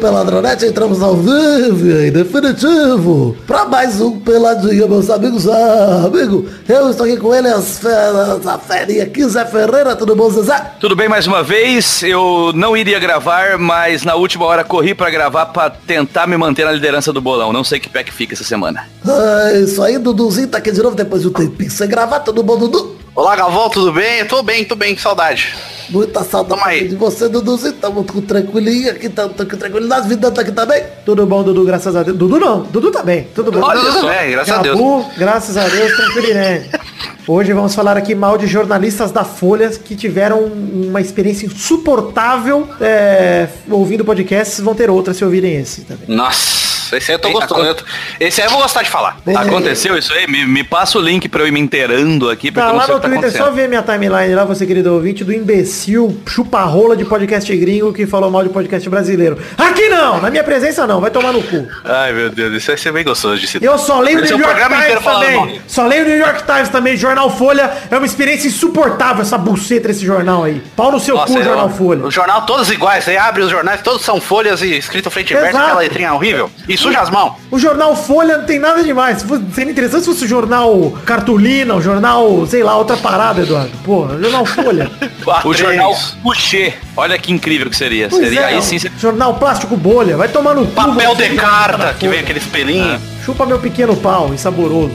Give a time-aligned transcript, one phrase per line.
[0.00, 5.46] Peladronete, entramos ao vivo e definitivo para mais um Peladinha, meus amigos.
[5.46, 10.16] Ah, amigo, eu estou aqui com ele, as feras, a ferinha aqui, Zé Ferreira, tudo
[10.16, 10.72] bom, Zé?
[10.80, 15.10] Tudo bem mais uma vez, eu não iria gravar, mas na última hora corri para
[15.10, 17.52] gravar para tentar me manter na liderança do bolão.
[17.52, 18.84] Não sei que pé que fica essa semana.
[19.06, 22.42] Ah, isso aí, Duduzinho tá aqui de novo depois de um tempinho sem gravar, tudo
[22.42, 22.99] bom, Dudu?
[23.20, 24.24] Olá, Galvão, tudo bem?
[24.24, 25.54] Tô bem, tô bem, que saudade.
[25.90, 27.74] Muita saudade de você, Duduzinho.
[27.74, 29.86] Tamo com tranquilinho aqui, tamo, tamo tranquilo.
[29.86, 30.82] Nas vidas tá aqui também.
[31.04, 32.16] Tudo bom, Dudu, graças a Deus.
[32.16, 33.60] Dudu não, Dudu tá bem, tudo bom.
[33.60, 35.18] Olha, tudo bem, graças Gabu, a Deus.
[35.18, 36.64] graças a Deus, tranquilinho.
[37.28, 43.48] Hoje vamos falar aqui mal de jornalistas da Folha que tiveram uma experiência insuportável é,
[43.70, 44.60] ouvindo podcasts.
[44.60, 46.04] Vão ter outras se ouvirem esse também.
[46.08, 47.64] Nossa, esse aí eu tô gostando.
[47.64, 47.84] Eu tô-
[48.18, 49.16] Esse aí eu vou gostar de falar.
[49.36, 50.26] Aconteceu isso aí?
[50.26, 53.00] Me, me passa o link pra eu ir me inteirando aqui, Tá lá no que
[53.00, 57.54] tá Twitter, só ver minha timeline lá, você querido ouvinte, do imbecil chupa-rola de podcast
[57.56, 59.38] gringo que falou mal de podcast brasileiro.
[59.56, 60.20] Aqui não!
[60.20, 61.66] Na minha presença não, vai tomar no cu.
[61.84, 64.34] Ai, meu Deus, isso vai ser bem gostoso de se Eu só leio o Esse
[64.34, 65.36] New é o York programa Times também.
[65.36, 65.48] mal.
[65.66, 67.70] Só leio o New York Times também, Jornal Folha.
[67.90, 70.62] É uma experiência insuportável essa buceta desse jornal aí.
[70.76, 72.04] Pau no seu Nossa, cu, é Jornal Folha.
[72.04, 73.04] O jornal todos iguais.
[73.04, 75.64] Você abre os jornais, todos são folhas e escrito frente e verso, Exato.
[75.64, 76.50] aquela letrinha horrível.
[76.68, 77.34] E suja as mãos.
[77.50, 79.24] O jornal Folha não tem nada demais.
[79.54, 83.70] Seria interessante se fosse o jornal Cartolina, o jornal, sei lá, outra parada, Eduardo.
[83.84, 84.90] Porra, jornal Folha.
[85.44, 85.94] O jornal.
[86.22, 86.74] Puxê.
[86.96, 88.08] Olha que incrível que seria.
[88.08, 88.78] Pois seria é, aí sim.
[88.98, 90.16] Jornal Plástico Bolha.
[90.16, 90.66] Vai tomar no.
[90.66, 93.00] Papel de carta, que vem aqueles pelinhos.
[93.24, 94.92] Chupa meu pequeno pau, insaboroso.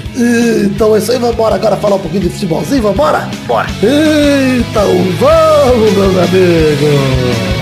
[0.64, 3.30] Então é isso aí, vambora agora falar um pouquinho de futebolzinho, vambora?
[3.46, 3.68] Bora.
[3.82, 4.90] Então
[5.20, 7.55] vamos, meus amigos.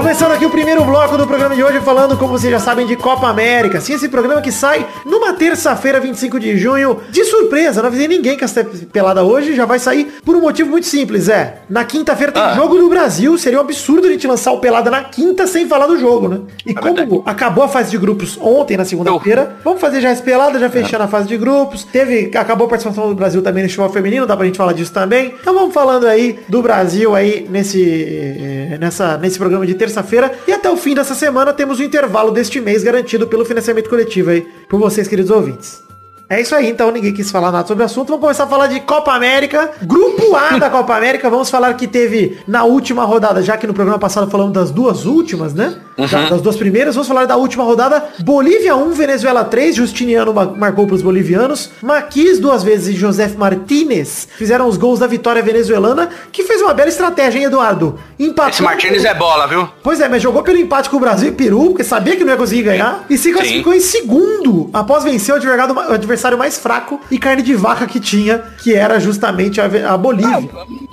[0.00, 2.96] Começando aqui o primeiro bloco do programa de hoje, falando, como vocês já sabem, de
[2.96, 3.82] Copa América.
[3.82, 7.82] Sim, esse programa que sai numa terça-feira, 25 de junho, de surpresa.
[7.82, 11.28] Não avisei ninguém que essa pelada hoje já vai sair por um motivo muito simples,
[11.28, 11.58] é.
[11.68, 12.54] Na quinta-feira tem Ah.
[12.54, 13.36] jogo do Brasil.
[13.36, 16.40] Seria um absurdo a gente lançar o pelada na quinta sem falar do jogo, né?
[16.64, 17.22] E como verdade.
[17.26, 21.04] acabou a fase de grupos ontem, na segunda-feira, vamos fazer já esse pelada, já fechando
[21.04, 21.84] a fase de grupos.
[21.84, 24.94] Teve, acabou a participação do Brasil também no futebol feminino, dá pra gente falar disso
[24.94, 25.34] também.
[25.38, 30.32] Então vamos falando aí do Brasil aí nesse, eh, nessa, nesse programa de terça-feira.
[30.46, 34.30] E até o fim dessa semana temos o intervalo deste mês garantido pelo financiamento coletivo
[34.30, 35.89] aí, por vocês, queridos ouvintes.
[36.30, 38.06] É isso aí, então ninguém quis falar nada sobre o assunto.
[38.06, 39.72] Vamos começar a falar de Copa América.
[39.82, 41.28] Grupo A da Copa América.
[41.28, 45.06] Vamos falar que teve na última rodada, já que no programa passado falamos das duas
[45.06, 45.74] últimas, né?
[45.98, 46.94] Da- Das duas primeiras.
[46.94, 48.04] Vamos falar da última rodada.
[48.20, 49.74] Bolívia 1, Venezuela 3.
[49.74, 51.70] Justiniano ma- marcou para os bolivianos.
[51.82, 56.72] Maquis duas vezes e José Martínez fizeram os gols da vitória venezuelana, que fez uma
[56.72, 57.98] bela estratégia, hein, Eduardo?
[58.20, 58.50] Empatou.
[58.52, 59.68] Esse Martínez é bola, viu?
[59.82, 62.30] Pois é, mas jogou pelo empate com o Brasil e Peru, porque sabia que não
[62.32, 63.04] ia conseguir ganhar.
[63.10, 67.54] E se classificou em segundo, após vencer o adversário, adversário mais fraco e carne de
[67.54, 70.48] vaca que tinha, que era justamente a, a Bolívia.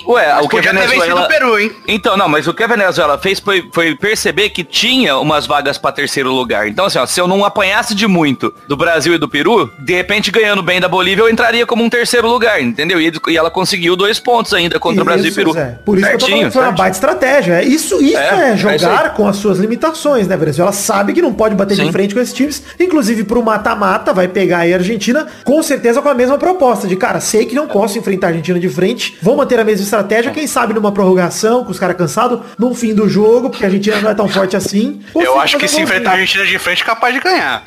[0.08, 1.26] Ué, o que a ter Venezuela...
[1.26, 1.72] o Peru, hein?
[1.88, 5.78] Então, não, mas o que a Venezuela fez foi, foi perceber que tinha umas vagas
[5.78, 6.68] pra terceiro lugar.
[6.68, 9.94] Então, assim, ó, se eu não apanhasse de muito do Brasil e do Peru, de
[9.94, 13.02] repente ganhando bem da Bolívia, eu entraria como um terceiro lugar, entendeu?
[13.02, 15.54] E, e ela conseguiu dois pontos ainda contra o Brasil e Isso, Peru.
[15.54, 15.80] Zé.
[15.86, 16.78] Por isso que eu tô falando Certinho, que foi uma certinho.
[16.78, 17.54] baita estratégia.
[17.56, 19.10] É Isso, isso É, é, é isso jogar aí.
[19.12, 20.38] com as suas limitações, né?
[20.38, 21.92] Venezuela sabe que não pode bater de Sim.
[21.92, 22.64] frente com esses times.
[22.80, 26.88] Inclusive pro mata-mata, vai pegar aí a Argentina, com certeza com a mesma proposta.
[26.88, 29.84] De, cara, sei que não posso enfrentar a Argentina de frente, vou manter a mesma
[29.84, 33.68] estratégia, quem sabe numa prorrogação, com os caras cansados, no fim do jogo, porque a
[33.68, 35.02] Argentina não é tão forte assim.
[35.16, 36.14] Eu acho que se enfrentar a.
[36.14, 37.64] Argentina de frente, é capaz de ganhar.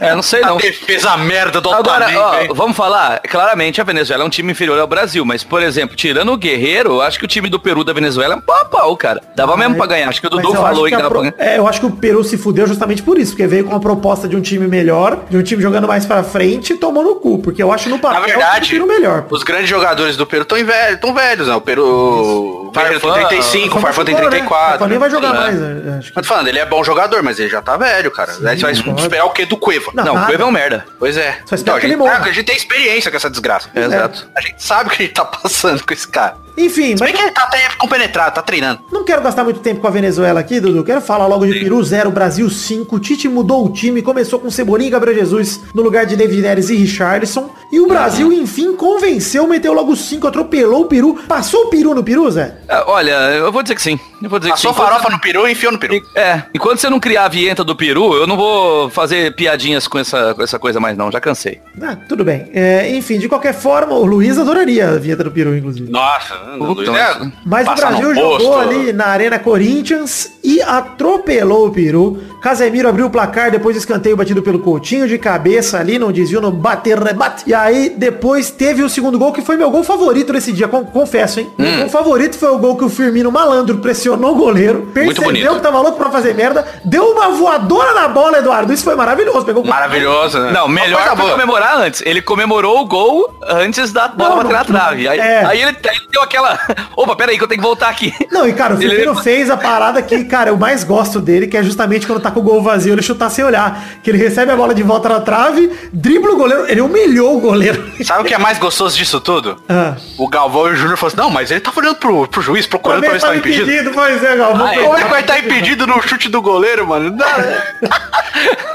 [0.00, 0.56] É, não sei A não.
[0.58, 4.86] defesa merda do Agora, ó, vamos falar, claramente a Venezuela é um time inferior ao
[4.86, 7.92] Brasil, mas, por exemplo, tirando o Guerreiro, eu acho que o time do Peru da
[7.92, 9.20] Venezuela é um pau a pau, cara.
[9.34, 11.30] Dava mesmo pra ganhar, acho que o Dudu falou que que a dava pro- pra
[11.30, 11.52] ganhar.
[11.54, 13.80] É, eu acho que o Peru se fudeu justamente por isso, porque veio com a
[13.80, 17.16] proposta de um time melhor, de um time jogando mais pra frente e tomou no
[17.16, 19.26] cu, porque eu acho no Na papel verdade, o Peru melhor.
[19.30, 21.54] os grandes jogadores do Peru estão velhos, tão velhos, né?
[21.54, 21.84] O Peru...
[21.86, 24.36] O Farfán, 35, o Farfán tem Machucou, né?
[24.38, 24.70] 34.
[24.70, 25.36] Farfán nem vai jogar Sim.
[25.36, 25.96] mais, né?
[25.98, 28.32] Acho que- Mas tô falando, ele é bom jogador, mas ele já tá velho, cara.
[28.46, 29.90] Aí você vai esperar o quê do Cueva?
[29.94, 30.26] Não, Não, o.
[30.26, 30.84] Cueva é um merda.
[30.98, 31.38] Pois é.
[31.46, 32.18] Só espero a, que gente, ele morra.
[32.24, 33.68] a gente tem experiência com essa desgraça.
[33.74, 34.28] Exato.
[34.36, 36.36] A gente sabe o que a gente tá passando com esse cara.
[36.54, 38.80] Enfim, Se bem mas que ele tá até compenetrado, tá treinando.
[38.92, 40.84] não quero gastar muito tempo com a Venezuela aqui, Dudu.
[40.84, 43.00] Quero falar logo de Peru 0, Brasil 5.
[43.00, 46.68] Tite mudou o time, começou com Cebolinha e Gabriel Jesus no lugar de David Neres
[46.68, 47.50] e Richardson.
[47.72, 51.14] E o Brasil, enfim, convenceu, meteu logo 5, atropelou o Peru.
[51.26, 52.54] Passou o Peru no Peru, Zé?
[52.68, 53.98] Ah, Olha, eu vou dizer que sim.
[54.22, 54.78] Eu vou dizer que Passou sim.
[54.78, 56.00] farofa no peru e enfiou no peru.
[56.14, 59.98] É, enquanto você não criar a vinheta do peru, eu não vou fazer piadinhas com
[59.98, 61.60] essa, com essa coisa mais não, já cansei.
[61.82, 62.48] Ah, tudo bem.
[62.54, 65.90] É, enfim, de qualquer forma, o Luiz adoraria a vinheta do Peru, inclusive.
[65.90, 72.22] Nossa, Luiz, é, Mas o Brasil jogou ali na Arena Corinthians e atropelou o Peru.
[72.42, 76.42] Casemiro abriu o placar depois do escanteio batido pelo Coutinho de cabeça ali, não desviou
[76.42, 77.44] no bater rebate.
[77.46, 80.84] E aí depois teve o segundo gol que foi meu gol favorito nesse dia, con-
[80.84, 81.48] confesso, hein?
[81.58, 81.62] Hum.
[81.64, 85.54] Meu gol favorito foi o gol que o Firmino malandro pressionou o goleiro, percebeu bonito.
[85.54, 88.72] que tava louco pra fazer merda, deu uma voadora na bola, Eduardo.
[88.72, 89.44] Isso foi maravilhoso.
[89.44, 90.52] Pegou o Maravilhoso, né?
[90.52, 92.02] Não, melhor foi comemorar antes.
[92.04, 95.08] Ele comemorou o gol antes da bola Não, bater não, na trave.
[95.08, 95.44] Aí, é.
[95.44, 96.58] aí ele, aí ele deu aquela.
[96.96, 98.12] Opa, peraí que eu tenho que voltar aqui.
[98.30, 101.46] Não, e cara, o Ele- Firmino fez a parada que, cara, eu mais gosto dele,
[101.46, 103.82] que é justamente quando tá com o gol vazio, ele chutar sem olhar.
[104.02, 107.40] Que ele recebe a bola de volta na trave, dribla o goleiro, ele humilhou o
[107.40, 107.90] goleiro.
[108.04, 109.56] Sabe o que é mais gostoso disso tudo?
[109.68, 109.94] Ah.
[110.18, 112.66] O Galvão e o Júnior falaram assim, não, mas ele tava olhando pro, pro juiz,
[112.66, 113.90] procurando pra ver se tava impedido.
[113.92, 114.66] pois é, Galvão.
[114.66, 114.82] Ah, é.
[114.82, 117.16] Como é que vai estar impedido no chute do goleiro, mano?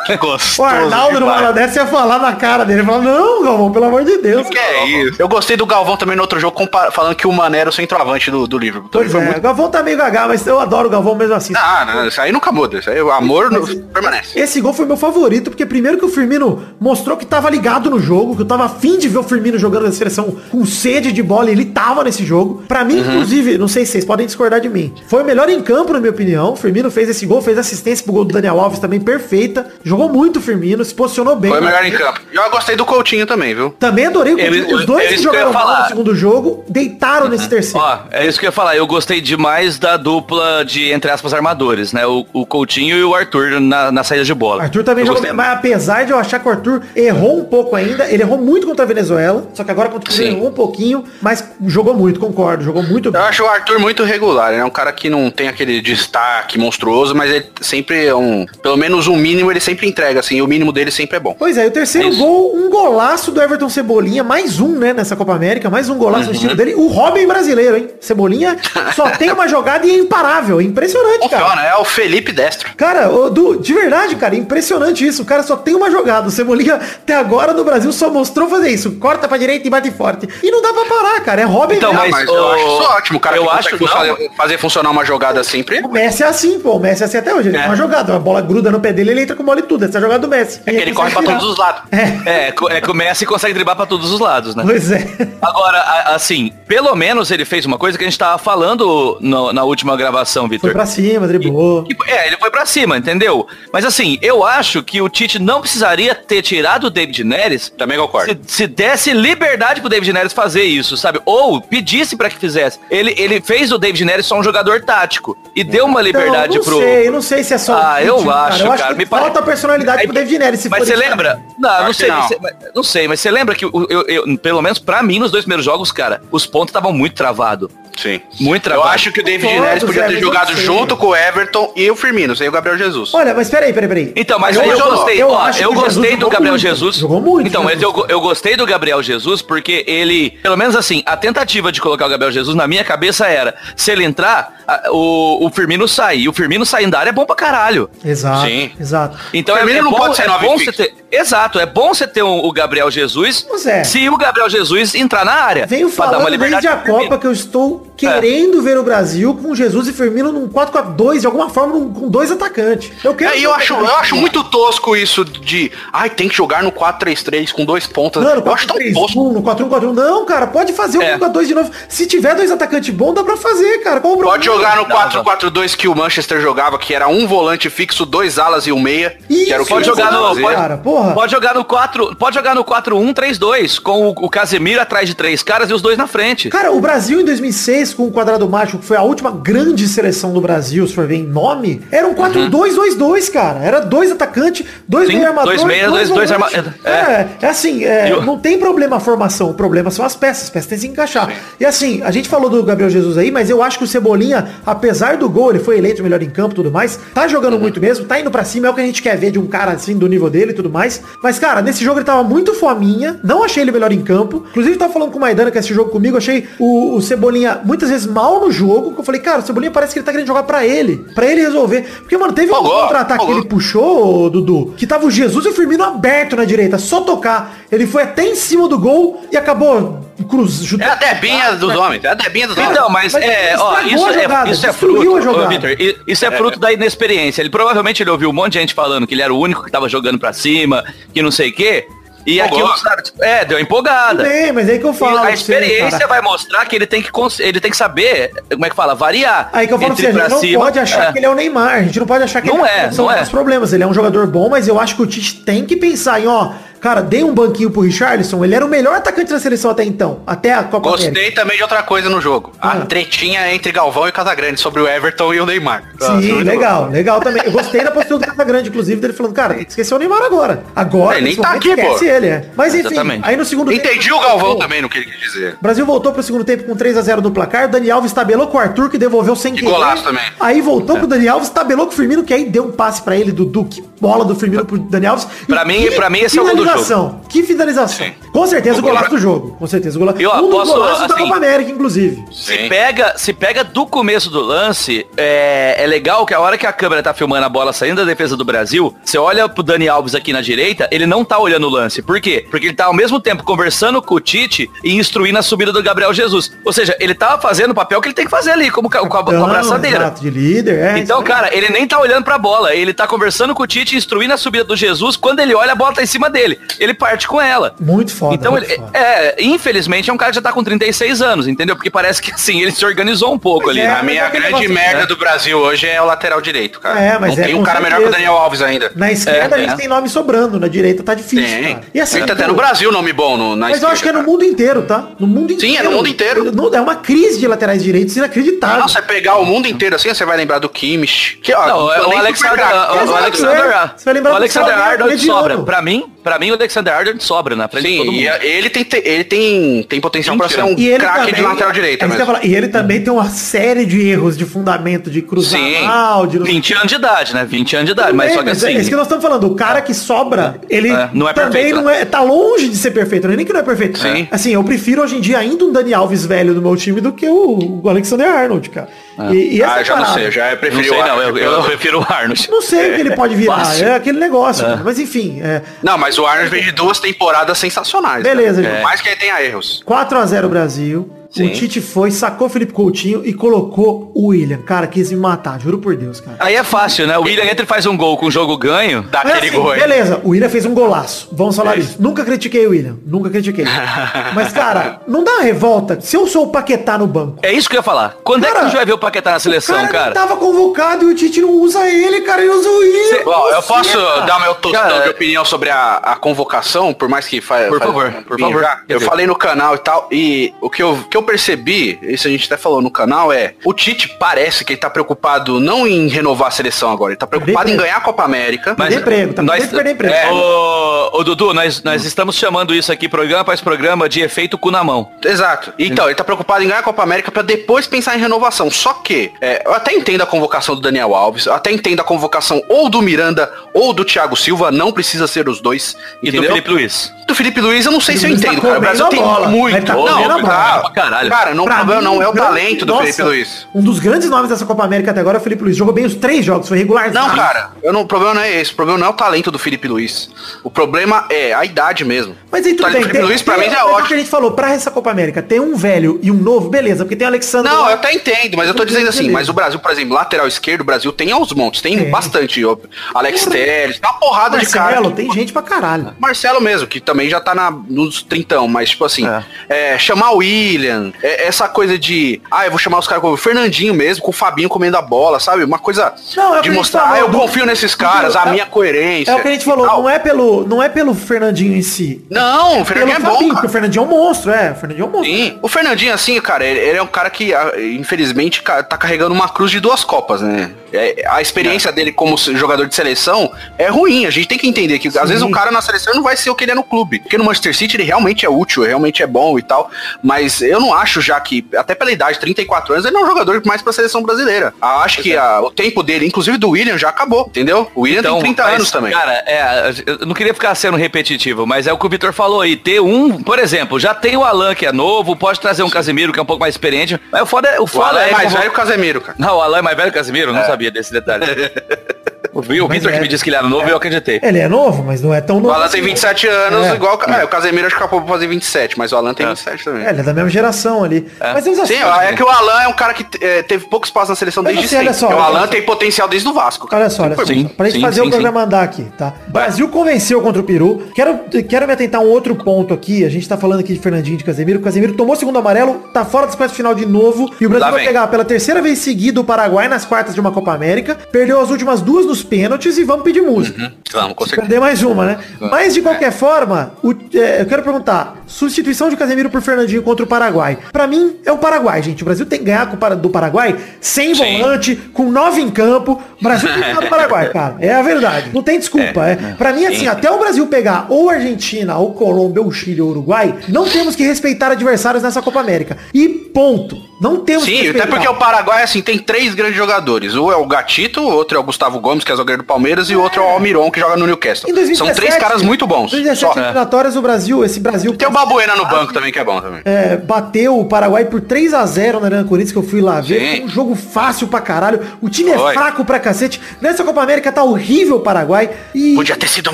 [0.06, 0.62] Que gostoso.
[0.62, 2.80] O Arnaldo numa hora dessa ia falar na cara dele.
[2.80, 4.48] Ele falou, não, Galvão, pelo amor de Deus.
[4.48, 5.22] Que é isso?
[5.22, 6.58] Eu gostei do Galvão também no outro jogo,
[6.94, 8.58] falando que o Mané era o centroavante do, do.
[8.58, 9.38] Também Pois foi é, muito...
[9.40, 11.54] o Galvão tá meio gaga, mas eu adoro o Galvão mesmo assim.
[11.58, 12.80] Ah, não, isso aí nunca muda.
[12.80, 14.40] Isso aí, o amor Mas- não permanece.
[14.40, 18.00] Esse gol foi meu favorito, porque primeiro que o Firmino mostrou que tava ligado no
[18.00, 21.22] jogo, que eu tava afim de ver o Firmino jogando na seleção com sede de
[21.22, 22.64] bola, e ele tava nesse jogo.
[22.66, 23.10] Pra mim, Uhum.
[23.12, 26.00] inclusive, não sei se vocês podem discordar de mim, foi o melhor em campo, na
[26.00, 26.54] minha opinião.
[26.54, 29.68] O Firmino fez esse gol, fez assistência pro gol do Daniel Alves também perfeita.
[29.83, 31.51] Jogou muito o Firmino, se posicionou bem.
[31.51, 32.19] Foi o melhor em campo.
[32.31, 33.69] Eu gostei do Coutinho também, viu?
[33.80, 34.77] Também adorei o Ele- Coutinho.
[34.77, 37.80] Os dois é que eu jogaram mal no segundo jogo, deitaram nesse terceiro.
[37.86, 38.75] Ó, é isso que eu ia falar.
[38.75, 42.06] Eu gostei demais da dupla de, entre aspas, armadores, né?
[42.06, 44.63] O, o Coutinho e o Arthur na, na saída de bola.
[44.63, 47.45] Arthur também Eu jogou bem, mas apesar de eu achar que o Arthur errou um
[47.45, 50.50] pouco ainda, ele errou muito contra a Venezuela, só que agora contra o ele errou
[50.50, 53.21] um pouquinho, mas jogou muito, concordo, jogou muito Eu bem.
[53.21, 54.52] acho o Arthur muito regular.
[54.52, 58.46] Ele é um cara que não tem aquele destaque monstruoso, mas ele sempre é um.
[58.62, 60.38] Pelo menos um mínimo ele sempre entrega, assim.
[60.38, 61.36] E o mínimo dele sempre é bom.
[61.38, 62.20] Pois é, e o terceiro É isso.
[62.20, 66.26] gol, um golaço do Everton Cebolinha, mais um, né, nessa Copa América, mais um golaço
[66.26, 66.34] no Uhum.
[66.36, 66.76] estilo dele.
[66.76, 67.90] O Robin brasileiro, hein?
[68.00, 68.58] Cebolinha
[68.96, 71.64] só tem uma jogada e é imparável, é impressionante, cara.
[71.66, 72.70] É o Felipe Destro.
[72.76, 75.22] Cara, ô, Du, de verdade, cara, impressionante isso.
[75.22, 76.28] O cara só tem uma jogada.
[76.28, 78.92] O Cebolinha, até agora no Brasil, só mostrou fazer isso.
[78.94, 80.28] Corta pra direita e bate forte.
[80.44, 81.42] E não dá pra parar, cara.
[81.42, 83.18] É Robin Então, mas mas eu o- acho isso ótimo.
[83.18, 84.16] O cara eu acho consegue que não.
[84.16, 85.80] fazer, fazer funcionar uma jogada sempre.
[85.81, 86.74] O Messi é assim, pô.
[86.74, 87.50] O Messi é assim até hoje.
[87.50, 87.62] Ele É.
[87.62, 88.16] tem uma jogada.
[88.16, 89.86] A bola gruda no pé dele, ele entra com bola e tudo.
[89.86, 90.62] Essa é a jogada do Messi.
[90.66, 91.81] É que ele corre pra todos os lados.
[91.92, 94.63] É, É, é que o Messi consegue driblar pra todos os lados, né?
[94.66, 95.06] pois é.
[95.42, 95.81] Agora,
[96.13, 99.95] assim, pelo menos ele fez uma coisa que a gente tava falando no- na última
[99.95, 100.72] gravação, Foi Vitor.
[100.72, 101.83] pra cima, driblou.
[101.83, 103.48] Que- É, ele foi pra cima, entendeu?
[103.72, 107.98] Mas assim, eu acho que o Tite não precisaria ter tirado o David Neres Também
[107.98, 108.38] concordo.
[108.45, 111.19] se, se desse liberdade pro David Neres fazer isso, sabe?
[111.25, 112.80] Ou pedisse pra que fizesse.
[112.90, 116.56] Ele, ele fez o David Neres só um jogador tático e deu uma liberdade não,
[116.58, 116.80] não pro.
[116.80, 119.06] sei, não sei se é só Ah, eu Tite, acho, Eu acho cara, que me
[119.06, 120.60] falta pare- personalidade Aí- pro David Neres.
[120.62, 121.42] Se Mas for você lembra?
[121.58, 122.18] Não, não sei, não.
[122.18, 125.02] mas você- mas- não sei, mas você lembra que o- eu, eu- pelo menos pra
[125.04, 127.70] mim nos dois primeiros jogos, cara, os pontos estavam muito travados.
[127.98, 128.22] Sim.
[128.40, 128.94] Muito Eu travado.
[128.94, 131.90] acho que o David Neres podia ter mas eu jogado junto com o Everton e
[131.90, 133.14] o Firmino, sem o Gabriel Jesus.
[133.14, 134.14] Olha, mas peraí, peraí, peraí.
[134.16, 135.22] Então, mas Eu aí eu gostei.
[135.24, 136.62] eu ó, acho eu o gostei do Gabriel muito.
[136.62, 136.96] Jesus.
[136.98, 137.96] Jogou muito, Então, mas Jesus.
[137.98, 142.06] eu, eu gostei do Gabriel Jesus porque ele, pelo menos assim, a tentativa de colocar
[142.06, 146.18] o Gabriel Jesus na minha cabeça era, se ele entrar, a- o, o Firmino sai.
[146.19, 147.90] E o Firmino saindo da área é bom pra caralho.
[148.04, 148.71] Exato, Sim.
[148.80, 149.18] exato.
[149.33, 150.94] Então é, Firmino é não bom, pode ser é bom você ter.
[151.12, 153.83] Exato, é bom você ter um- o Gabriel Jesus Pois é.
[153.83, 155.66] se o Gabriel Jesus entrar na área.
[155.66, 156.94] Venho pra dar falando uma liberdade desde a.
[156.94, 161.25] Copa que eu estou querendo ver o Brasil com Jesus e Firmino num 4-4-2, de
[161.25, 162.92] alguma forma num- com dois atacantes.
[163.04, 165.71] Eu quero É, eu acho, eu acho muito tosco isso de.
[165.92, 168.23] Ai, tem que jogar no 4-3-3 com dois pontas.
[168.23, 169.31] Mano, eu acho tão 4-3-1, tosco.
[169.33, 169.94] no 4-1-4-1.
[169.94, 171.18] Não, cara, pode fazer o É.
[171.18, 171.71] 4-2 de novo.
[171.89, 173.99] Se tiver dois atacantes bons, dá pra fazer, cara.
[173.99, 174.71] Qual o Pode problema?
[174.75, 178.68] jogar no Não, 4-4-2 que o Manchester jogava, que era um volante fixo, dois alas
[178.68, 179.18] e um meia.
[179.30, 180.19] Isso, que que Pode jogar no.
[180.39, 181.13] Pode, cara, porra.
[181.13, 182.16] pode jogar no 4.
[182.16, 185.97] Pode jogar no 4-1-3-2, com o, o Casemiro atrás de três caras e os dois
[185.97, 186.49] na frente.
[186.49, 190.34] Cara, o Brasil em 2006, com o quadrado mágico, que foi a última grande seleção
[190.34, 193.60] do Brasil, se for ver em nome, era um 4-2-2-2, cara.
[193.60, 195.62] Era dois atacantes, dois Sim, meio armadores.
[195.62, 196.50] dois meias, dois- dois arma-
[196.84, 197.28] É, é.
[197.42, 200.44] é, assim, é, E o- não tem problema a formação, o problema são as peças,
[200.44, 201.32] as peças têm que se encaixar.
[201.60, 204.48] E assim, a gente falou do Gabriel Jesus aí, mas eu acho que o Cebolinha,
[204.66, 207.60] apesar do gol, ele foi eleito o melhor em campo e tudo mais, tá jogando
[207.60, 209.48] muito mesmo, tá indo pra cima, é o que a gente quer ver de um
[209.48, 211.02] cara assim, do nível dele e tudo mais.
[211.22, 214.46] Mas, cara, nesse jogo ele tava muito fominha, não achei ele melhor em campo.
[214.50, 217.02] Inclusive, eu tava falando com o Maidana que esse jogo comigo, eu achei o, o
[217.02, 220.06] Cebolinha muitas vezes mal no jogo, que eu falei, cara, o Cebolinha parece que ele
[220.06, 221.81] tá querendo jogar pra ele, pra ele resolver.
[222.00, 225.50] Porque, mano, teve um contra-ataque que ele puxou, ô, Dudu, que tava o Jesus e
[225.50, 227.56] o Firmino aberto na direita, só tocar.
[227.72, 232.04] Ele foi até em cima do gol e acabou cruz, É a debinha dos homens,
[232.04, 232.72] é a debinha dos homens.
[232.72, 235.46] Então, mas, Mas é, ó, isso jogada, é, isso é fruto, jogada.
[235.46, 237.42] ô, Vitor, i- isso é fruto da inexperiência.
[237.42, 239.72] Ele provavelmente ele ouviu um monte de gente falando que ele era o único que
[239.72, 241.88] tava jogando pra cima, que não sei o quê.
[242.28, 242.40] E
[242.78, 244.22] sabe, tipo, é, deu empolgada.
[244.24, 245.18] Bem, mas aí que eu E falo.
[245.18, 246.07] a pra você, experiência cara.
[246.07, 249.50] vai mostrar que ele tem que, ele tem que saber, como é que fala, variar.
[249.54, 251.12] Aí que eu falo pra você, a gente pra não cima, pode achar é.
[251.14, 251.76] que ele é o Neymar.
[251.76, 253.19] A gente não pode achar que Não ele é, a solução não é.
[253.22, 253.72] dos problemas.
[253.72, 256.28] Ele é um jogador bom, mas eu acho que o Tite tem que pensar em,
[256.28, 258.44] ó, cara, dei um banquinho pro Richarlison.
[258.44, 260.19] Ele era o melhor atacante da seleção até então.
[260.26, 261.10] Até a Copa América.
[261.12, 262.52] Gostei também de outra coisa no jogo.
[262.62, 262.86] A Ah.
[262.86, 265.84] tretinha entre Galvão e Casagrande sobre o Everton e o Neymar.
[266.00, 267.44] Sim, legal, legal também.
[267.46, 270.64] Eu gostei da postura do Casagrande, inclusive, dele falando, cara, esqueceu o Neymar agora.
[270.76, 271.81] Agora, É, nem tá aqui, pô.
[271.81, 272.46] esquece ele, é.
[272.56, 273.22] Mas enfim, Exatamente.
[273.26, 275.56] aí no segundo Entendi o Galvão também no que ele quis dizer.
[275.60, 277.68] O Brasil voltou pro segundo tempo com 3 a 0 no placar.
[277.68, 279.72] Dani Alves tabelou com o Arthur, que devolveu sem Que querer.
[279.72, 280.24] golaço também.
[280.40, 283.16] Aí voltou pro Dani Alves, tabelou com o Firmino, que aí deu um passe pra
[283.16, 283.66] ele, Dudu.
[283.66, 285.28] Que bola do Firmino pro Dani Alves.
[285.44, 287.21] E Pra mim- que pra mim esse é o gol do finalização.
[287.28, 288.07] Que finalização.
[288.31, 289.56] Com certeza o gol golaço do- jogo.
[289.57, 290.21] Com certeza o golaço.
[290.21, 292.24] Eu um aposto, golaços da assim, Copa América, inclusive.
[292.31, 292.69] Se Sim.
[292.69, 296.74] pega, se pega do começo do lance, é, é legal que a hora que a
[296.74, 300.14] câmera tá filmando a bola saindo da defesa do Brasil, você olha pro Dani Alves
[300.16, 302.02] aqui na direita, ele não tá olhando o lance.
[302.02, 302.45] Por quê?
[302.50, 305.81] Porque ele tá ao mesmo tempo conversando com o Tite e instruindo a subida do
[305.81, 306.52] Gabriel Jesus.
[306.66, 309.00] Ou seja, ele tava fazendo o papel que ele tem que fazer ali, como ca-
[309.00, 309.97] com a, com a braçadeira.
[309.97, 311.00] exato, de líder, é.
[311.00, 312.74] Então, cara, ele nem tá olhando pra bola.
[312.76, 315.16] Ele tá conversando com o Tite, instruindo a subida do Jesus.
[315.16, 316.56] Quando ele olha, a bola tá em cima dele.
[316.80, 317.76] Ele parte com ela.
[317.80, 318.35] Muito foda.
[318.35, 318.97] Então, muito ele, foda.
[318.97, 321.76] é, infelizmente, é um cara que já tá com 36 anos, entendeu?
[321.76, 323.85] Porque parece que, assim, ele se organizou um pouco Pois ali.
[323.85, 323.99] é, né?
[323.99, 326.99] A minha mas aquele grande negócio- merda do Brasil hoje é o lateral direito, cara.
[326.99, 328.23] É, mas Não é tem um cara melhor que o certeza.
[328.26, 328.92] Daniel Alves ainda.
[328.95, 329.76] Na esquerda É, a gente é.
[329.76, 331.76] tem nome sobrando, na direita tá difícil, Tem.
[331.76, 331.85] cara.
[331.94, 334.11] E assim, Tem até no Brasil nome bom no, na Mas eu acho que é
[334.11, 335.07] no esquerda, mundo inteiro, tá?
[335.19, 335.73] No mundo inteiro.
[335.76, 336.52] Sim, é no mundo inteiro.
[336.73, 338.80] É uma crise de laterais direitos inacreditável.
[338.80, 341.37] Não, você pegar o mundo inteiro assim, você vai lembrar do Kimmich.
[341.42, 343.92] Que, ó, Não, é o Alexander, o Alexander, é.
[343.95, 345.57] Você vai lembrar o do Alexander Arnold sobra.
[345.59, 348.21] Pra mim, pra mim, o Alexander Arnold sobra na frente de todo Sim, mundo.
[348.23, 351.33] e a- ele tem, ele tem, tem potencial pra ser um E ele craque também,
[351.35, 355.21] de lateral direito é E ele também tem uma série de erros de fundamento, de
[355.21, 355.81] cruzar Sim.
[355.83, 356.39] mal, de...
[356.39, 357.45] não- 20 anos de idade, né?
[357.45, 358.77] 20 anos de idade, mas só que é assim...
[358.77, 359.45] isso que nós estamos falando.
[359.47, 362.06] O cara que sobra, ele É, não é também perfeito, não é.
[362.06, 363.99] Tá longe de ser perfeito, não é nem que não é perfeito.
[363.99, 364.27] Sim.
[364.31, 367.11] Assim, eu prefiro hoje em dia ainda um Dani Alves velho no meu time do
[367.11, 368.89] que o, o Alexander Arnold, cara.
[369.31, 370.21] E, e essa Ah, já não parada.
[370.21, 372.47] sei, já Não preferi sei o não, eu, eu prefiro o Arnold.
[372.52, 373.57] Não sei o que ele pode virar.
[373.57, 373.88] Fácil.
[373.88, 374.64] É aquele negócio.
[374.66, 374.81] cara.
[374.83, 378.24] Mas enfim, é, Não, mas o Arnold veio de duas temporadas sensacionais.
[378.24, 378.74] Beleza, gente.
[378.76, 379.83] Por mais que ele tenha erros.
[379.88, 381.09] 4x0 Brasil.
[381.30, 381.48] Sim.
[381.48, 384.57] O Tite foi, sacou o Felipe Coutinho e colocou o William.
[384.60, 386.38] Cara, quis me matar, juro por Deus, cara.
[386.40, 387.18] Aí é fácil, né?
[387.18, 389.04] O William entra e faz um gol com o jogo ganho.
[389.12, 389.80] Dá Mas, aquele assim, gol aí.
[389.80, 391.30] Beleza, o William fez um golaço.
[391.31, 391.98] Vamos falar isso.
[392.02, 392.98] Nunca critiquei o William.
[393.06, 393.66] Nunca critiquei.
[394.34, 396.00] Mas, cara, não dá uma revolta.
[396.02, 397.40] Se eu sou o Paquetá no banco.
[397.42, 398.18] É isso que eu ia falar.
[398.24, 400.06] Quando é que Cara, a gente vai ver o Paquetá na seleção, o cara, cara?
[400.07, 403.24] não tava convocado e o Tite não usa ele, cara, e usa o William.
[403.24, 404.22] Bom, eu posso cara.
[404.22, 407.80] dar meu tostão Cara, de opinião sobre a, a convocação, por mais que fa Por
[407.80, 408.66] fa- favor, por favor.
[408.88, 412.31] Eu falei no canal e tal, e o que eu, que eu percebi, isso a
[412.31, 416.07] gente até falou no canal, é o Tite parece que ele tá preocupado não em
[416.07, 418.76] renovar a seleção agora, ele tá preocupado em ganhar a Copa América.
[418.78, 420.14] Mas- Perder emprego, tá nós, perder emprego.
[420.14, 424.57] É, ô, ô, Dudu, nós, nós estamos chamando isso aqui, programa após programa, de efeito
[424.57, 425.09] cu na mão.
[425.24, 425.74] Exato.
[425.78, 428.69] Então, ele tá preocupado em ganhar a Copa América pra depois pensar em renovação.
[428.71, 432.04] Só que, é, eu até entendo a convocação do Daniel Alves, eu até entendo a
[432.04, 435.95] convocação ou do Miranda ou do Thiago Silva, não precisa ser os dois.
[436.21, 436.44] E entendeu?
[436.44, 437.14] do Felipe Luiz.
[437.28, 438.78] Do Felipe Luiz, eu não sei se eu Luiz entendo, tá cara.
[438.78, 439.47] O Brasil tem a bola.
[439.50, 439.86] muito.
[439.86, 440.92] Tá não, tá.
[441.09, 441.30] Caralho.
[441.30, 443.68] Cara, não, o problema mim, não é o grande- talento do Nossa, Felipe Luiz.
[443.73, 445.76] Um dos grandes nomes dessa Copa América até agora é o Felipe Luiz.
[445.78, 447.11] Jogou bem os três jogos, foi regular.
[447.14, 448.71] Não, cara, eu não, o problema não é esse.
[448.71, 450.30] O problema não é o talento do Felipe Luiz.
[450.64, 452.35] O problema é a idade mesmo.
[452.52, 453.02] Mas aí tudo bem.
[453.04, 454.18] Felipe Luiz pra mim mas já é o que a ótimo.
[454.19, 457.26] gente falou, pra essa Copa América, tem um velho e um novo, beleza, porque tem
[457.26, 457.71] o Alexandre.
[457.71, 457.90] Não, lá.
[457.92, 459.33] eu até entendo, mas eu tô dizendo assim, Beleza.
[459.33, 462.09] mas o Brasil, por exemplo, lateral esquerdo, o Brasil tem aos montes, tem Tem.
[462.09, 462.64] bastante.
[462.66, 462.78] ó,
[463.14, 464.95] Alex Telles, tem uma porrada de cara.
[464.95, 466.14] Marcelo, tem gente pra caralho.
[466.19, 469.26] Marcelo mesmo, que também já tá na, nos trintão, mas tipo assim,
[469.69, 473.35] é, chamar o William, é, essa coisa de, ah, eu vou chamar os caras como
[473.37, 475.63] Fernandinho mesmo, com o Fabinho comendo a bola, sabe?
[475.63, 478.39] Uma coisa Não, é de mostrar, falou, ah, eu do- confio nesses do- caras, é-
[478.39, 479.31] a minha coerência.
[479.31, 482.25] É o que a gente falou, não é pelo, não é pelo Fernandinho em si.
[482.30, 483.54] Não, o Pelo Fernandinho é bom, Fabinho, cara.
[483.56, 484.71] porque o Fernandinho é um monstro, é.
[484.71, 485.31] O Fernandinho é um monstro.
[485.35, 485.59] Sim.
[485.61, 489.49] O Fernandinho, assim, cara, ele, ele é um cara que, ah, infelizmente, tá carregando uma
[489.49, 490.71] cruz de duas copas, né?
[490.94, 494.25] É, a experiência dele como jogador de seleção é ruim.
[494.25, 496.49] A gente tem que entender que, às vezes, o cara na seleção não vai ser
[496.49, 497.19] o que ele é no clube.
[497.19, 499.92] Porque no Manchester City ele realmente é útil, realmente é bom e tal.
[500.23, 503.28] Mas eu não acho já que, até pela idade, 34 anos, ele não é um
[503.28, 504.74] jogador mais pra seleção brasileira.
[504.82, 507.90] Eu acho que a- o tempo dele, inclusive do William, já acabou, entendeu?
[507.96, 509.12] O William tem 30 mas, anos também.
[509.12, 512.62] Cara, é, eu não queria ficar sendo repetitivo, mas é o que o Vitor falou
[512.62, 512.76] aí.
[512.76, 516.32] Ter um, por exemplo, já tem o Alan que é novo, pode trazer um Casemiro
[516.34, 518.32] que é um pouco mais experiente, mas o foda, é- o o foda Alan é
[518.32, 519.36] mais como- velho que o Casemiro, cara.
[519.39, 521.46] Não, o Alan é mais velho que o Casemiro, eu não sabia desse detalhe.
[522.58, 524.39] O Vitor Mas que é- me disse que ele era novo e eu acreditei.
[524.41, 525.69] Ele é novo, mas não é tão novo.
[525.69, 526.10] O Alan tem assim.
[526.10, 526.95] 27 anos, É.
[526.95, 527.19] igual.
[527.28, 530.06] É, o Casemiro acho que acabou pra fazer 27, mas o Alan tem 27 também.
[530.06, 531.28] É, ele é da mesma geração ali.
[531.39, 531.93] Mas temos assim.
[531.95, 534.63] Sim, é que o Alan é um cara que é, teve pouco espaço na seleção
[534.63, 535.36] Mas desde assim, olha sempre.
[535.36, 535.67] só, o Alan só.
[535.67, 536.88] tem potencial desde o Vasco.
[536.88, 537.04] cara.
[537.04, 537.45] Olha só, olha só.
[537.45, 539.34] Sim, pra gente sim, fazer sim, o programa andar aqui, tá?
[539.47, 541.04] Brasil convenceu contra o Peru.
[541.13, 543.23] Quero, quero me atentar a um outro ponto aqui.
[543.23, 544.80] A gente tá falando aqui de Fernandinho e de Casemiro.
[544.80, 547.49] O Casemiro tomou o segundo amarelo, tá fora das quartas de final de novo.
[547.62, 548.08] E o Brasil Lá vai vem.
[548.08, 551.15] pegar pela terceira vez seguida o Paraguai nas quartas de uma Copa América.
[551.32, 553.91] Perdeu as últimas duas nos pênaltis e vamos pedir música.
[554.12, 554.62] Vamos, com certeza.
[554.62, 555.38] perder mais uma, né?
[555.60, 560.23] Mas de qualquer forma, o- é, eu quero perguntar, substituição de Casemiro por Fernandinho contra
[560.23, 560.77] o Paraguai.
[560.91, 562.23] Pra mim é o Paraguai, gente.
[562.23, 564.60] O Brasil tem que ganhar Para- do Paraguai sem Sim.
[564.62, 566.21] volante, com nove em campo.
[566.39, 567.75] O Brasil tem que ganhar do Paraguai, cara.
[567.80, 568.49] É a verdade.
[568.54, 569.25] Não tem desculpa.
[569.27, 570.08] É, Pra mim, assim, Sim.
[570.08, 574.23] até o Brasil pegar ou Argentina, ou Colômbia, ou Chile, ou Uruguai, não temos que
[574.23, 575.97] respeitar adversários nessa Copa América.
[576.13, 576.95] E ponto.
[577.19, 578.04] Não temos que Sim, respeitar.
[578.04, 580.36] até porque o Paraguai, assim, tem três grandes jogadores.
[580.36, 583.10] Um é o Gatito, o outro é o Gustavo Gomes, que é zagueiro do Palmeiras,
[583.10, 584.70] e o outro é o Almiron, que joga no Newcastle.
[584.70, 586.13] Em 2017, São três caras muito bons.
[586.13, 586.60] Em 2017 Só.
[586.60, 588.15] eliminatórias, o Brasil, esse Brasil...
[588.15, 589.82] Tem o Babuena no banco também, que é bom também.
[589.86, 593.20] é, bateu o Paraguai por 3 a 0 na Arena Corinthians, que eu fui lá
[593.22, 593.39] ver.
[593.39, 593.56] Sim.
[593.58, 595.02] Foi um jogo fácil pra caralho.
[595.22, 595.74] O time é Foi.
[595.74, 596.62] fraco pra cacete.
[596.82, 598.70] Nessa Copa América tá horrível o Paraguai.
[598.94, 599.15] E.
[599.15, 599.74] Podia ter sido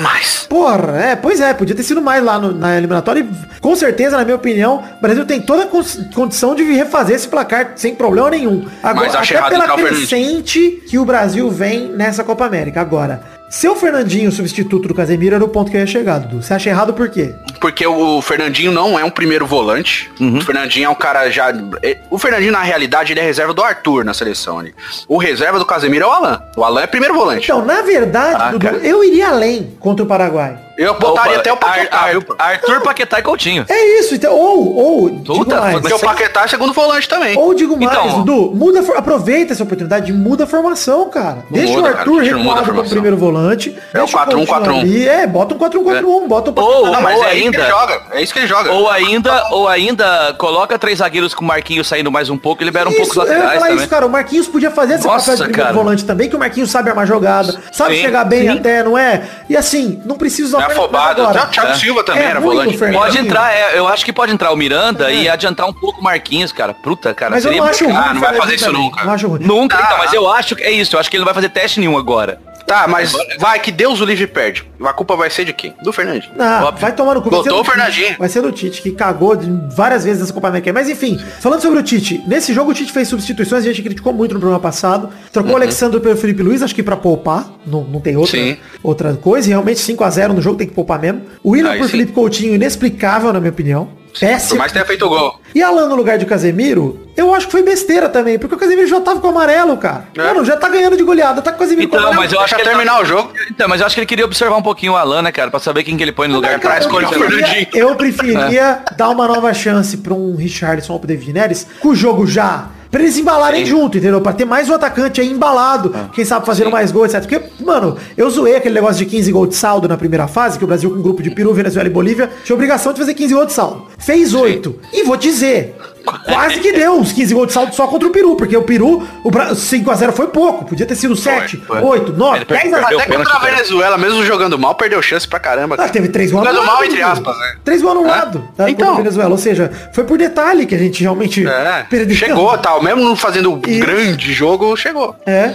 [0.00, 0.46] mais.
[0.48, 3.20] Porra, é, pois é, podia ter sido mais lá no- na eliminatória.
[3.20, 5.68] E, com certeza, na minha opinião, o Brasil tem toda a
[6.14, 8.66] condição de refazer esse placar sem problema nenhum.
[8.82, 12.53] Agora, Mas até pela crescente que o Brasil vem nessa Copa América.
[12.76, 16.42] Agora, seu Fernandinho, substituto do Casemiro, era o ponto que eu ia chegar, Dudu.
[16.42, 17.34] Você acha errado por quê?
[17.60, 20.10] Porque o Fernandinho não é um primeiro volante.
[20.20, 20.38] Uhum.
[20.38, 21.52] O Fernandinho é um cara já.
[21.82, 24.74] é- O Fernandinho, na realidade, ele é reserva do Arthur na seleção ali.
[25.08, 26.42] O reserva do Casemiro é o Alan.
[26.56, 27.44] O Alan é primeiro volante.
[27.44, 28.76] Então, na verdade, Ah, Dudu, cara.
[28.78, 30.58] eu iria além contra o Paraguai.
[30.76, 32.24] Eu botaria Opa, até o Paquetá, Ar- viu?
[32.38, 33.64] Ar- Arthur, Paquetá e Coutinho.
[33.68, 37.36] É isso, então, ou, ou, digo Puta, mais, Porque o Paquetá é segundo volante também.
[37.38, 41.38] ou digo mais, Então- Dudu, muda, aproveita essa oportunidade, muda a formação, cara.
[41.50, 42.90] deixa o muda, cara, Arthur recuado como formação.
[42.90, 43.70] primeiro volante.
[43.92, 44.46] É o deixa 4-1-4-1.
[44.46, 47.68] Coutinho ali, É, bota um 4-1-4-1, bota um Ou- Não, mas ou é ainda- ele
[47.68, 48.02] joga.
[48.10, 48.72] É isso que ele joga.
[48.72, 52.64] Ou ainda, ou ainda coloca três zagueiros com o Marquinhos saindo mais um pouco e
[52.64, 53.80] libera um pouco os Isso, eu ia laterais falar também.
[53.82, 54.06] isso, cara.
[54.06, 55.74] O Marquinhos podia fazer esse Nossa, papel de primeiro cara.
[55.84, 58.58] volante também, que o Marquinhos sabe armar jogada, sabe Sim, chegar bem sim.
[58.58, 59.22] até, não é?
[59.48, 61.22] E assim, não precisa é afobado.
[61.24, 61.74] o Thiago É.
[61.74, 62.76] Silva também É era volante.
[62.78, 65.14] Pode entrar, é, eu acho que pode entrar o Miranda É.
[65.14, 66.74] e adiantar um pouco o Marquinhos, cara.
[66.74, 67.96] Puta, cara, Mas eu seria não acho ruim.
[67.96, 68.90] Ah, não vai fazer isso nunca.
[68.96, 69.40] também, Não acho ruim.
[69.40, 69.82] Nunca, Ah.
[69.86, 71.80] então, mas eu acho que é isso, eu acho que ele não vai fazer teste
[71.80, 72.38] nenhum agora.
[72.66, 74.64] Tá, mas vai que Deus o livre perde.
[74.84, 75.74] A culpa vai ser de quem?
[75.82, 76.32] Do Fernandinho.
[76.36, 76.80] Não, Óbvio.
[76.80, 77.30] vai tomar no cu.
[77.30, 78.06] Botou o Fernandinho.
[78.08, 78.18] Tite.
[78.18, 79.36] Vai ser do Tite, que cagou
[79.76, 80.72] várias vezes nessa Copa América.
[80.72, 84.12] Mas enfim, falando sobre o Tite, nesse jogo o Tite fez substituições, a gente criticou
[84.12, 85.10] muito no programa passado.
[85.32, 87.46] Trocou o Alexandre pelo Felipe Luiz, acho que pra poupar.
[87.66, 88.56] Não, não tem outra, Sim.
[88.82, 89.46] outra coisa.
[89.48, 91.22] E realmente 5x0 no jogo tem que poupar mesmo.
[91.42, 91.92] O William Aí por sim.
[91.92, 93.88] Felipe Coutinho, inexplicável, na minha opinião.
[94.14, 94.58] Por Péssimo.
[94.58, 95.40] mais que tenha feito o gol.
[95.54, 98.86] E Alan no lugar de Casemiro, eu acho que foi besteira também, porque o Casemiro
[98.86, 100.08] já tava com o amarelo, cara.
[100.16, 100.22] É.
[100.22, 102.22] Mano, já tá ganhando de goleada, tá com o Casemiro com Então, amarelo.
[102.22, 103.32] mas eu acho que ele terminar o jogo.
[103.50, 105.58] Então, mas eu acho que ele queria observar um pouquinho o Alan, né, cara, pra
[105.60, 107.66] saber quem que ele põe no lugar pra pra escolher o Fernandinho.
[107.74, 111.94] Eu preferia dar uma nova chance pra um Richardson ou pro David Neres, com o
[111.94, 112.68] jogo já.
[112.94, 113.72] Pra eles embalarem Sim.
[113.72, 114.20] junto, entendeu?
[114.20, 115.92] Pra ter mais um atacante aí embalado.
[116.14, 117.28] Quem sabe fazendo mais gols, etc.
[117.28, 120.62] Porque, mano, eu zoei aquele negócio de 15 gols de saldo na primeira fase, que
[120.62, 123.34] o Brasil com um grupo de Peru, Venezuela e Bolívia tinha obrigação de fazer 15
[123.34, 123.86] gols de saldo.
[123.98, 124.76] Fez 8.
[124.92, 128.36] E vou dizer, quase que deu uns 15 gols de saldo só contra o Peru,
[128.36, 130.64] porque o Peru, o Bra- 5x0 foi pouco.
[130.64, 131.80] Podia ter sido 7, foi.
[131.80, 132.88] 8, 9, Ele perdeu- 10 a 0.
[132.88, 133.52] perdeu Até contra a cara.
[133.56, 135.76] Venezuela, mesmo jogando mal, perdeu chance pra caramba.
[135.78, 137.12] Ah, teve três gols Jogando anulados, mal, entre Dudu.
[137.12, 137.56] aspas, né?
[137.64, 138.42] Três gols anulados.
[138.56, 138.96] Tá, Então.
[138.96, 139.30] Venezuela.
[139.30, 142.16] Ou seja, foi por detalhe que a gente realmente É, perdeu.
[142.16, 142.82] chegou, tal.
[142.82, 145.16] Mesmo não fazendo um grande jogo, chegou.
[145.26, 145.54] É, é,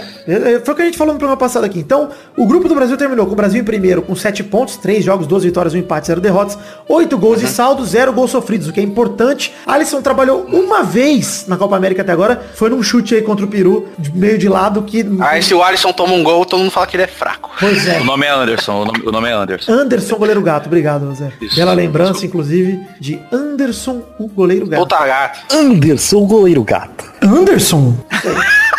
[0.64, 1.78] foi o que a gente falou no programa passado aqui.
[1.78, 5.04] Então, o grupo do Brasil terminou com o Brasil em primeiro com 7 pontos, 3
[5.04, 7.44] jogos, 2 vitórias, 1 empate, 0 derrotas, 8 gols Uhum.
[7.46, 9.52] de saldo, 0 gols sofridos, o que é importante.
[9.66, 13.48] Alisson trabalhou uma vez na Copa América até agora, foi num chute aí contra o
[13.48, 15.04] Peru, de meio de lado, que...
[15.20, 17.50] Aí se o Alisson toma um gol, todo mundo fala que ele é fraco.
[17.58, 18.00] Pois é.
[18.00, 19.72] O nome é Anderson, o nome, o nome é Anderson.
[19.72, 20.66] Anderson, goleiro gato.
[20.66, 21.32] Obrigado, Zé.
[21.40, 21.56] Isso.
[21.56, 24.80] Bela lembrança, inclusive, de Anderson, o goleiro gato.
[24.82, 25.40] Puta gato.
[25.54, 27.04] Anderson Goleiro Gato.
[27.22, 27.94] Anderson?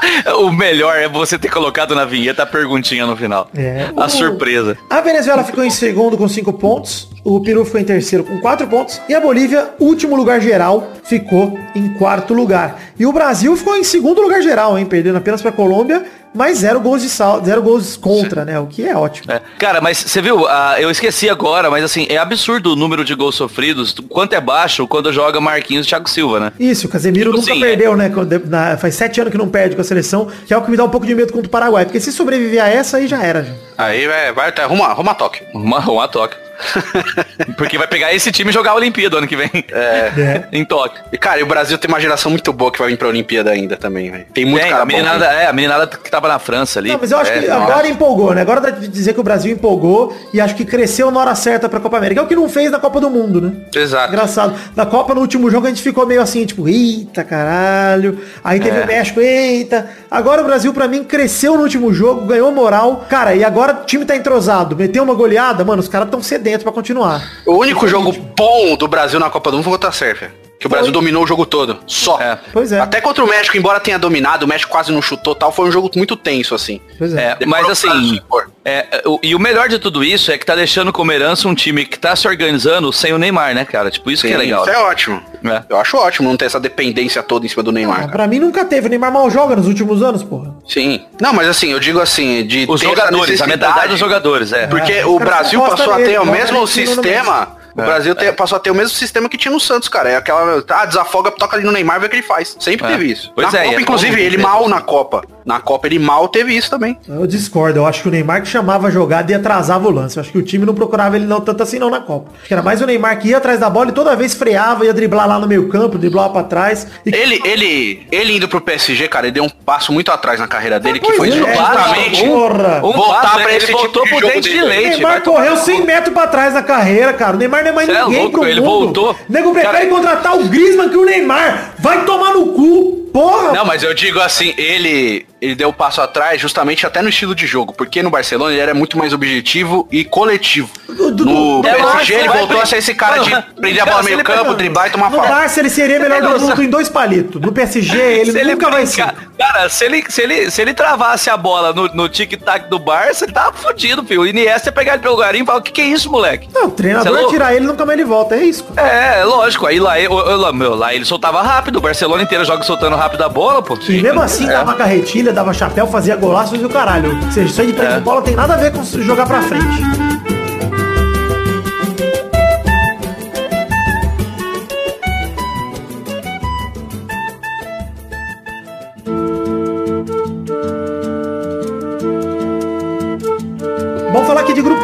[0.38, 3.48] O melhor é você ter colocado na vinheta a perguntinha no final.
[3.54, 3.88] É.
[3.96, 4.76] A O- surpresa.
[4.88, 7.08] A Venezuela ficou em segundo com 5 pontos.
[7.22, 9.00] O Peru ficou em terceiro com 4 pontos.
[9.08, 12.80] E a Bolívia, último lugar geral, ficou em quarto lugar.
[12.98, 14.86] E o Brasil ficou em segundo lugar geral, hein?
[14.86, 16.02] Perdendo apenas para a Colômbia,
[16.34, 18.58] mas zero gols de sal, zero gols contra, né?
[18.58, 19.30] O que é ótimo.
[19.32, 19.40] É.
[19.58, 23.14] Cara, mas você viu, ah, eu esqueci agora, mas assim, é absurdo o número de
[23.14, 26.52] gols sofridos, quanto é baixo quando joga Marquinhos e Thiago Silva, né?
[26.58, 28.08] Isso, o Casemiro Tipo nunca assim, perdeu, né?
[28.10, 30.70] Quando- na- faz sete anos que não perde com a seleção, que é o que
[30.70, 31.84] me dá um pouco de medo contra o Paraguai.
[31.84, 33.46] Porque se sobreviver a essa, aí já era.
[33.76, 35.42] Aí vai, vai até arruma, arruma toque.
[35.54, 36.36] Uma, uma toque.
[37.56, 39.50] Porque vai pegar esse time e jogar a Olimpíada ano que vem.
[39.72, 40.44] É.
[40.52, 41.02] em Tóquio.
[41.12, 43.50] E, cara, e o Brasil tem uma geração muito boa que vai vir pra Olimpíada
[43.50, 44.26] ainda também, velho.
[44.32, 44.92] Tem muito Tem, cara a bom.
[44.92, 46.90] meninada, é, a meninada que tava na França ali.
[46.90, 47.62] Não, mas eu acho É, que nossa.
[47.72, 48.42] agora empolgou, né?
[48.42, 51.68] Agora dá de dizer que o Brasil empolgou e acho que cresceu na hora certa
[51.68, 52.20] pra Copa América.
[52.20, 53.52] É o que não fez na Copa do Mundo, né?
[53.74, 54.12] Exato.
[54.12, 54.54] Engraçado.
[54.76, 58.18] Na Copa, no último jogo, a gente ficou meio assim, tipo, eita caralho.
[58.44, 58.84] Aí teve É.
[58.84, 59.88] o México, eita.
[60.10, 63.06] Agora o Brasil, pra mim, cresceu no último jogo, ganhou moral.
[63.08, 64.76] Cara, e agora o time tá entrosado.
[64.76, 67.22] Meteu uma goleada, mano, os caras tão sedentos pra continuar.
[67.46, 70.39] O único jogo bom do Brasil na Copa do Mundo foi contra a Sérvia.
[70.60, 71.78] Que o Brasil dominou o jogo todo.
[71.86, 72.20] Só.
[72.20, 72.38] É.
[72.52, 72.78] Pois é.
[72.80, 75.72] Até contra o México, embora tenha dominado, o México quase não chutou tal, foi um
[75.72, 76.82] jogo muito tenso, assim.
[76.98, 77.38] Pois é.
[77.40, 78.20] É, mas assim,
[78.62, 81.54] é, o- e o melhor de tudo isso é que tá deixando como herança um
[81.54, 83.90] time que tá se organizando sem o Neymar, né, cara?
[83.90, 84.62] Tipo, isso que é Sim, legal.
[84.64, 84.76] Isso né?
[84.78, 85.22] é ótimo.
[85.42, 85.62] É.
[85.66, 88.04] Eu acho ótimo não ter essa dependência toda em cima do Neymar.
[88.04, 88.86] Ah, pra mim nunca teve.
[88.86, 90.54] O Neymar mal joga nos últimos anos, porra.
[90.68, 91.00] Sim.
[91.18, 94.66] Não, mas assim, eu digo assim, de Os jogadores, a mentalidade dos jogadores, é.
[94.66, 97.58] Porque É, o Brasil passou a ter o mesmo sistema.
[97.76, 100.10] O É, Brasil te- passou a ter o mesmo sistema que tinha no Santos, cara.
[100.10, 100.64] É aquela.
[100.70, 102.56] Ah, desafoga, toca ali no Neymar, vê o que ele faz.
[102.58, 102.90] Sempre É.
[102.90, 103.32] teve isso.
[103.34, 105.22] Pois na é, Copa, é inclusive, ele mal na Copa.
[105.44, 106.96] Na Copa ele mal teve isso também.
[107.08, 107.78] Eu discordo.
[107.80, 110.16] Eu acho que o Neymar que chamava a jogada e atrasava o lance.
[110.16, 112.30] Eu acho que o time não procurava ele não tanto assim não na Copa.
[112.38, 114.84] Acho que era mais o Neymar que ia atrás da bola e toda vez freava,
[114.84, 116.86] ia driblar lá no meio campo, driblava pra trás.
[117.06, 120.46] E Ele, ele, ele indo pro PSG, cara, ele deu um passo muito atrás na
[120.48, 122.78] carreira dele, que pois foi é, justamente porra.
[122.84, 124.64] Um voltar passo, pra ele esse tipo voltou de pro jogo dente de dele.
[124.64, 124.88] O leite.
[124.90, 125.86] Neymar correu no 100 cu.
[125.86, 127.36] metros pra trás na carreira, cara.
[127.36, 128.70] O Neymar não é mais Cê é ninguém louco, pro ele mundo.
[128.70, 129.12] voltou.
[129.28, 131.72] O nego prefere Cara- contratar o Griezmann que o Neymar.
[131.78, 133.52] Vai tomar no cu, porra.
[133.52, 137.34] Não, mas eu digo assim, ele ele deu um passo atrás justamente até no estilo
[137.34, 140.70] de jogo, porque no Barcelona ele era muito mais objetivo e coletivo.
[140.88, 144.54] No PSG ele voltou a ser esse cara de prender a bola no meio campo,
[144.54, 145.32] driblar e tomar No falta.
[145.32, 147.40] Barça ele seria melhor do mundo em dois palitos.
[147.40, 149.12] No PSG ele, nunca vai ser.
[149.38, 153.24] Cara, se ele, se ele, se ele travasse a bola no, no tic-tac do Barça,
[153.24, 154.22] ele tava fudido, filho.
[154.22, 156.48] O Iniesta ia pegar ele pelo garinho e falar, o que que é isso, moleque?
[156.52, 157.32] Não, o treinador é louco?
[157.32, 158.34] tirar ele nunca mais ele volta.
[158.36, 158.66] É isso.
[158.76, 159.66] É, lógico.
[159.66, 161.76] Aí lá, eu, eu- lá, meu, lá ele soltava rápido.
[161.76, 163.78] O Barcelona inteiro joga soltando rápido a bola, pô.
[163.88, 164.52] E mesmo assim É.
[164.52, 167.16] dava carretilha, dava chapéu, fazia golaço e o caralho.
[167.24, 168.00] Ou seja, isso aí de prender É.
[168.00, 170.39] bola tem nada a ver com jogar pra frente.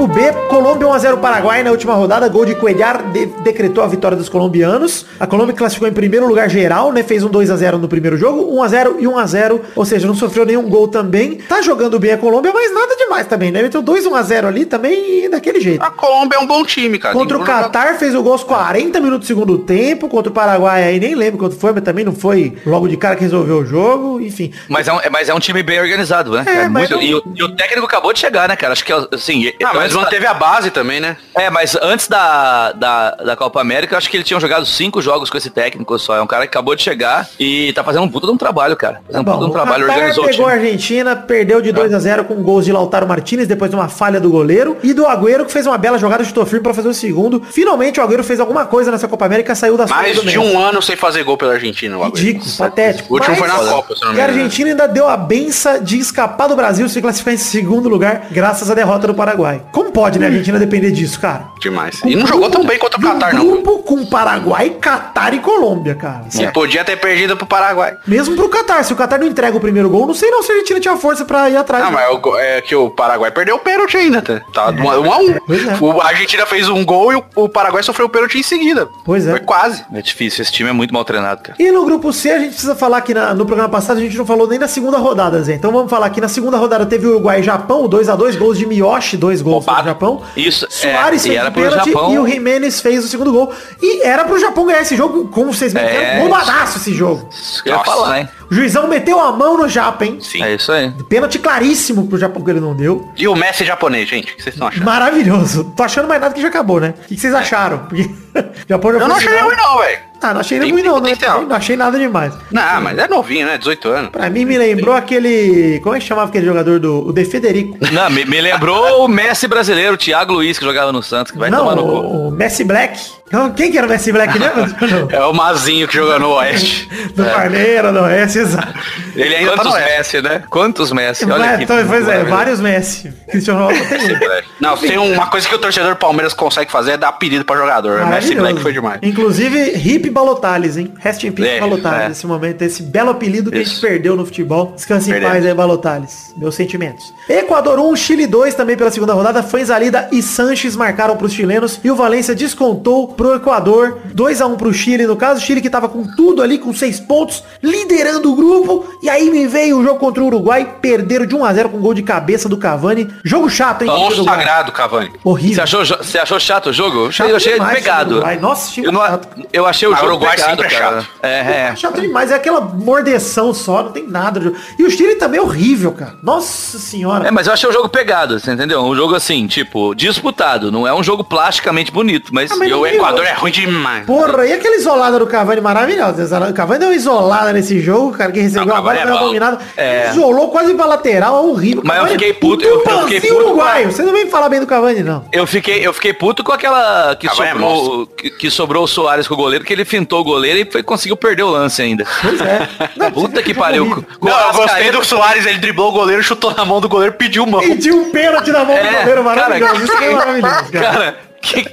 [0.06, 4.16] Grupo B, Colômbia 1x0 Paraguai na última rodada, gol de Coelhar de- decretou a vitória
[4.16, 5.04] dos colombianos.
[5.18, 7.02] A Colômbia classificou em primeiro lugar geral, né?
[7.02, 10.88] Fez um 2x0 no primeiro jogo, 1x0 e 1x0, ou seja, não sofreu nenhum gol
[10.88, 11.36] também.
[11.48, 13.62] Tá jogando bem a Colômbia, mas nada demais também, né?
[13.62, 15.82] Meteu 2 1x0 ali também e daquele jeito.
[15.82, 17.14] A Colômbia é um bom time, cara.
[17.14, 17.44] Contra o.
[17.46, 21.14] Catar fez o gol aos 40 minutos do segundo tempo, contra o Paraguai aí nem
[21.14, 24.52] lembro quanto foi, mas também não foi logo de cara que resolveu o jogo, enfim.
[24.68, 26.44] Mas é, um, é- mas é um time bem organizado, né?
[26.46, 28.72] É, mas Muito- não- e, o, e o técnico acabou de chegar, né, cara?
[28.72, 29.52] Acho que, assim...
[29.62, 31.16] Ah, mas manteve a base também, né?
[31.34, 35.00] É, mas antes da, da, da Copa América, eu acho que ele tinha jogado cinco
[35.02, 36.16] jogos com esse técnico só.
[36.16, 38.76] É um cara que acabou de chegar e tá fazendo um puta de um trabalho,
[38.76, 39.00] cara.
[39.06, 40.52] Fazendo um puta de um o trabalho, Qatar organizou o pegou a.
[40.52, 44.20] Argentina, perdeu de 2 a 0 com gols de Lautaro Martinez depois de uma falha
[44.20, 46.94] do goleiro e do Agüero que fez uma bela jogada, chutou firme pra fazer o
[46.94, 47.42] segundo.
[47.50, 50.80] Finalmente o Agüero fez alguma coisa nessa Copa América, saiu da Mais de um ano
[50.82, 51.96] sem fazer gol pela Argentina.
[51.96, 52.16] o Agüero.
[52.16, 53.12] Ridículo, patético.
[53.12, 54.38] O último Mas- foi na Copa, se não me E a engano.
[54.38, 58.70] Argentina ainda deu a benção de escapar do Brasil se classificar em segundo lugar, graças
[58.70, 59.62] à derrota do Paraguai.
[59.72, 61.44] Como pode, né, a Argentina depender disso, cara?
[61.60, 62.00] Demais.
[62.04, 63.46] E não jogou tão bem contra o Catar, não.
[63.46, 66.24] grupo com Paraguai, Catar e Colômbia, cara.
[66.38, 67.94] E podia ter perdido pro Paraguai.
[68.06, 68.82] Mesmo pro Catar.
[68.84, 70.96] Se o Catar não entrega o primeiro gol, não sei não se a Argentina tinha
[70.96, 71.84] força pra ir atrás.
[71.84, 74.40] Não, mas o go- é que o Paraguai perdeu o pênalti ainda, tá?
[74.52, 75.12] Tá um a um.
[75.12, 75.30] a um.
[75.30, 75.38] É.
[75.80, 78.88] O- A Argentina fez um gol e o, o Paraguai sofreu o pênalti em seguida.
[79.04, 79.30] Pois é.
[79.30, 79.84] Foi quase.
[79.92, 81.56] É difícil, esse time é muito mal treinado, cara.
[81.58, 84.16] E no grupo C, a gente precisa falar que na- no programa passado a gente
[84.16, 85.54] não falou nem da segunda rodada, Zé.
[85.54, 88.58] Então vamos falar que na segunda rodada teve o Uruguai e Japão, o 2x2, gols
[88.58, 90.22] de Miyoshi, dois gols Do Japão.
[90.36, 93.52] Isso, Soares é, fez era o pênalti e o Jimenez fez o segundo gol.
[93.80, 97.28] E era pro Japão ganhar esse jogo, como vocês me disseram, É, roubadaço esse jogo.
[97.62, 97.90] Que eu ia Nossa.
[97.90, 98.28] falar, hein?
[98.50, 100.18] O juizão meteu a mão no Japa, hein?
[100.20, 100.42] Sim.
[100.42, 100.92] É isso aí.
[101.08, 103.08] Pênalti claríssimo pro Japão que ele não deu.
[103.16, 104.84] E o Messi japonês, gente, o que vocês estão achando?
[104.84, 105.72] Maravilhoso.
[105.76, 106.94] Tô achando mais nada que já acabou, né?
[107.04, 107.78] O que vocês acharam?
[107.78, 108.08] Porque o
[108.68, 109.44] Japão já Eu não achei final.
[109.46, 109.98] ruim não, velho.
[110.22, 111.12] Ah, não achei Tem- ruim não, né?
[111.48, 112.32] Não achei nada demais.
[112.50, 113.58] Não, mas é novinho, né?
[113.58, 114.10] 18 anos.
[114.10, 115.78] Pra mim me lembrou aquele.
[115.84, 117.06] Como é que chamava aquele jogador do.
[117.08, 117.76] O De Federico?
[117.92, 121.38] Não, me, me lembrou o Messi brasileiro, o Thiago Luiz, que jogava no Santos, que
[121.38, 121.88] vai não, tomar no cu.
[121.90, 122.98] o, o Messi Black.
[123.26, 124.76] Então, Quem que era o Messi Black mesmo?
[125.10, 126.88] É o Mazinho que jogou no Oeste.
[127.14, 128.74] Do Parneiro, do Oeste, exato.
[129.14, 129.96] Ele ainda tá Quantos no Oeste.
[129.98, 130.42] Messi, né?
[130.48, 131.24] Quantos Messi?
[131.30, 131.64] Olha aqui.
[131.64, 133.12] então, pois é, vários Messi.
[133.30, 134.18] Cristiano Ronaldo tem.
[134.60, 137.56] Não, tem uma coisa que o torcedor do Palmeiras consegue fazer é dar apelido pra
[137.56, 138.06] jogador.
[138.06, 138.34] Messi.
[138.34, 139.00] Black foi demais.
[139.02, 140.92] Inclusive, Hip Balotales, hein?
[140.98, 142.08] Rest in peace, É, Balotales, é.
[142.10, 142.62] nesse momento.
[142.62, 143.80] Esse belo apelido que a gente Isso.
[143.80, 144.72] perdeu no futebol.
[144.76, 145.34] Descanse em Perdemos.
[145.34, 146.34] paz aí, Balotales.
[146.36, 147.12] Meus sentimentos.
[147.28, 149.42] Equador 1, Chile 2 também pela segunda rodada.
[149.42, 151.80] Fanzalida e Sanches marcaram pros chilenos.
[151.82, 153.98] E o Valência descontou pro Equador.
[154.14, 155.06] 2x1 pro Chile.
[155.06, 158.86] No caso, o Chile que tava com tudo ali, com 6 pontos, liderando o grupo.
[159.02, 160.76] E aí me veio o jogo contra o Uruguai.
[160.80, 163.08] Perderam de 1x0 com gol de cabeça do Cavani.
[163.24, 163.90] Jogo chato, hein?
[163.90, 164.36] Uruguai.
[164.36, 165.10] sagrado, Cavani.
[165.24, 165.54] Horrível.
[165.56, 167.10] Você achou, você achou chato o jogo?
[167.10, 168.22] Chato eu achei demais, pegado.
[168.40, 169.20] Nossa, eu, não-
[169.52, 171.00] eu achei o jogo Uruguai pegado, sempre é cara.
[171.02, 171.08] chato.
[171.22, 171.28] É,
[171.70, 171.76] é.
[171.76, 174.52] Chato demais, é aquela mordeção só, não tem nada.
[174.78, 176.14] E o Chile também é horrível, cara.
[176.22, 177.26] Nossa senhora.
[177.28, 178.82] É, mas eu achei o jogo pegado, você entendeu?
[178.82, 180.70] Um jogo assim, tipo, disputado.
[180.70, 182.50] Não é um jogo plasticamente bonito, mas...
[182.50, 183.00] Ah, mas E o viu?
[183.06, 184.04] Equador é ruim demais.
[184.06, 186.24] Porra, e aquela isolada do Cavani maravilhosa?
[186.48, 189.58] O Cavani deu uma isolada nesse jogo, cara, que recebeu Não, a bola, é dominado.
[189.76, 190.10] É.
[190.10, 191.82] Isolou quase pra lateral, é horrível.
[191.84, 193.92] Mas eu Cavani fiquei é puto, eu- eu fiquei puto com a- uruguaio.
[193.92, 195.24] Você não vem falar bem do Cavani, não.
[195.32, 198.88] Eu fiquei, eu fiquei puto com aquela que Cavani é sobrou, que, que sobrou o
[198.88, 201.80] Soares com o goleiro, que ele fintou o goleiro e foi, conseguiu perder o lance
[201.82, 202.04] ainda.
[202.22, 202.68] Pois é.
[202.96, 204.04] Não, Puta que pariu.
[204.18, 207.14] Com Não, eu gostei do Soares, ele driblou o goleiro, chutou na mão do goleiro,
[207.14, 207.60] pediu mão.
[207.60, 209.72] Pediu um pênalti na mão do É, goleiro maravilhoso.
[209.72, 210.86] cara, Isso é maravilhoso, cara.
[210.92, 211.64] Cara, que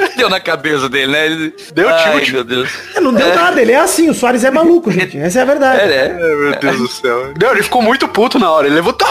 [0.16, 1.26] deu na cabeça dele, né?
[1.26, 2.32] Ele, Deu Ai, tilt.
[2.32, 2.70] meu Deus.
[2.94, 5.16] É, Não deu nada, ele é assim, o Soares é maluco, gente.
[5.18, 5.80] Essa é a verdade.
[5.80, 6.08] É, é.
[6.12, 7.32] Meu Deus do céu.
[7.40, 8.66] Não, ele ficou muito puto na hora.
[8.66, 8.92] Ele levou.
[8.92, 9.06] Tá,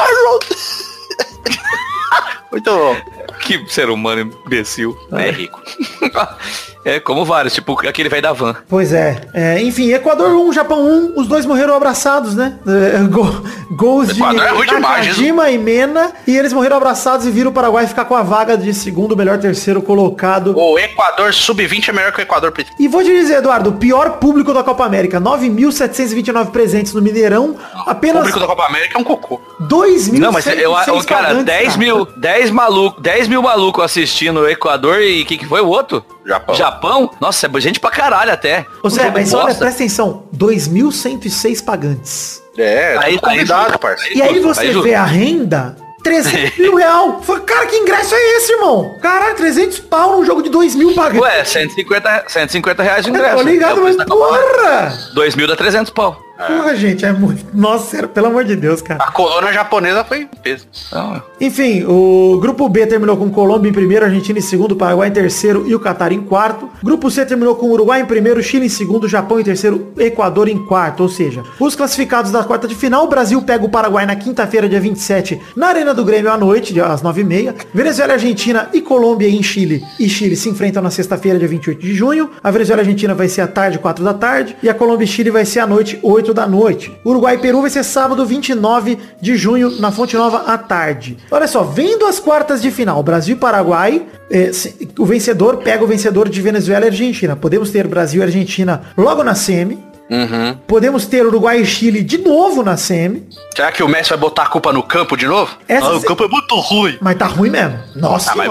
[2.51, 2.97] Muito bom.
[3.39, 4.97] Que ser humano imbecil.
[5.13, 5.61] É rico.
[6.83, 8.55] É, como vários, tipo aquele velho da van.
[8.67, 9.21] Pois é.
[9.33, 12.57] É, Enfim, Equador 1, Japão 1, os dois morreram abraçados, né?
[12.67, 14.33] É, go- gols de é
[14.79, 16.11] Nakajima e Mena.
[16.27, 19.37] E eles morreram abraçados e viram o Paraguai ficar com a vaga de segundo, melhor
[19.37, 20.57] terceiro colocado.
[20.57, 22.51] O Equador sub-20 é melhor que o Equador.
[22.79, 25.19] E vou te dizer, Eduardo, o pior público da Copa América.
[25.21, 27.55] 9.729 presentes no Mineirão.
[27.85, 29.39] O Apenas público da Copa América é um cocô.
[29.61, 34.41] 2.106 Não, mas eu, eu cara, pagantes, 10 mil, 10 maluco, 10 mil maluco assistindo
[34.41, 36.03] o Equador e que que foi o outro?
[36.25, 36.55] Japão.
[36.55, 37.09] Japão?
[37.19, 38.65] Nossa, é gente pra caralho até.
[38.83, 40.23] Ô Zé, mas olha, presta atenção.
[40.35, 42.41] 2.106 pagantes.
[42.57, 44.17] É, Aí- aí, convidado, aí- parceiro.
[44.17, 47.21] E aí você aí vê a renda, 300 mil real.
[47.23, 48.95] Fala, Cara, que ingresso é esse, irmão?
[49.01, 51.21] Caralho, 300 pau num jogo de 2 mil pagantes.
[51.21, 53.37] Ué, 150, 150 reais de ingresso.
[53.37, 54.93] Tô ligado, É mas porra!
[55.13, 56.21] 2 mil dá 300 pau.
[56.47, 57.45] Porra, gente, é muito...
[57.53, 59.03] Nossa, sério, pelo amor de Deus, cara.
[59.03, 60.67] A colônia japonesa foi peso.
[60.91, 65.11] Não, Enfim, o grupo B terminou com Colômbia em primeiro, Argentina em segundo, Paraguai em
[65.11, 66.69] terceiro e o Catar em quarto.
[66.83, 70.57] Grupo C terminou com Uruguai em primeiro, Chile em segundo, Japão em terceiro, Equador em
[70.65, 71.03] quarto.
[71.03, 74.67] Ou seja, os classificados da quarta de final, o Brasil pega o Paraguai na quinta-feira,
[74.67, 77.55] dia 27, na Arena do Grêmio à noite, às 9h30.
[77.73, 79.83] Venezuela, Argentina e Colômbia em Chile.
[79.99, 82.29] E Chile se enfrentam na sexta-feira, dia 28 de junho.
[82.43, 84.55] A Venezuela e Argentina vai ser à tarde, 4 da tarde.
[84.61, 86.91] E a Colômbia e Chile vai ser à noite, 8 da noite.
[87.05, 91.17] Uruguai e Peru vai ser sábado, 29 de junho, na Fonte Nova à tarde.
[91.29, 94.51] Olha só, vendo as quartas de final, Brasil e Paraguai, eh,
[94.97, 97.35] o vencedor pega o vencedor de Venezuela e Argentina.
[97.35, 99.79] Podemos ter Brasil e Argentina logo na semi.
[100.09, 100.57] Uhum.
[100.67, 103.23] Podemos ter Uruguai e Chile de novo na semi.
[103.55, 105.55] Será que o Messi vai botar a culpa no campo de novo?
[105.69, 106.97] Essa Ah, o se- campo é muito ruim.
[106.99, 107.79] Mas tá ruim mesmo.
[107.95, 108.47] Nossa Ah, mas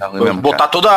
[0.00, 0.90] tá mesmo, botar todas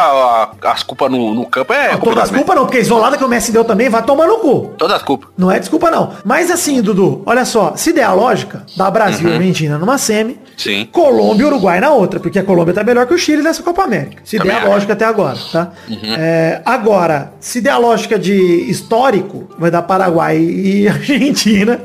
[0.63, 3.17] as culpas no, no campo é Não, todas complicado, as culpas não, porque a isolada
[3.17, 4.73] que o Messi deu também vai tomar no cu.
[4.77, 5.29] Todas as culpas.
[5.37, 6.13] Não é desculpa não.
[6.23, 10.39] Mas assim, Dudu, olha só, se der a lógica, dá Brasil e Argentina numa semi,
[10.57, 10.87] Sim.
[10.91, 13.83] Colômbia e Uruguai na outra, porque a Colômbia tá melhor que o Chile nessa Copa
[13.83, 14.21] América.
[14.23, 14.69] Se Também der a acho.
[14.71, 15.71] lógica até agora, tá?
[16.17, 18.33] É, agora, se der a lógica de
[18.69, 21.79] histórico, vai dar Paraguai e Argentina,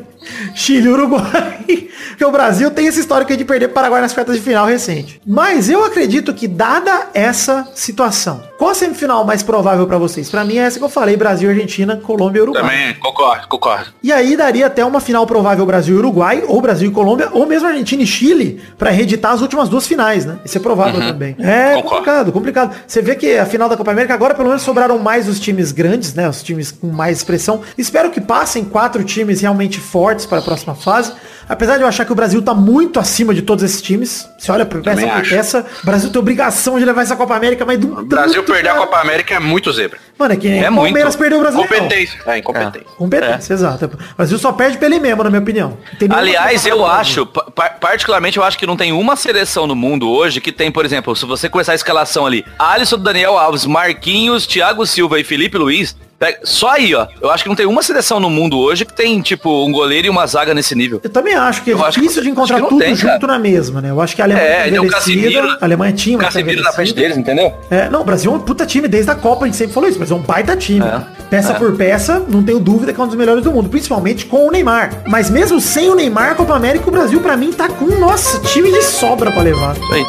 [0.55, 1.89] Chile Uruguai.
[2.09, 4.67] Porque o Brasil tem esse histórico aí de perder pro Paraguai nas quartas de final
[4.67, 5.21] recente.
[5.27, 10.29] Mas eu acredito que, dada essa situação, qual a semifinal mais provável pra vocês?
[10.29, 12.63] Pra mim é essa que eu falei, Brasil, Argentina, Colômbia e Uruguai.
[12.63, 13.87] Também concordo, concordo.
[14.03, 17.47] E aí daria até uma final provável Brasil e Uruguai, ou Brasil e Colômbia, ou
[17.47, 20.39] mesmo Argentina e Chile, pra reeditar as últimas duas finais, né?
[20.45, 21.37] Isso é provável também.
[21.39, 21.89] É Concordo.
[21.89, 22.77] complicado, complicado.
[22.87, 25.71] Você vê que a final da Copa América agora pelo menos sobraram mais os times
[25.71, 26.29] grandes, né?
[26.29, 27.61] Os times com mais expressão.
[27.77, 31.13] Espero que passem quatro times realmente fortes para a próxima fase.
[31.49, 34.29] Apesar de eu achar que o Brasil tá muito acima de todos esses times.
[34.39, 37.65] Você olha por peça por peça, o Brasil tem obrigação de levar essa Copa América,
[37.65, 39.99] mas do Brasil perder a Copa América é muito zebra.
[40.19, 41.19] Mano, é que É o Palmeiras muito.
[41.19, 41.61] perdeu o Brasil.
[41.61, 42.21] Competência.
[42.27, 42.87] É, incompetência.
[42.97, 43.85] Competência, exato.
[43.87, 45.79] O Brasil só perde pra ele mesmo, na minha opinião.
[46.11, 50.41] Aliás, eu acho, pa- particularmente eu acho que não tem uma seleção no mundo hoje
[50.41, 54.85] que tem, por exemplo, se você começar a escalação ali, Alisson, Daniel Alves, Marquinhos, Thiago
[54.87, 55.97] Silva e Felipe Luiz,
[56.43, 57.07] Só aí, ó.
[57.23, 60.09] Eu acho que não tem uma seleção no mundo hoje que tem, tipo, um goleiro
[60.09, 61.01] e uma zaga nesse nível.
[61.03, 63.35] Eu também acho que é Eu difícil que- de encontrar tudo tem, junto cara.
[63.35, 63.91] na mesma, né?
[63.91, 66.41] Eu acho que a Alemanha É, tá o Casemiro- a Alemanha tinha, O mas tá
[66.43, 67.55] na frente deles, entendeu?
[67.71, 69.89] É, não, o Brasil é um puta time desde a Copa, a gente sempre falou
[69.89, 70.85] isso, mas é um baita time.
[70.85, 71.01] É.
[71.31, 71.55] Peça É.
[71.59, 74.51] por peça, não tenho dúvida que é um dos melhores do mundo, principalmente com o
[74.51, 75.05] Neymar.
[75.07, 78.41] Mas mesmo sem o Neymar, a Copa América, o Brasil pra mim tá com, nossa,
[78.41, 79.77] time de sobra pra levar.
[79.77, 80.05] Isso aí.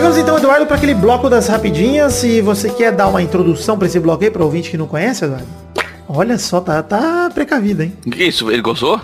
[0.00, 2.24] Chegamos então, Eduardo, para aquele bloco das rapidinhas.
[2.24, 5.26] E você quer dar uma introdução pra esse bloco aí, pra ouvinte que não conhece,
[5.26, 5.46] Eduardo?
[6.08, 7.92] Olha só, tá, tá precavido, hein?
[8.10, 8.50] Que isso?
[8.50, 8.98] Ele gozou?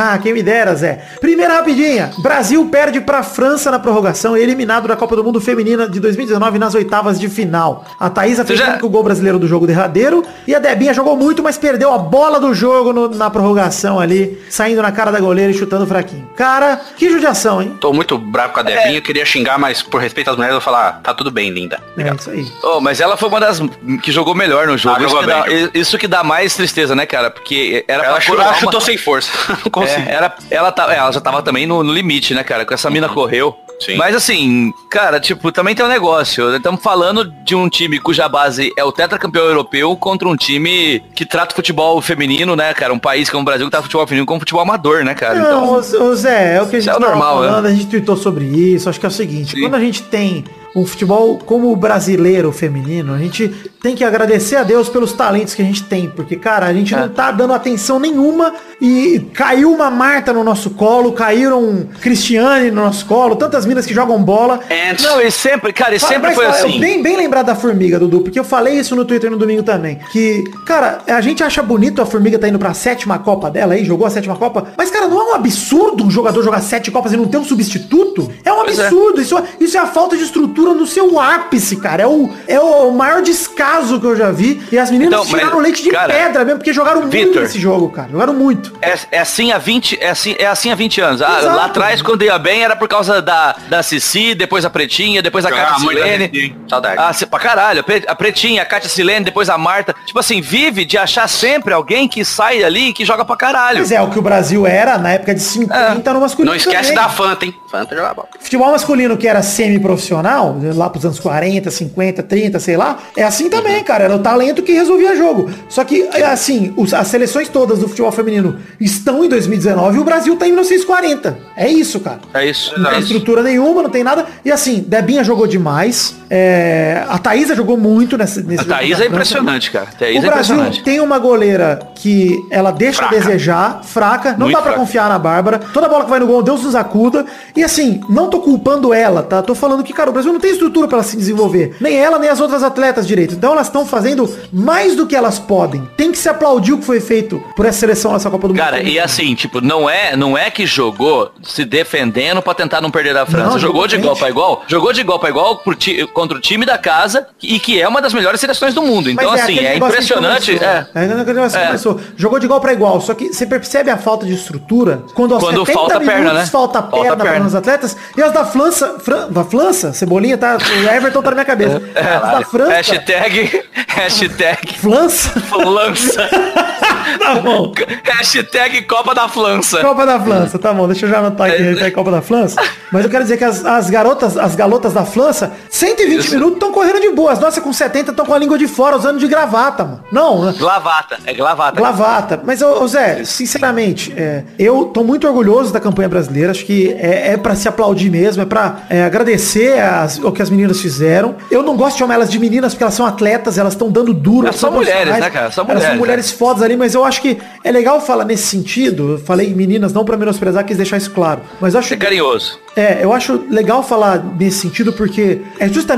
[0.00, 1.00] Ah, quem me dera, Zé.
[1.20, 2.10] Primeira rapidinha.
[2.18, 5.98] Brasil perde pra França na prorrogação e é eliminado da Copa do Mundo Feminina de
[5.98, 7.84] 2019 nas oitavas de final.
[7.98, 11.42] A Thaísa fez já- o gol brasileiro do jogo derradeiro e a Debinha jogou muito,
[11.42, 15.50] mas perdeu a bola do jogo no- na prorrogação ali, saindo na cara da goleira
[15.50, 16.28] e chutando fraquinho.
[16.36, 17.76] Cara, que judiação, hein?
[17.80, 20.64] Tô muito bravo com a Debinha, queria xingar, mas por respeito às mulheres eu vou
[20.64, 21.80] falar, ah, tá tudo bem, linda.
[21.96, 22.46] É isso aí.
[22.62, 23.60] Oh, mas ela foi uma das
[24.02, 24.96] que jogou melhor no jogo.
[24.96, 27.30] Ah, isso, que dá, isso que dá mais tristeza, né, cara?
[27.30, 29.30] Porque era Ela pra chutou, uma- chutou sem força.
[29.90, 32.64] É, era, ela, tá, ela já tava também no, no limite, né, cara?
[32.64, 33.56] Com essa mina correu.
[33.80, 33.96] Sim.
[33.96, 36.54] Mas assim, cara, tipo, também tem um negócio.
[36.56, 41.24] Estamos falando de um time cuja base é o tetracampeão europeu contra um time que
[41.24, 42.92] trata o futebol feminino, né, cara?
[42.92, 45.38] Um país como o Brasil que trata o futebol feminino como futebol amador, né, cara?
[45.38, 48.16] Não, Então, ô, Zé, é o que a gente é normal, falando, a gente tweetou
[48.16, 49.60] sobre isso, acho que é o seguinte, Sim.
[49.60, 50.44] quando a gente tem
[50.80, 53.48] um futebol como o brasileiro feminino, a gente
[53.82, 56.94] tem que agradecer a Deus pelos talentos que a gente tem, porque, cara, a gente
[56.94, 57.00] É.
[57.00, 62.70] não tá dando atenção nenhuma e caiu uma Marta no nosso colo, caíram um Cristiane
[62.70, 64.60] no nosso colo, tantas minas que jogam bola.
[64.90, 65.02] Ants.
[65.04, 66.80] não, e sempre, cara, e sempre Mas, foi assim.
[66.80, 69.98] Bem, bem lembrado da formiga, Dudu, porque eu falei isso no Twitter no domingo também.
[70.12, 73.84] Que, cara, a gente acha bonito a formiga tá indo pra sétima Copa dela aí,
[73.84, 74.68] jogou a sétima Copa.
[74.76, 77.44] Mas, cara, não é um absurdo um jogador jogar sete Copas e não ter um
[77.44, 78.30] substituto?
[78.44, 78.62] É um é.
[78.62, 79.20] absurdo.
[79.20, 82.02] Isso, isso é a falta de estrutura no seu ápice, cara.
[82.02, 84.62] É o, é o maior descaso que eu já vi.
[84.70, 87.42] E as meninas Então, mas, tiraram leite de cara, pedra mesmo, porque jogaram muito Vitor.
[87.42, 88.08] nesse jogo, cara.
[88.10, 88.72] Jogaram muito.
[88.82, 91.22] É, é assim há 20, é assim, é assim há 20 anos.
[91.22, 95.22] Ah, lá atrás, quando ia bem, era por causa da, da Cici, depois a Pretinha,
[95.22, 96.56] depois a Ah, Cátia muito Silene.
[96.68, 96.96] Saudade.
[96.98, 99.94] Ah, se- pra caralho, a Pre- a Pretinha, a Cátia Silene, depois a Marta.
[100.06, 103.78] Tipo assim, vive de achar sempre alguém que sai ali e que joga pra caralho.
[103.80, 106.50] Mas é o que o Brasil era na época de 50 no masculino.
[106.50, 106.94] Não esquece também.
[106.94, 107.54] da Fanta, hein?
[107.70, 108.28] Fanta joga bola.
[108.40, 113.48] Futebol masculino que era semi-profissional, lá pros anos 40, 50, 30, sei lá, é assim
[113.48, 114.04] também, cara.
[114.04, 115.50] Era o talento que resolvia jogo.
[115.68, 120.04] Só que, é assim, as seleções todas do futebol feminino estão em 2019 e o
[120.04, 121.38] Brasil tá em 1940.
[121.56, 122.20] É isso, cara.
[122.34, 122.78] É isso.
[122.78, 123.12] Não é tem isso.
[123.12, 124.26] estrutura nenhuma, não tem nada.
[124.44, 126.14] E assim, Debinha jogou demais.
[126.30, 129.88] É, a Thaísa jogou muito nesse, nesse A jogo Thaís da é impressionante, cara.
[129.90, 130.82] A Thaís O é Brasil impressionante.
[130.84, 133.16] tem uma goleira que ela deixa Fraca.
[133.16, 134.78] a desejar, fraca, não Muito dá pra fraca.
[134.78, 135.58] confiar na Bárbara.
[135.72, 137.24] Toda bola que vai no gol, Deus nos acuda.
[137.56, 139.42] E assim, não tô culpando ela, tá?
[139.42, 141.76] Tô falando que, cara, o Brasil não tem estrutura pra ela se desenvolver.
[141.80, 143.34] Nem ela, nem as outras atletas direito.
[143.34, 145.88] Então elas estão fazendo mais do que elas podem.
[145.96, 148.62] Tem que se aplaudir o que foi feito por essa seleção nessa Copa do Mundo.
[148.62, 152.90] Cara, e assim, tipo, não é, não é que jogou se defendendo pra tentar não
[152.90, 153.50] perder da França.
[153.50, 156.36] Não, jogou jogou de igual pra igual, jogou de igual pra igual pro ti- contra
[156.36, 159.08] o time da casa e que é uma das melhores seleções do mundo.
[159.08, 160.52] Então, Mas assim, é impressionante.
[160.58, 160.84] É.
[160.96, 161.66] É, É.
[161.66, 162.00] começou.
[162.16, 163.00] Jogou de igual pra igual.
[163.00, 166.32] Só que você percebe a falta de estrutura quando aos Quando 70 falta minutos perna,
[166.40, 166.46] né?
[166.46, 167.46] falta Falta perna para perna.
[167.46, 167.96] os atletas.
[168.16, 170.56] E as da França, Fran, da França, Cebolinha, tá?
[170.56, 171.76] O Everton tá na minha cabeça.
[171.94, 175.40] As da França, Hashtag, hashtag França.
[175.40, 176.28] Flança.
[177.20, 177.72] tá bom.
[178.04, 179.80] hashtag Copa da Flança.
[179.80, 182.60] Copa da França, tá bom, deixa eu já anotar aqui, hashtag Copa da França.
[182.92, 186.30] Mas eu quero dizer que as, as garotas, as galotas da França, 120 Isso.
[186.34, 187.38] minutos estão correndo de boas.
[187.38, 190.04] Nossa, com 70 estão com a língua de fora, usando de gravata, mano.
[190.12, 190.54] Não, né?
[190.58, 191.76] Glavata, é glavata.
[191.78, 192.40] Glavata.
[192.44, 196.50] Mas, ô, Zé, sinceramente, é, eu tô muito orgulhoso da campanha brasileira.
[196.50, 200.42] Acho que é, é para se aplaudir mesmo, é pra é, agradecer as- o que
[200.42, 201.34] as meninas fizeram.
[201.50, 204.12] Eu não gosto de chamar elas de meninas porque elas são atletas, elas estão dando
[204.14, 204.46] duro.
[204.46, 205.50] Elas são mulheres, né, cara?
[205.50, 208.44] São elas são mulheres, mulheres fodas ali, mas eu acho que é legal falar nesse
[208.46, 209.12] sentido.
[209.12, 211.40] Eu falei meninas não pra menosprezar, quis deixar isso claro.
[211.60, 212.58] Mas acho É carinhoso.
[212.76, 215.97] é, eu acho legal falar nesse sentido porque é justamente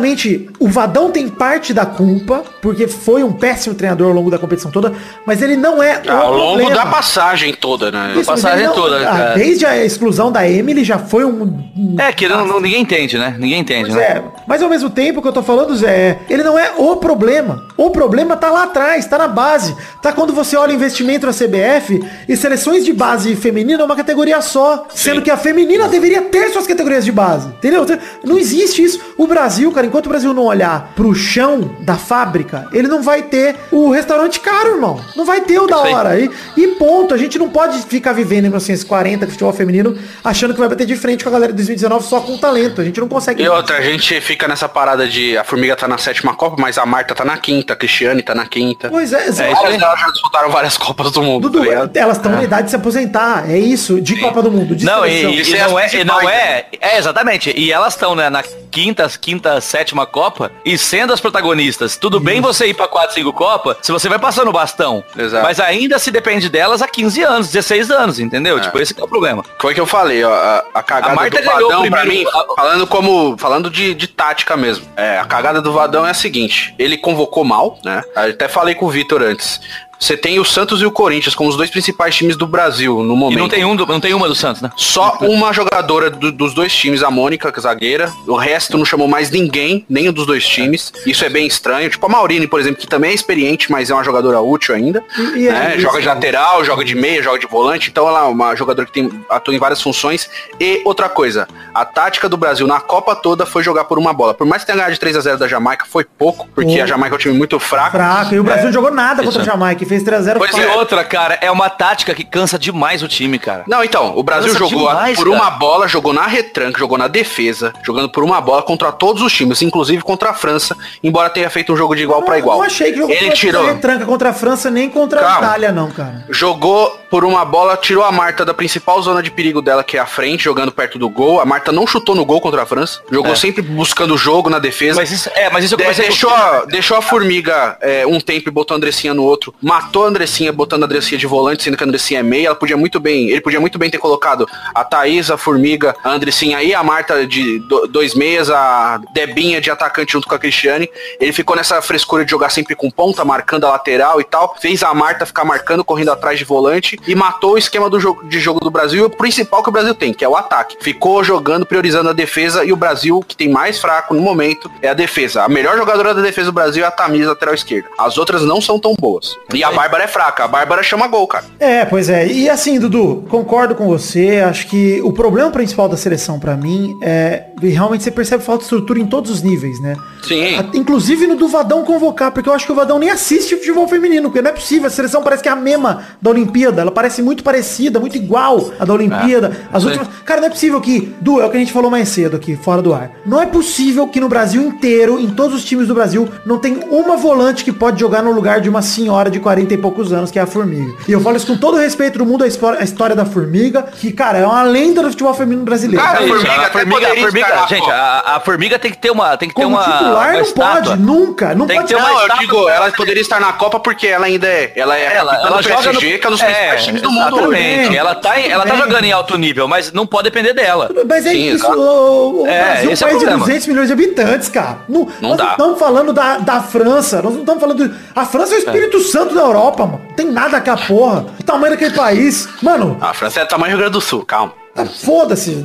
[0.58, 4.70] o Vadão tem parte da culpa, porque foi um péssimo treinador ao longo da competição
[4.70, 4.92] toda,
[5.26, 6.74] mas ele não é o Ao longo problema.
[6.74, 8.14] da passagem toda, né?
[8.16, 9.34] Isso, passagem não- toda, ah, cara.
[9.34, 11.42] Desde a exclusão da Emily já foi um.
[11.76, 13.34] um- É que não, não- ninguém entende, né?
[13.38, 14.02] Ninguém entende, Pois né?
[14.02, 16.96] é, mas ao mesmo tempo que eu tô falando, Zé, é, ele não é o
[16.96, 17.66] problema.
[17.76, 19.74] O problema tá lá atrás, tá na base.
[20.02, 23.96] Tá quando você olha o investimento na CBF e seleções de base feminina é uma
[23.96, 24.86] categoria só.
[24.94, 27.48] Sendo que a feminina deveria ter suas categorias de base.
[27.48, 27.86] Entendeu?
[28.24, 29.00] Não existe isso.
[29.16, 33.22] O Brasil, cara, enquanto o Brasil não olhar pro chão da fábrica, ele não vai
[33.22, 35.00] ter o restaurante caro, irmão.
[35.16, 36.18] Não vai ter o da hora.
[36.18, 37.12] E, e ponto.
[37.12, 40.86] A gente não pode ficar vivendo em 1940 com futebol feminino achando que vai bater
[40.86, 42.80] de frente com a galera de 2019 só com talento.
[42.80, 43.42] A gente não consegue.
[43.42, 46.78] E outra, a gente fica nessa parada de a Formiga tá na sétima Copa, mas
[46.78, 48.88] a Marta tá na quinta, a Cristiane tá na quinta.
[48.88, 51.48] Pois é, É, isso delas já disputaram várias Copas do Mundo.
[51.48, 53.50] Dudu, tá elas estão na idade de se aposentar.
[53.50, 54.76] É isso, de Copa do Mundo.
[54.76, 57.52] De Não, e, De e ser não é, e não é, é exatamente.
[57.56, 61.96] E elas estão né, na quinta, quinta, sétima Copa e sendo as protagonistas.
[61.96, 65.02] Tudo bem você ir pra 4, 5 Copa se você vai passando o bastão.
[65.16, 65.42] Exato.
[65.44, 68.60] Mas ainda se depende delas há 15 anos, 16 anos, entendeu?
[68.60, 69.44] Tipo, esse que é o problema.
[69.58, 72.04] Foi o que eu falei, ó, a, a cagada A Marta do Vadão, o pra
[72.04, 76.10] mim, primeiro- falando como, falando de, de tática mesmo, é, a cagada do Vadão é
[76.10, 79.60] a seguinte, ele convocou mal, né, eu até falei com o Vitor antes,
[80.00, 83.14] você tem o Santos e o Corinthians como os dois principais times do Brasil no
[83.14, 83.38] E momento.
[83.38, 84.70] não tem, um, do- não tem uma do Santos, né?
[84.76, 88.10] Só uma jogadora do- dos dois times, a Mônica, que é zagueira.
[88.26, 90.92] O resto não chamou mais ninguém, nenhum dos dois times.
[91.06, 91.90] Isso é bem estranho.
[91.90, 95.04] Tipo a Maurine, por exemplo, que também é experiente, mas é uma jogadora útil ainda.
[95.18, 95.70] E- e é né?
[95.72, 95.82] isso.
[95.82, 97.90] Joga de lateral, joga de meia, joga de volante.
[97.90, 100.30] Então ela é uma jogadora que tem, atua em várias funções.
[100.58, 104.32] E outra coisa, a tática do Brasil na Copa toda foi jogar por uma bola.
[104.32, 106.82] Por mais que tenha ganhado de 3 a 0 da Jamaica, foi pouco, porque Pô.
[106.82, 107.90] a Jamaica é um time muito fraco.
[107.92, 108.34] Fraco.
[108.34, 109.44] E o Brasil não jogou nada contra a.
[109.44, 109.89] Jamaica.
[109.90, 110.56] Fez 3x0 Pois.
[110.56, 110.76] E é.
[110.76, 113.64] outra, cara, é uma tática que cansa demais o time, cara.
[113.66, 115.36] Não, então, o Brasil Cansa jogou demais, por cara.
[115.36, 119.32] uma bola, jogou na retranca, jogou na defesa, jogando por uma bola contra todos os
[119.32, 122.58] times, inclusive contra a França, embora tenha feito um jogo de igual Eu para igual.
[122.58, 125.46] Não achei que jogou Ele tirou, a retranca contra a França nem contra a Calma.
[125.48, 126.24] Itália, não, cara.
[126.30, 130.00] jogou por uma bola, tirou a Marta da principal zona de perigo dela, que é
[130.00, 131.40] a frente, jogando perto do gol.
[131.40, 133.36] A Marta não chutou no gol contra a França, jogou É.
[133.36, 135.00] sempre buscando o jogo na defesa.
[135.00, 138.48] Mas isso, é, mas isso eu De- deixou, a, deixou a formiga é, um tempo
[138.48, 139.52] e botou a Andressinha no outro.
[139.60, 142.46] Matou a Andressinha botando a Andressinha de volante, sendo que a Andressinha é meia.
[142.48, 143.28] Ela podia muito bem.
[143.30, 147.26] Ele podia muito bem ter colocado a Thaís, a formiga, a Andressinha e a Marta
[147.26, 150.88] de do- dois meias, a Debinha de atacante junto com a Cristiane.
[151.20, 154.56] Ele ficou nessa frescura de jogar sempre com ponta, marcando a lateral e tal.
[154.60, 158.26] Fez a Marta ficar marcando, correndo atrás de volante e matou o esquema do jogo,
[158.28, 159.06] de jogo do Brasil.
[159.06, 160.76] O principal que o Brasil tem, que é o ataque.
[160.80, 164.88] Ficou jogando, priorizando a defesa e o Brasil, que tem mais fraco no momento, é
[164.88, 165.42] a defesa.
[165.44, 167.88] A melhor jogadora da defesa do Brasil é a Tamires, lateral esquerda.
[167.98, 169.36] As outras não são tão boas.
[169.52, 170.44] E a Bárbara é fraca.
[170.44, 171.44] A Bárbara chama gol, cara.
[171.58, 172.26] É, pois é.
[172.26, 174.40] E assim, Dudu, concordo com você.
[174.48, 178.64] Acho que o problema principal da seleção pra mim é realmente você percebe falta de
[178.64, 179.94] estrutura em todos os níveis, né?
[180.26, 180.56] Sim.
[180.56, 183.86] A- Inclusive no do Vadão convocar, porque eu acho que o Vadão nem assiste futebol
[183.88, 184.86] feminino, porque não é possível.
[184.86, 186.80] A seleção parece que é a mesma da Olimpíada.
[186.82, 189.56] Ela parece muito parecida, muito igual à da Olimpíada.
[189.72, 189.88] As sim.
[189.88, 190.08] últimas.
[190.24, 191.14] Cara, não é possível que.
[191.20, 193.10] Du, é o que a gente falou mais cedo aqui, fora do ar.
[193.26, 196.80] Não é possível que no Brasil inteiro, em todos os times do Brasil, não tem
[196.90, 200.30] uma volante que pode jogar no lugar de uma senhora de 40 e poucos anos,
[200.30, 200.92] que é a Formiga.
[201.08, 203.24] E eu falo isso com todo o respeito do mundo, a histó- a história da
[203.24, 206.02] Formiga, que, cara, é uma lenda do futebol feminino brasileiro.
[206.04, 208.98] Cara, É isso, formiga a formiga, a formiga, estar, gente, a, a formiga tem que
[208.98, 210.82] ter uma, tem que ter Como uma, titular uma não estátua.
[210.90, 211.54] pode, nunca.
[211.54, 214.06] Não Tem que pode ter uma Não, eu digo, ela poderia estar na Copa porque
[214.06, 214.72] ela ainda é.
[214.76, 217.10] Ela é Ela, ela do joga no, PSG, que é um dos principais times do
[217.10, 217.36] mundo.
[217.38, 217.96] Exatamente.
[217.96, 220.90] Ela tá, em- ela tá jogando em alto nível, mas não pode depender dela.
[221.08, 223.24] Mas é Sim, isso, o, o É, Brasil é um esse é o país de
[223.26, 223.46] problema.
[223.46, 224.78] 200 milhões de habitantes, cara.
[224.88, 225.44] Não, Não nós dá.
[225.44, 227.88] não estamos falando da, da França, nós não estamos falando...
[227.88, 230.00] do- a França é o Espírito Santo da Europa, mano.
[230.14, 231.26] Tem nada aquela porra.
[231.38, 232.48] O tamanho daquele país.
[232.62, 234.59] Mano, A França é tamanho do Rio Grande do Sul, calma.
[234.82, 235.62] Ah, foda-se.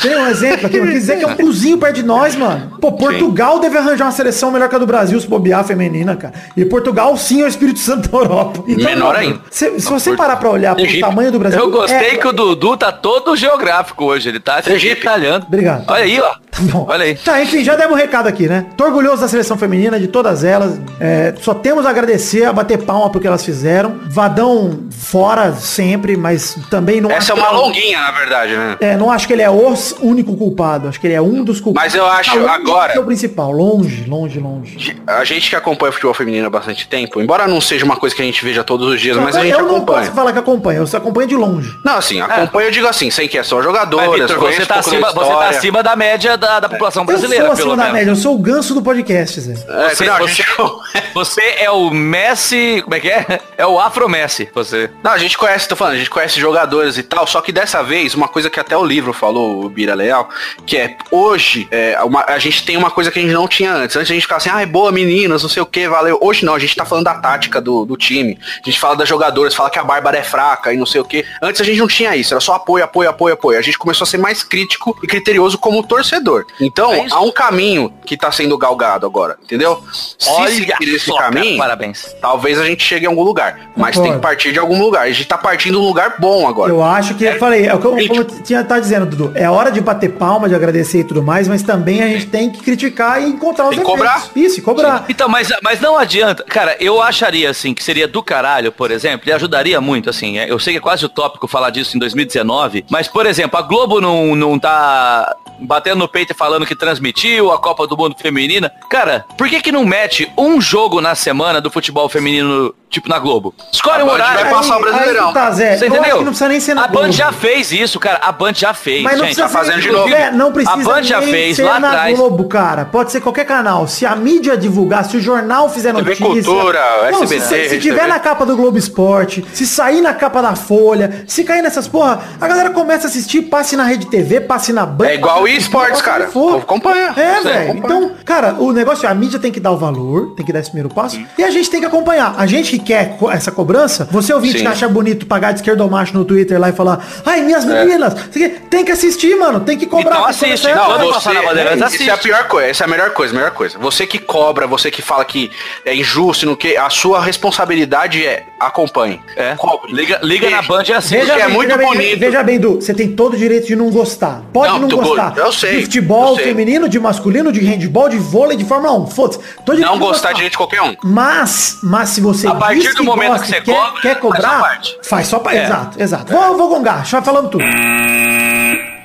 [0.00, 2.78] Tem um exemplo aqui, não quis dizer que é um cruzinho perto de nós, mano.
[2.80, 6.34] Pô, Portugal deve arranjar uma seleção melhor que a do Brasil se bobear feminina, cara.
[6.56, 8.64] E Portugal sim é o Espírito Santo da Europa.
[8.66, 9.40] Então, Menor mano, ainda.
[9.50, 11.58] Se, se você parar pra olhar pro tamanho do Brasil...
[11.60, 14.28] Eu gostei é- que o Dudu tá todo geográfico hoje.
[14.28, 15.46] Ele tá detalhando.
[15.46, 15.84] Obrigado.
[15.88, 16.28] Olha aí, ó.
[16.56, 16.86] Tá bom.
[16.88, 17.14] Olha aí.
[17.16, 18.66] Tá, enfim, já demos um recado aqui, né?
[18.76, 20.80] Tô orgulhoso da seleção feminina, de todas elas.
[20.98, 24.00] É, só temos a agradecer, a bater palma pro que elas fizeram.
[24.08, 28.76] Vadão fora sempre, mas também não Essa é uma que- longuinha, na verdade, né?
[28.80, 30.88] É, não acho que ele é o único culpado.
[30.88, 31.92] Acho que ele é um dos culpados.
[31.92, 33.50] Mas eu acho, Tá agora- ser o principal.
[33.52, 34.96] Longe, longe, longe.
[35.06, 38.14] A gente que acompanha o futebol feminino há bastante tempo, embora não seja uma coisa
[38.14, 40.00] que a gente veja todos os dias, mas a eu gente não acompanha.
[40.00, 41.70] posso falar que acompanha, eu só acompanho de longe.
[41.84, 43.60] Não, assim, acompanha, eu digo assim, sem que é só
[43.96, 47.46] Mas, conheço você tá, acima, você tá acima da média da, da população Eu brasileira,
[47.46, 47.98] sou pelo acima da menos.
[47.98, 49.54] média, eu sou o ganso do podcast, Zé.
[49.68, 50.46] É, Você, não, a você- gente-
[51.14, 52.80] você é o Messi.
[52.82, 53.40] Como é que é?
[53.58, 54.90] É o Afro Messi, você.
[55.02, 57.82] Não, a gente conhece, tô falando, a gente conhece jogadores e tal, só que dessa
[57.82, 60.28] vez, uma coisa que até o livro falou, o Bira Leal,
[60.66, 63.72] que é, hoje, é, uma- a gente tem uma coisa que a gente não tinha
[63.72, 63.96] antes.
[63.96, 66.18] Antes a gente ficava assim, ai, boa meninas, não sei o que, valeu.
[66.20, 68.38] Hoje não, a gente tá falando da tática do, do time.
[68.62, 71.04] A gente fala das jogadoras, fala que a Bárbara é fraca e não sei o
[71.04, 71.24] que.
[71.42, 73.58] Antes a gente não tinha isso, era só apoio, apoio, apoio, apoio.
[73.58, 76.44] A gente começou a ser mais crítico e criterioso como torcedor.
[76.60, 79.82] Então, É há um caminho que tá sendo galgado agora, entendeu?
[79.92, 80.16] Se
[80.54, 82.14] seguir esse só, cara, caminho, parabéns.
[82.20, 83.70] talvez a gente chegue em algum lugar.
[83.76, 84.02] Mas Concordo.
[84.02, 85.02] tem que partir de algum lugar.
[85.02, 86.70] A gente tá partindo de um lugar bom agora.
[86.72, 88.08] Eu acho que, eu falei, é o que eu- Gente.
[88.08, 91.22] como eu tinha tá dizendo, Dudu, é hora de bater palma, de agradecer e tudo
[91.22, 94.12] mais, mas também a gente tem que criticar e encontrar os Tem que defeitos.
[94.22, 94.30] cobrar.
[94.36, 95.04] Isso, e cobrar.
[95.08, 96.44] Então, mas, mas não adianta.
[96.44, 100.38] Cara, eu acharia, assim, que seria do caralho, por exemplo, e ajudaria muito, assim.
[100.38, 103.62] é, Eu sei que é quase utópico falar disso em 2019, mas, por exemplo, a
[103.62, 108.14] Globo não, não tá batendo no peito e falando que transmitiu a Copa do Mundo
[108.20, 108.70] Feminina.
[108.90, 113.18] Cara, por que que não mete um jogo na semana do futebol feminino, tipo, na
[113.18, 113.54] Globo?
[113.72, 114.40] Escolhe um Band horário.
[114.44, 115.32] vai passar o Brasileirão.
[115.32, 115.76] Tá, Zé.
[115.76, 116.02] Você eu entendeu?
[116.04, 117.12] acho que não precisa nem ser na a Band Globo.
[117.12, 118.18] já fez isso, cara.
[118.22, 119.36] A Band já fez, Mas não gente.
[119.36, 120.14] precisa tá fazendo ser, de novo.
[120.14, 122.18] É, não precisa A Band já fez ser lá na atrás.
[122.18, 122.84] Globo, cara.
[122.84, 123.86] Pode ser qualquer canal.
[123.86, 126.26] Se a mídia divulgar, se o jornal fizer TV notícia...
[126.26, 126.80] Cultura,
[127.10, 128.08] não, SBT, se, se Rede tiver TV.
[128.08, 132.20] na capa do Globo Esporte, se sair na capa da Folha, se cair nessas porra,
[132.40, 135.06] a galera começa a assistir, passe na Rede TV, passe na Band.
[135.06, 136.28] É igual o na- esportes, cara.
[136.28, 136.58] for.
[136.60, 137.12] Acompanha.
[137.16, 137.78] É, velho.
[137.78, 140.60] Então, cara, o negócio é a mídia tem que dar o valor, tem que dar
[140.60, 142.34] esse primeiro passo, e a gente tem que acompanhar.
[142.36, 144.64] A gente que quer co- essa cobrança, você ouvinte Sim.
[144.64, 147.64] que acha bonito pagar de esquerdo ou macho no Twitter lá e falar, ai, minhas
[147.64, 150.16] meninas, sei que- tem que assistir, mano, tem que cobrar.
[150.16, 152.86] Então assiste, Não, vai você, passar na Bandeirantes, é, é a pior coisa, essa é
[152.86, 153.78] a melhor coisa, a melhor coisa.
[153.78, 155.50] Você que cobra, você que fala que
[155.84, 159.20] é injusto, não que a sua responsabilidade é acompanhe.
[159.36, 159.54] É.
[159.56, 159.92] Cobre.
[159.92, 160.68] Liga, liga na Veja.
[160.68, 161.20] Band e assiste.
[161.20, 162.18] Veja- é muito veja bem, bonito.
[162.18, 164.42] Veja bem, Du, você tem todo o direito de não gostar.
[164.52, 165.34] Pode Não, não, gostar.
[165.36, 169.06] Eu sei, De futebol, feminino, de masculino, de handball, de vôlei, de Fórmula 1.
[169.08, 169.40] Foda-se.
[169.80, 170.96] Não gostar de gente qualquer um.
[171.02, 174.20] Mas, mas se você A partir diz do momento gosta que você quer, cobra, quer
[174.20, 174.98] cobrar, parte.
[175.02, 175.64] faz só para É.
[175.64, 176.32] Exato, exato.
[176.32, 177.64] Vou, vou gongar, eu falando tudo.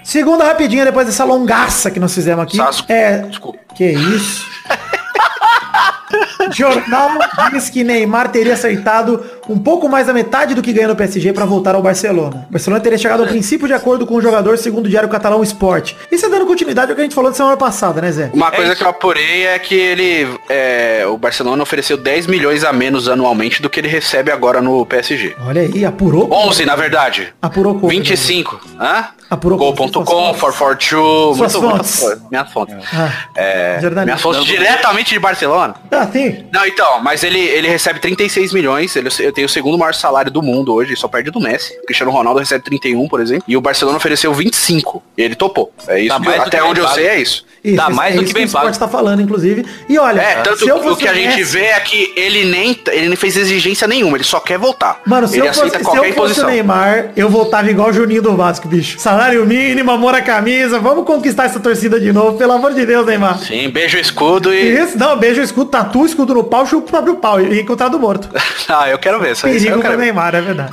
[0.03, 2.57] Segunda rapidinha depois dessa longaça que nós fizemos aqui.
[2.57, 2.91] Sasco.
[2.91, 3.19] É.
[3.19, 3.59] Desculpa.
[3.75, 4.45] Que isso?
[6.51, 7.11] Jornal
[7.51, 11.33] diz que Neymar teria acertado um pouco mais da metade do que ganhou no PSG
[11.33, 12.45] para voltar ao Barcelona.
[12.49, 15.43] O Barcelona teria chegado ao princípio de acordo com o jogador, segundo o diário catalão
[15.43, 15.93] Sport.
[16.11, 18.29] Isso é dando continuidade ao que a gente falou da semana passada, né, Zé?
[18.33, 20.27] Uma coisa que eu apurei é que ele.
[20.49, 24.85] é, o Barcelona ofereceu 10 milhões a menos anualmente do que ele recebe agora no
[24.85, 25.35] PSG.
[25.45, 26.31] Olha aí, apurou.
[26.31, 27.33] 11, na verdade.
[27.41, 27.89] Apurou como?
[27.89, 28.59] 25.
[28.79, 29.05] Hã?
[29.29, 30.89] Apurou com suas Gol.com, fontes.
[30.89, 32.21] 442, Suas muito, fontes.
[32.29, 32.75] Minhas fontes.
[32.93, 35.75] Ah, É, minhas fontes diretamente de Barcelona.
[35.89, 36.45] Ah, tem.
[36.51, 40.29] Não, então, mas ele, ele recebe 36 milhões, ele, ele tem o segundo maior salário
[40.31, 41.73] do mundo hoje, só perde do Messi.
[41.81, 45.01] O Cristiano Ronaldo recebe 31, por exemplo, e o Barcelona ofereceu 25.
[45.17, 45.71] E ele topou.
[45.87, 46.95] É isso, Tá que- até onde eu pago.
[46.95, 47.43] sei é isso.
[47.63, 48.69] Isso, Dá mais é do que bem o pago.
[48.69, 49.63] está falando, inclusive.
[49.87, 51.79] E olha, É, tanto se que eu o fosse que a gente Messi- vê é
[51.79, 54.99] que ele nem, ele nem fez exigência nenhuma, ele só quer voltar.
[55.05, 56.45] Mano, se ele eu fosse, aceita se qualquer eu fosse o.
[56.47, 58.99] Neymar, eu voltava igual o Juninho do Vasco, bicho.
[58.99, 60.79] Salário mínimo, amor à camisa.
[60.79, 63.37] Vamos conquistar essa torcida de novo, pelo amor de Deus, Neymar.
[63.39, 64.79] Sim, beijo o escudo e.
[64.81, 68.27] Isso, não, beijo, escudo, tatu, escudo no pau, chupa o próprio pau e encontrado morto.
[68.69, 70.03] ah, eu quero Perigo quero ver.
[70.05, 70.72] Neymar, é verdade.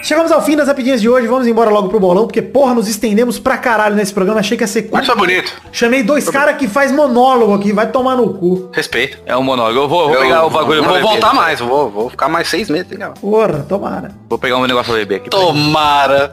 [0.00, 2.88] Chegamos ao fim das rapidinhas de hoje, vamos embora logo pro bolão, porque porra, nos
[2.88, 5.06] estendemos pra caralho nesse programa, achei que ia ser Mas curto.
[5.06, 5.52] foi bonito.
[5.72, 8.70] Chamei dois caras que faz monólogo aqui, vai tomar no cu.
[8.72, 9.18] Respeito.
[9.26, 9.78] É um monólogo.
[9.78, 11.10] Eu vou, vou Eu pegar o bagulho pra vou beber.
[11.10, 12.90] voltar mais, vou, vou ficar mais seis meses.
[12.90, 13.12] Legal.
[13.20, 14.12] Porra, tomara.
[14.30, 15.30] Vou pegar um negócio pra beber aqui.
[15.30, 16.32] Tomara.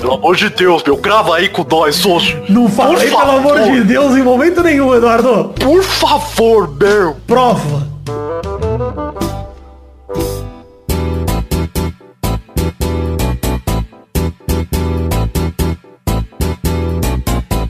[0.00, 2.42] Pelo amor de Deus, meu, grava aí com nós, sócio.
[2.48, 5.52] Não falei, pelo amor de Deus, em momento nenhum, Eduardo.
[5.60, 7.16] Por favor, meu.
[7.26, 7.86] Prova.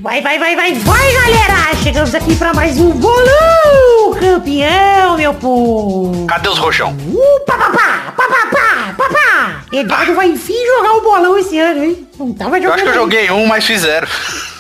[0.08, 1.76] Vai, vai, vai, vai, vai, galera!
[1.82, 6.24] Chegamos aqui pra mais um bolão campeão, meu povo!
[6.26, 6.96] Cadê os roxão?
[7.12, 9.64] Uh, papapá, papapá, papá!
[9.70, 12.08] Eduardo vai enfim jogar o bolão esse ano, hein?
[12.18, 12.74] Não tava Eu jogando.
[12.76, 14.08] acho que eu joguei um, mas fizeram.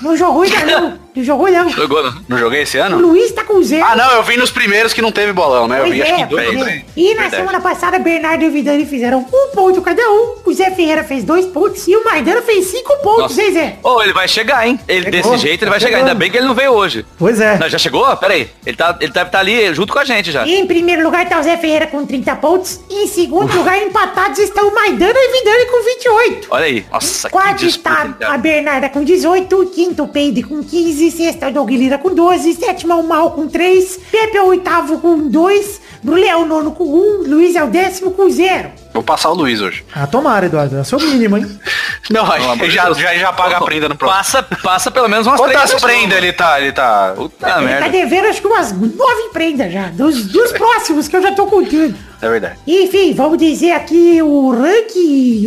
[0.02, 0.98] Não jogou ainda não.
[1.18, 1.68] Não jogou não.
[1.68, 2.14] Jogou, não?
[2.28, 2.98] Não joguei esse O ano?
[3.00, 3.84] Luiz tá com zero.
[3.84, 5.78] Ah, não, eu vi nos primeiros que não teve bolão, né?
[5.78, 6.84] Eu Pois vi acho é, que dois é.
[6.96, 7.36] E na Verdade.
[7.36, 10.36] semana passada, Bernardo e o Vidani fizeram um ponto cada um.
[10.44, 13.42] O Zé Ferreira fez dois pontos e o Maidana fez cinco pontos, Nossa.
[13.42, 13.76] hein, Zé?
[13.82, 14.78] Ô, ele vai chegar, hein?
[14.86, 15.98] Ele, Chegou, desse jeito ele vai tá chegar.
[15.98, 16.08] chegando.
[16.10, 17.04] Ainda bem que ele não veio hoje.
[17.18, 17.58] Pois é.
[17.58, 18.16] Não, já chegou?
[18.16, 18.48] Pera aí.
[18.64, 20.46] Ele, tá, ele deve estar ali junto com a gente já.
[20.46, 22.80] Em primeiro lugar tá o Zé Ferreira com 30 pontos.
[22.88, 26.46] Em segundo lugar, empatados estão o Maidana e o Vidani com 28.
[26.50, 26.86] Olha aí.
[26.92, 31.42] Nossa, Quarto que disputa, está a Bernarda com 18, quinto o Peide com 15, sexto
[31.42, 34.46] é o Doug Lira com 12, sétimo é o Mal com 3, Pepe é o
[34.46, 38.70] oitavo com 2, Brulé é o nono com 1, Luiz é o décimo com 0.
[38.98, 39.84] Vou passar o Luiz hoje.
[39.94, 40.76] Ah, tomara, Eduardo.
[40.76, 41.46] É o seu mínimo, hein?
[42.10, 42.24] Não,
[42.56, 44.16] de já, já, já paga a prenda no próximo.
[44.18, 46.60] Passa, passa pelo menos umas Quantas três prendas ele tá?
[46.60, 47.12] Ele tá.
[47.14, 47.88] Puta Ele tá merda.
[47.90, 48.90] devendo acho que umas 9
[49.32, 51.94] prendas já, dos, dos próximos que eu já tô contando.
[52.20, 52.58] É verdade.
[52.66, 55.44] Enfim, vamos dizer aqui o ranking,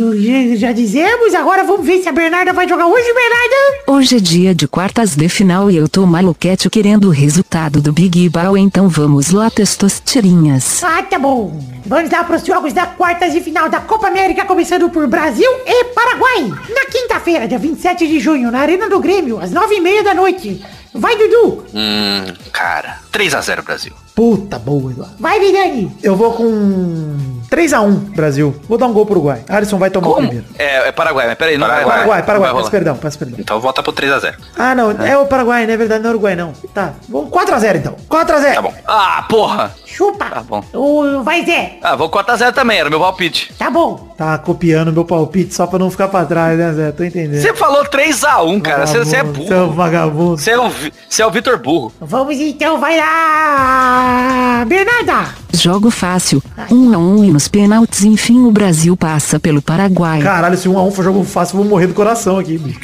[0.54, 3.82] já, já dizemos, agora vamos ver se a Bernarda vai jogar hoje, Bernarda.
[3.88, 7.92] Hoje é dia de quartas de final e eu tô maluquete querendo o resultado do
[7.92, 10.82] Big Ball, então vamos lá, testosterinhas.
[10.82, 11.60] Ah, tá bom.
[11.84, 15.50] Vamos lá para os jogos da quartas de final da Copa América, começando por Brasil
[15.66, 16.48] e Paraguai.
[16.68, 20.14] Na quinta-feira, dia 27 de junho, na Arena do Grêmio, às nove e meia da
[20.14, 20.64] noite.
[20.94, 21.64] Vai, Dudu.
[21.74, 22.98] Hum, cara.
[23.10, 23.92] 3x0 Brasil.
[24.14, 25.14] Puta boa, Eduardo.
[25.18, 25.90] Vai, Vidani.
[26.02, 28.56] Eu vou com 3x1 Brasil.
[28.66, 29.44] Vou dar um gol pro Uruguai.
[29.46, 30.26] Alisson vai tomar o Como?
[30.26, 30.48] primeiro.
[30.58, 31.84] É, é Paraguai, mas peraí, não vai.
[31.84, 33.36] Paraguai, Paraguai, Paraguai, não vai peço perdão, peço perdão.
[33.38, 34.34] Então volta pro 3x0.
[34.56, 36.52] Ah, não, é o Paraguai, não é verdade, não é Uruguai, não.
[36.72, 37.96] Tá, vamos 4x0 então.
[38.08, 38.54] 4x0.
[38.54, 38.74] Tá bom.
[38.86, 39.74] Ah, porra!
[39.84, 40.24] Chupa.
[40.24, 40.64] Tá bom.
[40.72, 41.78] O, vai, Zé.
[41.82, 43.52] Ah, vou 4x0 também, era o meu palpite.
[43.58, 44.14] Tá bom.
[44.16, 46.92] Tá copiando meu palpite só pra não ficar pra trás, né, Zé?
[46.92, 47.42] Tô entendendo.
[47.42, 48.86] Você falou 3x1, cara.
[48.86, 49.72] Você é Vagabundo, Você é um burro.
[49.74, 50.38] vagabundo.
[50.38, 50.70] Você é o,
[51.08, 51.92] você é o Vitor Burro.
[52.00, 54.64] Vamos então, vai lá.
[54.66, 55.34] Bernarda.
[55.52, 59.60] Jogo fácil, 1 um a 1 um, e nos pênaltis enfim o Brasil passa pelo
[59.60, 60.20] Paraguai.
[60.20, 62.78] Caralho, se 1x1 for jogo fácil, eu vou morrer do coração aqui, bicho.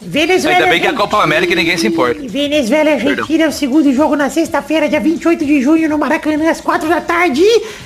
[0.00, 0.58] Venezuela.
[0.58, 2.20] Ainda bem que é a Copa América ninguém se importa.
[2.28, 6.60] Venezuela e Argentina, o segundo jogo na sexta-feira, dia 28 de junho, no Maracanã, às
[6.60, 7.42] 4 da tarde.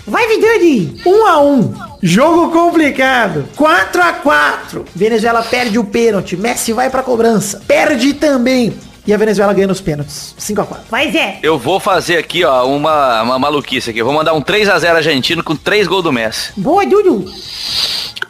[0.06, 1.00] Vai, Vidani.
[1.06, 1.74] 1x1.
[2.02, 3.48] Jogo complicado.
[3.56, 4.82] 4x4.
[4.94, 6.36] Venezuela perde o pênalti.
[6.36, 7.62] Messi vai pra cobrança.
[7.66, 8.74] Perde também.
[9.08, 10.34] E a Venezuela ganha nos pênaltis.
[10.38, 10.80] 5x4.
[10.90, 11.38] Vai, Zé.
[11.42, 13.98] Eu vou fazer aqui, ó, uma, uma maluquice aqui.
[14.00, 16.52] Eu vou mandar um 3x0 argentino com 3 gols do Messi.
[16.54, 17.24] Boa, Dudu.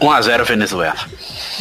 [0.00, 0.94] 1x0 Venezuela.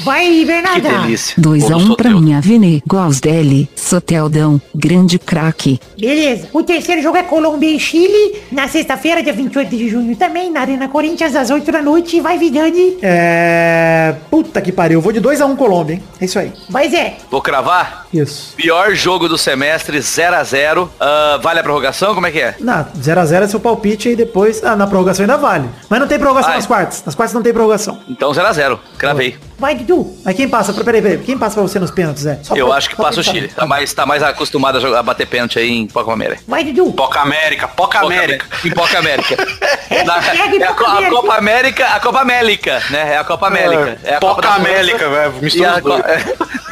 [0.04, 0.90] Vai, Que Bernarda.
[1.00, 1.34] delícia.
[1.40, 2.22] 2 Gol a do 1 um pra Soteldo.
[2.22, 5.80] minha Vene, gols dele, Soteldão, grande craque.
[6.00, 6.48] Beleza.
[6.54, 10.62] O terceiro jogo é Colômbia e Chile, na sexta-feira, dia 28 de junho também, na
[10.62, 12.22] Arena Corinthians, às 8 da noite.
[12.22, 13.00] Vai, Vidani.
[13.02, 14.14] É...
[14.30, 15.00] Puta que pariu.
[15.00, 16.04] Eu vou de 2x1 Colômbia, hein?
[16.22, 16.54] É isso aí.
[16.70, 17.18] Vai, Zé.
[17.32, 18.06] Vou cravar?
[18.14, 18.54] Isso.
[18.56, 20.90] Pior jogo do semestre, 0x0.
[21.00, 22.14] Ah, vale a prorrogação?
[22.14, 22.56] Como é que é?
[22.60, 24.62] Na 0x0 é seu palpite e depois...
[24.64, 25.70] Ah, na prorrogação ainda vale.
[25.90, 26.58] Mas não tem prorrogação Ai.
[26.58, 27.04] nas quartas.
[27.06, 28.00] Nas quartas não tem prorrogação.
[28.10, 28.78] Então 0x0.
[28.98, 29.38] Cravei.
[29.58, 30.14] Vai, Dudu.
[30.26, 30.74] Mas quem passa?
[30.84, 31.18] Peraí, peraí.
[31.20, 32.40] Quem passa pra você nos pênaltis, Zé?
[32.44, 33.24] Só Eu pra- acho que passa o.
[33.24, 33.48] Chile.
[33.48, 36.42] Tá mais, tá mais acostumado a, jogar, a bater pênalti aí em Copa América.
[36.48, 36.92] Vai, Dudu.
[36.94, 38.46] Poca América, Poca América.
[38.64, 39.36] Em Copa América.
[40.06, 41.10] Na- Hashtag é a, Poca a.
[41.10, 43.14] Copa América, a Copa América, né?
[43.14, 43.98] É a Copa América.
[44.04, 45.34] É a Copa Poca América, velho.
[45.42, 46.04] Mistura a os dois.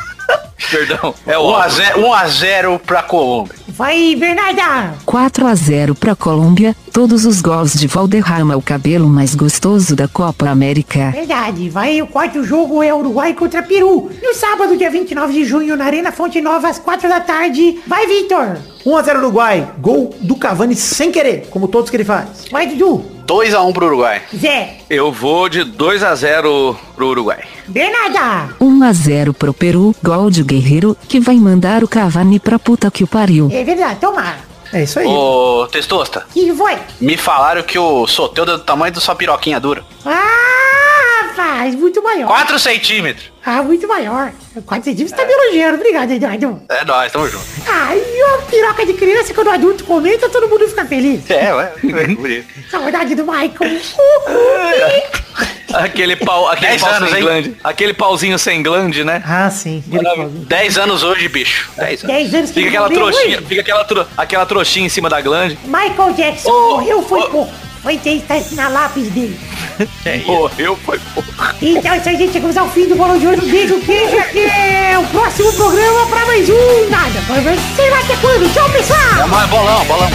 [0.69, 1.85] Perdão, é o óbvio.
[1.85, 3.55] 1x0 1x0 pra Colômbia.
[3.67, 4.95] Vai, Bernarda.
[5.05, 10.07] 4 a 0 pra Colômbia, todos os gols de Valderrama, o cabelo mais gostoso da
[10.07, 11.11] Copa América.
[11.11, 11.69] Verdade.
[11.69, 14.09] Vai, o quarto jogo é Uruguai contra Peru.
[14.23, 17.79] No sábado, dia 29 de junho, na Arena Fonte Nova, às 4 da tarde.
[17.85, 18.57] Vai, Victor.
[18.85, 19.67] 1x0 Uruguai.
[19.79, 22.45] Gol do Cavani sem querer, como todos que ele faz.
[22.49, 23.14] Vai, Dudu.
[23.25, 24.21] 2x1 pro Uruguai.
[24.35, 24.77] Zé.
[24.89, 27.43] Eu vou de 2 a 0 pro Uruguai.
[27.67, 28.53] Bernarda.
[28.59, 32.91] 1 a 0 pro Peru, gol de Guerreiro, que vai mandar o Cavani pra puta
[32.91, 33.49] que o pariu.
[33.51, 34.37] É verdade, tomara.
[34.73, 35.07] É isso aí.
[35.07, 36.75] Ô, Testosta, Que foi?
[36.99, 39.83] me falaram que o Soteudo é do tamanho da sua piroquinha dura.
[40.05, 40.94] Ah,
[41.35, 42.27] rapaz, muito maior.
[42.27, 43.31] 4 centímetros.
[43.45, 44.31] Ah, muito maior.
[44.65, 45.75] 4 centímetros tá me elogiando.
[45.75, 46.61] Obrigado, Eduardo.
[46.69, 47.45] É nóis, tamo junto.
[47.67, 51.29] Ai, uma piroca de criança, quando o adulto comenta, todo mundo fica feliz.
[51.29, 51.73] É, ué.
[52.15, 52.47] bonito.
[52.71, 53.53] Saudade do Michael.
[53.61, 55.25] Uhul.
[55.75, 57.57] Aquele pau, aquele 10 pau anos, sem glande.
[57.61, 59.21] Aquele pauzinho sem glande, né?
[59.27, 59.83] Ah, sim.
[59.85, 61.69] Aquele que- 10 anos hoje, bicho.
[61.75, 62.15] 10 anos.
[62.15, 63.45] 10 anos que Fica aquela trouxinha, hoje.
[63.45, 65.57] fica aquela, tro, aquela trouxinha em cima da glande.
[65.65, 67.27] Michael Jackson Ô, morreu, foi ô.
[67.29, 67.53] pouco.
[67.85, 69.39] Foi ter está na lápis dele.
[70.25, 71.29] Morreu, foi pouco.
[71.61, 72.33] Então é isso aí, gente.
[72.33, 73.45] Chegamos ao fim do Bolão de hoje.
[73.45, 74.17] Um beijo, queijo.
[74.17, 76.89] Até o próximo programa pra mais um.
[76.89, 77.19] Nada.
[77.27, 77.59] Vai ver.
[77.75, 78.51] Sei lá até quando.
[78.51, 79.27] Tchau, pessoal.
[79.29, 80.09] Mas bolão, bolão.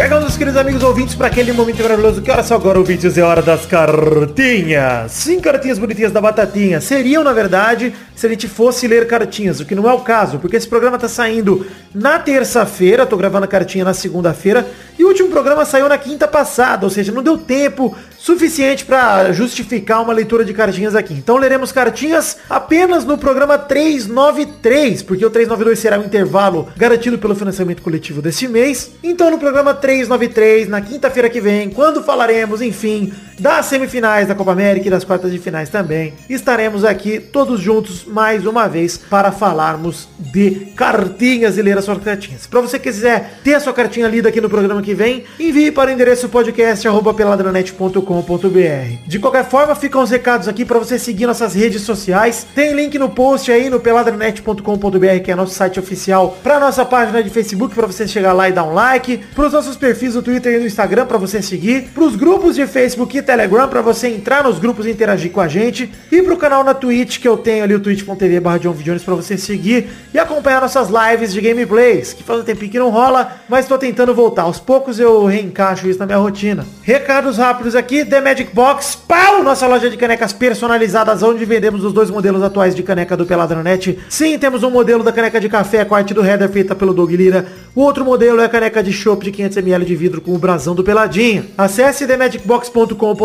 [0.00, 2.22] Chegamos, queridos amigos ouvintes, para aquele momento maravilhoso.
[2.22, 3.18] Que hora só agora, ouvintes?
[3.18, 5.12] É hora das cartinhas.
[5.12, 6.80] Sim, cartinhas bonitinhas da Batatinha.
[6.80, 10.38] Seriam, na verdade, se a gente fosse ler cartinhas, o que não é o caso,
[10.38, 14.66] porque esse programa tá saindo na terça-feira, tô gravando a cartinha na segunda-feira,
[14.98, 19.32] e o último programa saiu na quinta passada, ou seja, não deu tempo suficiente para
[19.32, 21.14] justificar uma leitura de cartinhas aqui.
[21.14, 27.34] Então leremos cartinhas apenas no programa 393, porque o 392 será o intervalo garantido pelo
[27.34, 28.90] financiamento coletivo desse mês.
[29.02, 33.10] Então no programa 393, na quinta-feira que vem, quando falaremos, enfim,
[33.40, 38.04] das semifinais da Copa América e das quartas de finais também, estaremos aqui todos juntos
[38.04, 42.46] mais uma vez para falarmos de cartinhas e ler as suas cartinhas.
[42.46, 45.70] Para você que quiser ter a sua cartinha lida aqui no programa que vem, envie
[45.70, 49.06] para o endereço podcast@peladranet.com.br.
[49.06, 52.46] De qualquer forma, ficam os recados aqui para você seguir nossas redes sociais.
[52.54, 57.22] Tem link no post aí no peladranet.com.br, que é nosso site oficial, para nossa página
[57.22, 60.22] de Facebook para você chegar lá e dar um like, para os nossos perfis no
[60.22, 63.80] Twitter e no Instagram para você seguir, para os grupos de Facebook e Telegram para
[63.80, 65.88] você entrar nos grupos e interagir com a gente.
[66.10, 69.38] E pro canal na Twitch, que eu tenho ali o twitch.tv barra Videones pra você
[69.38, 73.68] seguir e acompanhar nossas lives de gameplays, que faz um tempinho que não rola, mas
[73.68, 74.42] tô tentando voltar.
[74.42, 76.66] Aos poucos eu reencaixo isso na minha rotina.
[76.82, 79.44] Recados rápidos aqui, The Magic Box, pau!
[79.44, 83.96] Nossa loja de canecas personalizadas, onde vendemos os dois modelos atuais de caneca do Peladranet.
[84.08, 86.92] Sim, temos um modelo da caneca de café com a arte do header feita pelo
[86.92, 87.46] Doug Lira.
[87.76, 90.74] O outro modelo é a caneca de chopp de 500ml de vidro com o brasão
[90.74, 91.46] do Peladinho.
[91.56, 93.19] Acesse themagicbox.com.br,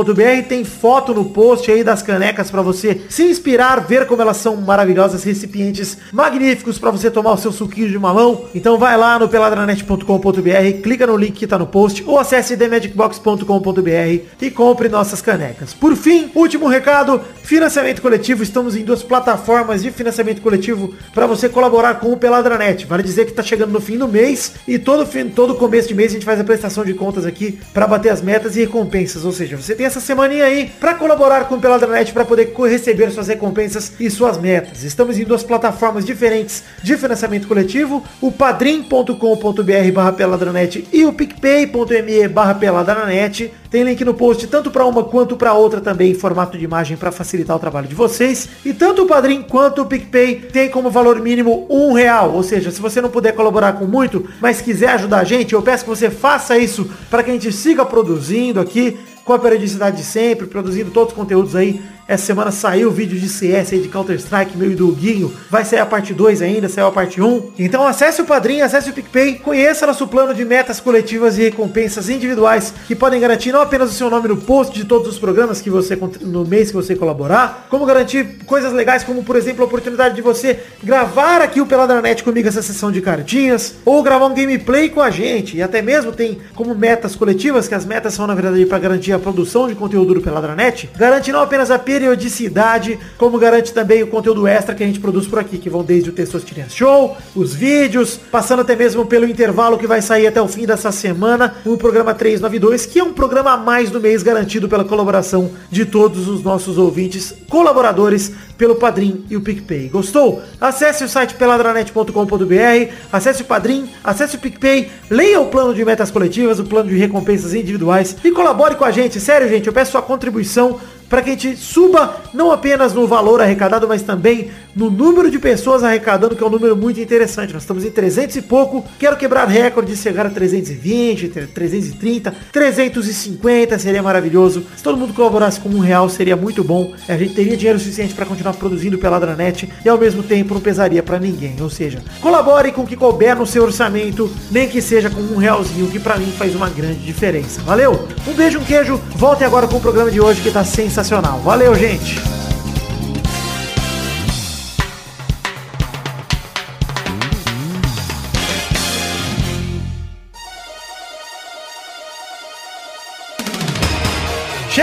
[0.48, 4.56] tem foto no post aí das canecas para você se inspirar, ver como elas são
[4.58, 8.46] maravilhosas, recipientes magníficos para você tomar o seu suquinho de mamão.
[8.54, 14.26] Então vai lá no peladranet.com.br, clica no link que tá no post ou acesse themagicbox.com.br
[14.42, 15.74] e compre nossas canecas.
[15.74, 18.44] Por fim, último recado, financiamento coletivo.
[18.44, 22.86] Estamos em duas plataformas de financiamento coletivo para você colaborar com o Peladranet.
[22.86, 25.96] Vale dizer que tá chegando no fim do mês e todo fim, todo começo de
[25.96, 29.26] mês a gente faz a prestação de contas aqui para bater as metas e recompensas.
[29.26, 33.12] Ou seja, você tem essa semaninha aí para colaborar com o Peladranet para poder receber
[33.12, 34.84] suas recompensas e suas metas.
[34.84, 42.28] Estamos em duas plataformas diferentes de financiamento coletivo, o padrim.com.br barra peladranet e o picpay.me
[42.28, 43.52] barra peladranet.
[43.70, 46.96] Tem link no post tanto para uma quanto para outra também em formato de imagem
[46.96, 48.48] para facilitar o trabalho de vocês.
[48.64, 52.32] E tanto o Padrim quanto o PicPay tem como valor mínimo um real.
[52.32, 55.62] Ou seja, se você não puder colaborar com muito, mas quiser ajudar a gente, eu
[55.62, 59.98] peço que você faça isso para que a gente siga produzindo aqui com a periodicidade
[59.98, 61.84] de sempre, produzindo todos os conteúdos aí.
[62.08, 65.34] Essa semana saiu o vídeo de CS aí de Counter-Strike, meio do Guinho.
[65.50, 67.54] Vai sair a parte 2 ainda, saiu a parte 1.
[67.58, 72.08] Então acesse o Padrinho, acesse o PicPay, conheça nosso plano de metas coletivas e recompensas
[72.08, 75.62] individuais que podem garantir não apenas o seu nome no post de todos os programas
[75.62, 79.66] que você no mês que você colaborar, como garantir coisas legais como, por exemplo, a
[79.66, 84.36] oportunidade de você gravar aqui o Peladranet comigo essa sessão de cartinhas, ou gravar um
[84.36, 85.58] gameplay com a gente.
[85.58, 89.12] E até mesmo tem como metas coletivas, que as metas são na verdade para garantir
[89.12, 94.08] a produção de conteúdo do Peladranet, garante não apenas a periodicidade, como garante também o
[94.08, 97.54] conteúdo extra que a gente produz por aqui, que vão desde o Testosterinha Show, os
[97.54, 101.78] vídeos, passando até mesmo pelo intervalo que vai sair até o fim dessa semana, o
[101.78, 106.28] programa 392, que é um programa a mais do mês garantido pela colaboração de todos
[106.28, 109.88] os nossos ouvintes, colaboradores pelo Padrim e o PicPay.
[109.90, 110.42] Gostou?
[110.60, 116.12] Acesse o site peladranet.com.br, acesse o Padrim, acesse o PicPay, leia o plano de metas
[116.12, 119.20] coletivas, o plano de recompensas individuais e colabore com a gente.
[119.20, 120.80] Sério, gente, eu peço sua contribuição
[121.10, 125.40] para que a gente suba não apenas no valor arrecadado, mas também no número de
[125.40, 127.54] pessoas arrecadando, que é um número muito interessante.
[127.54, 128.84] Nós estamos em 300 e pouco.
[129.00, 134.66] Quero quebrar recorde, chegar a 320, 330, 350, seria maravilhoso.
[134.76, 136.94] Se todo mundo colaborasse com um real, seria muito bom.
[137.08, 140.62] A gente teria dinheiro suficiente para continuar produzindo pela Dranet e ao mesmo tempo não
[140.62, 141.56] pesaria para ninguém.
[141.62, 145.38] Ou seja, colabore com o que couber no seu orçamento, nem que seja com um
[145.38, 147.62] realzinho, que para mim faz uma grande diferença.
[147.62, 148.08] Valeu?
[148.28, 149.00] Um beijo, um queijo.
[149.16, 151.40] Voltem agora com o programa de hoje que tá sensacional sensacional.
[151.40, 152.22] Valeu, gente!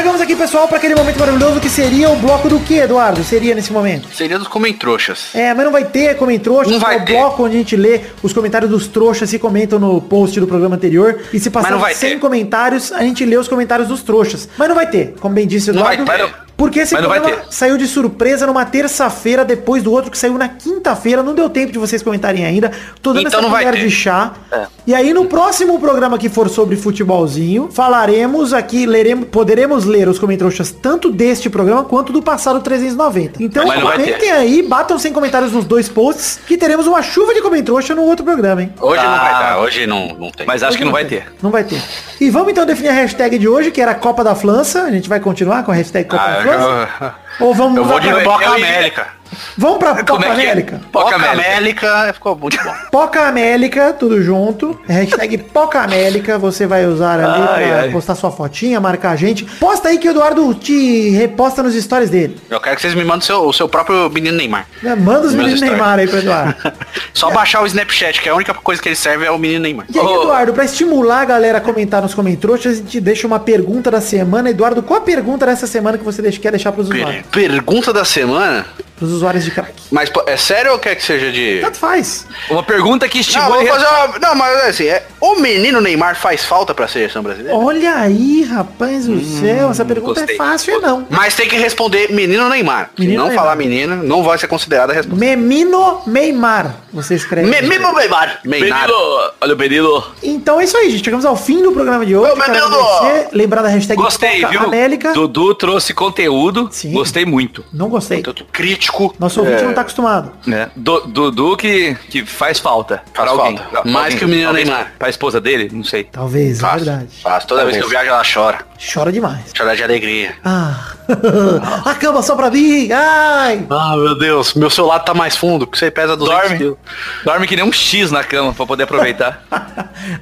[0.02, 3.22] Chegamos aqui, pessoal, para aquele momento maravilhoso que seria o bloco do que, Eduardo?
[3.22, 4.08] Seria nesse momento?
[4.12, 5.32] Seria dos comentroxas.
[5.32, 7.12] É, mas não vai ter comentroxas, Não vai é o ter.
[7.12, 10.74] bloco onde a gente lê os comentários dos trouxas se comentam no post do programa
[10.74, 11.20] anterior.
[11.32, 12.18] E se passar não vai 100 ter.
[12.18, 14.48] comentários, a gente lê os comentários dos trouxas.
[14.58, 16.26] Mas não vai ter, como bem disse o Não vai Eduardo.
[16.26, 16.34] ter.
[16.62, 17.46] Porque esse Mas não programa ter.
[17.50, 21.20] saiu de surpresa numa terça-feira, depois do outro que saiu na quinta-feira.
[21.20, 22.70] Não deu tempo de vocês comentarem ainda.
[23.02, 23.86] Tô dando Então essa não vai colher ter.
[23.88, 24.32] de chá.
[24.52, 24.66] É.
[24.86, 30.20] E aí no próximo programa que for sobre futebolzinho, falaremos aqui, leremos, poderemos ler os
[30.20, 33.42] comentários tanto deste programa quanto do passado 390.
[33.42, 34.30] Então não comentem ter.
[34.30, 38.24] aí, batam sem comentários nos dois posts, que teremos uma chuva de comentário no outro
[38.24, 38.72] programa, hein?
[38.80, 39.18] Hoje não Ah.
[39.18, 40.46] vai dar, hoje não, não tem.
[40.46, 41.24] Mas acho que não vai ter.
[41.42, 41.82] Não vai ter.
[42.20, 44.82] E vamos então definir a hashtag de hoje, que era Copa da França.
[44.82, 46.88] A gente vai continuar com a hashtag Copa Ah, da eu, França?
[47.00, 49.06] já- Ou vamos eu vou de eu ia- América.
[49.56, 50.32] Vamos pra Como Poca é é?
[50.32, 50.80] América?
[50.92, 51.48] Poca Poca América.
[51.56, 52.72] América ficou muito bom.
[52.90, 54.78] Poca América, tudo junto.
[54.88, 57.90] Hashtag Poca América, você vai usar ali Ai, pra ai.
[57.90, 59.44] postar sua fotinha, marcar a gente.
[59.44, 62.36] Posta aí que o Eduardo te reposta nos stories dele.
[62.50, 64.66] Eu quero que vocês me mandem o seu, o seu próprio menino Neymar.
[64.82, 64.94] Né?
[64.94, 65.60] Manda os meninos.
[65.60, 66.54] Neymar aí pro Eduardo.
[67.14, 69.86] Só baixar o Snapchat, que a única coisa que ele serve é o menino Neymar.
[69.92, 70.22] E aí, Ô.
[70.22, 74.00] Eduardo, pra estimular a galera a comentar nos comentários, a gente deixa uma pergunta da
[74.00, 74.50] semana.
[74.50, 77.26] Eduardo, qual a pergunta dessa semana que você quer deixar pros usuários?
[77.30, 78.64] Per- Pergunta da semana.
[79.02, 79.72] Pros usuários de crack.
[79.90, 81.58] Mas é sério ou quer que seja de.
[81.60, 82.24] Tanto faz.
[82.48, 83.56] Uma pergunta que Não, estimula...
[83.56, 84.18] vou fazer uma...
[84.20, 85.04] não mas assim, é...
[85.20, 87.58] o menino Neymar faz falta pra seleção brasileira?
[87.58, 89.70] Olha aí, rapaz do céu.
[89.72, 90.36] Essa pergunta gostei.
[90.36, 91.04] é fácil, não.
[91.10, 92.90] Mas tem que responder menino Neymar.
[92.94, 93.44] Se Menino não Neymar.
[93.44, 95.18] falar menina, não vai ser considerada a resposta.
[95.18, 96.76] Memino Neymar.
[96.92, 97.50] Você escreve.
[97.50, 98.38] Menino Neymar.
[98.44, 98.86] Neymar.
[98.86, 100.04] Menino, olha o menino.
[100.22, 101.04] Então é isso aí, gente.
[101.04, 102.38] Chegamos ao fim do programa de hoje.
[102.38, 102.62] Menino!
[102.66, 103.28] agradecer.
[103.32, 104.60] Lembrar da hashtag Gostei, viu?
[104.60, 105.12] Anélica.
[105.12, 106.68] Dudu trouxe conteúdo.
[106.70, 106.92] Sim.
[106.92, 107.64] Gostei muito.
[107.72, 108.22] Não gostei.
[108.22, 108.91] Tanto crítico.
[109.18, 110.32] Nosso ouvinte é, não tá acostumado.
[110.46, 110.70] né?
[110.76, 113.02] Du- Dudu que, que faz falta.
[113.14, 113.56] Faz pra alguém.
[113.56, 113.70] falta.
[113.70, 114.18] Pra Mais alguém.
[114.18, 114.92] que o menino Talvez Neymar.
[114.98, 116.04] Pra esposa dele, não sei.
[116.04, 117.08] Talvez, é Faz, verdade.
[117.22, 117.44] faz.
[117.44, 118.58] Toda vez que eu viajo, ela chora.
[118.92, 119.52] Chora demais.
[119.56, 120.34] Chora de alegria.
[120.44, 120.74] Ah,
[121.84, 122.90] a cama só pra mim.
[122.90, 123.64] Ai.
[123.70, 124.54] Ah, meu Deus.
[124.54, 126.58] Meu celular tá mais fundo, porque você pesa 200 Dorme.
[126.58, 126.76] quilos.
[127.24, 129.42] Dorme que nem um X na cama pra poder aproveitar.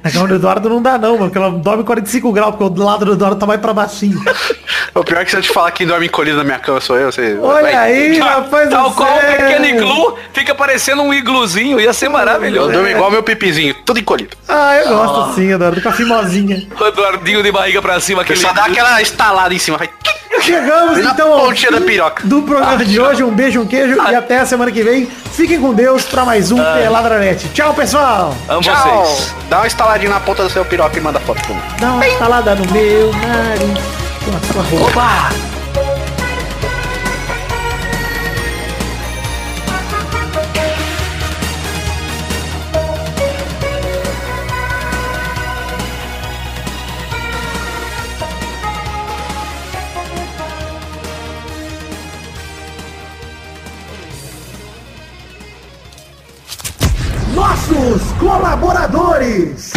[0.03, 2.83] Na cama do Eduardo não dá não, mano, porque ela dorme 45 graus, porque o
[2.83, 4.21] lado do Eduardo tá mais pra baixinho.
[4.93, 6.97] O pior é que se eu te falar que dorme encolhido na minha cama sou
[6.97, 7.37] eu, você...
[7.41, 11.79] Olha vai- aí, rapaz do Tal qual o pequeno iglu, fica parecendo um igluzinho.
[11.79, 12.71] Ia ser Eu maravilhoso.
[12.73, 14.35] durmo igual meu pipizinho, tudo encolhido.
[14.49, 16.67] Ah, eu gosto sim, Eduardo, com a fimosinha.
[16.77, 18.21] O Eduardinho de barriga pra cima.
[18.23, 19.77] Aquele só dá aquela estalada em cima.
[19.77, 19.89] Vai...
[20.41, 22.23] Chegamos Na então ao fim da piroca.
[22.25, 23.23] do programa de hoje.
[23.23, 25.05] Um beijo, um queijo e até a semana que vem.
[25.05, 27.47] Fiquem com Deus pra mais um Peladranet.
[27.53, 28.35] Tchau, pessoal.
[28.49, 29.05] Amo Tchau.
[29.05, 29.35] vocês.
[29.49, 31.61] Dá uma estaladinha na ponta do seu piroca e manda foto pra mim.
[31.79, 34.81] Dá uma estalada no meu nariz.
[34.81, 35.50] Opa!
[59.21, 59.70] Colaboradores.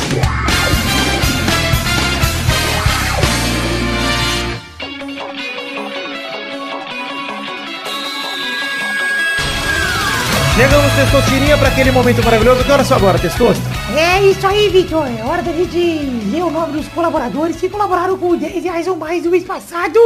[10.55, 12.63] Chegamos, Testosterinha, para aquele momento maravilhoso.
[12.63, 13.61] Que hora só agora, Testosta?
[13.93, 15.05] É isso aí, Vitor.
[15.05, 15.77] É hora da gente
[16.31, 19.99] ler o nome dos colaboradores que colaboraram com 10 reais ou mais no mês passado,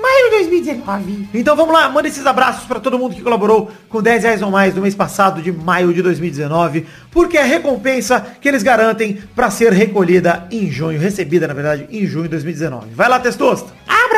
[0.00, 1.28] maio de 2019.
[1.34, 4.50] Então vamos lá, manda esses abraços para todo mundo que colaborou com 10 reais ou
[4.52, 9.18] mais no mês passado de maio de 2019, porque é a recompensa que eles garantem
[9.34, 12.90] para ser recolhida em junho, recebida na verdade em junho de 2019.
[12.94, 13.72] Vai lá, Testosta.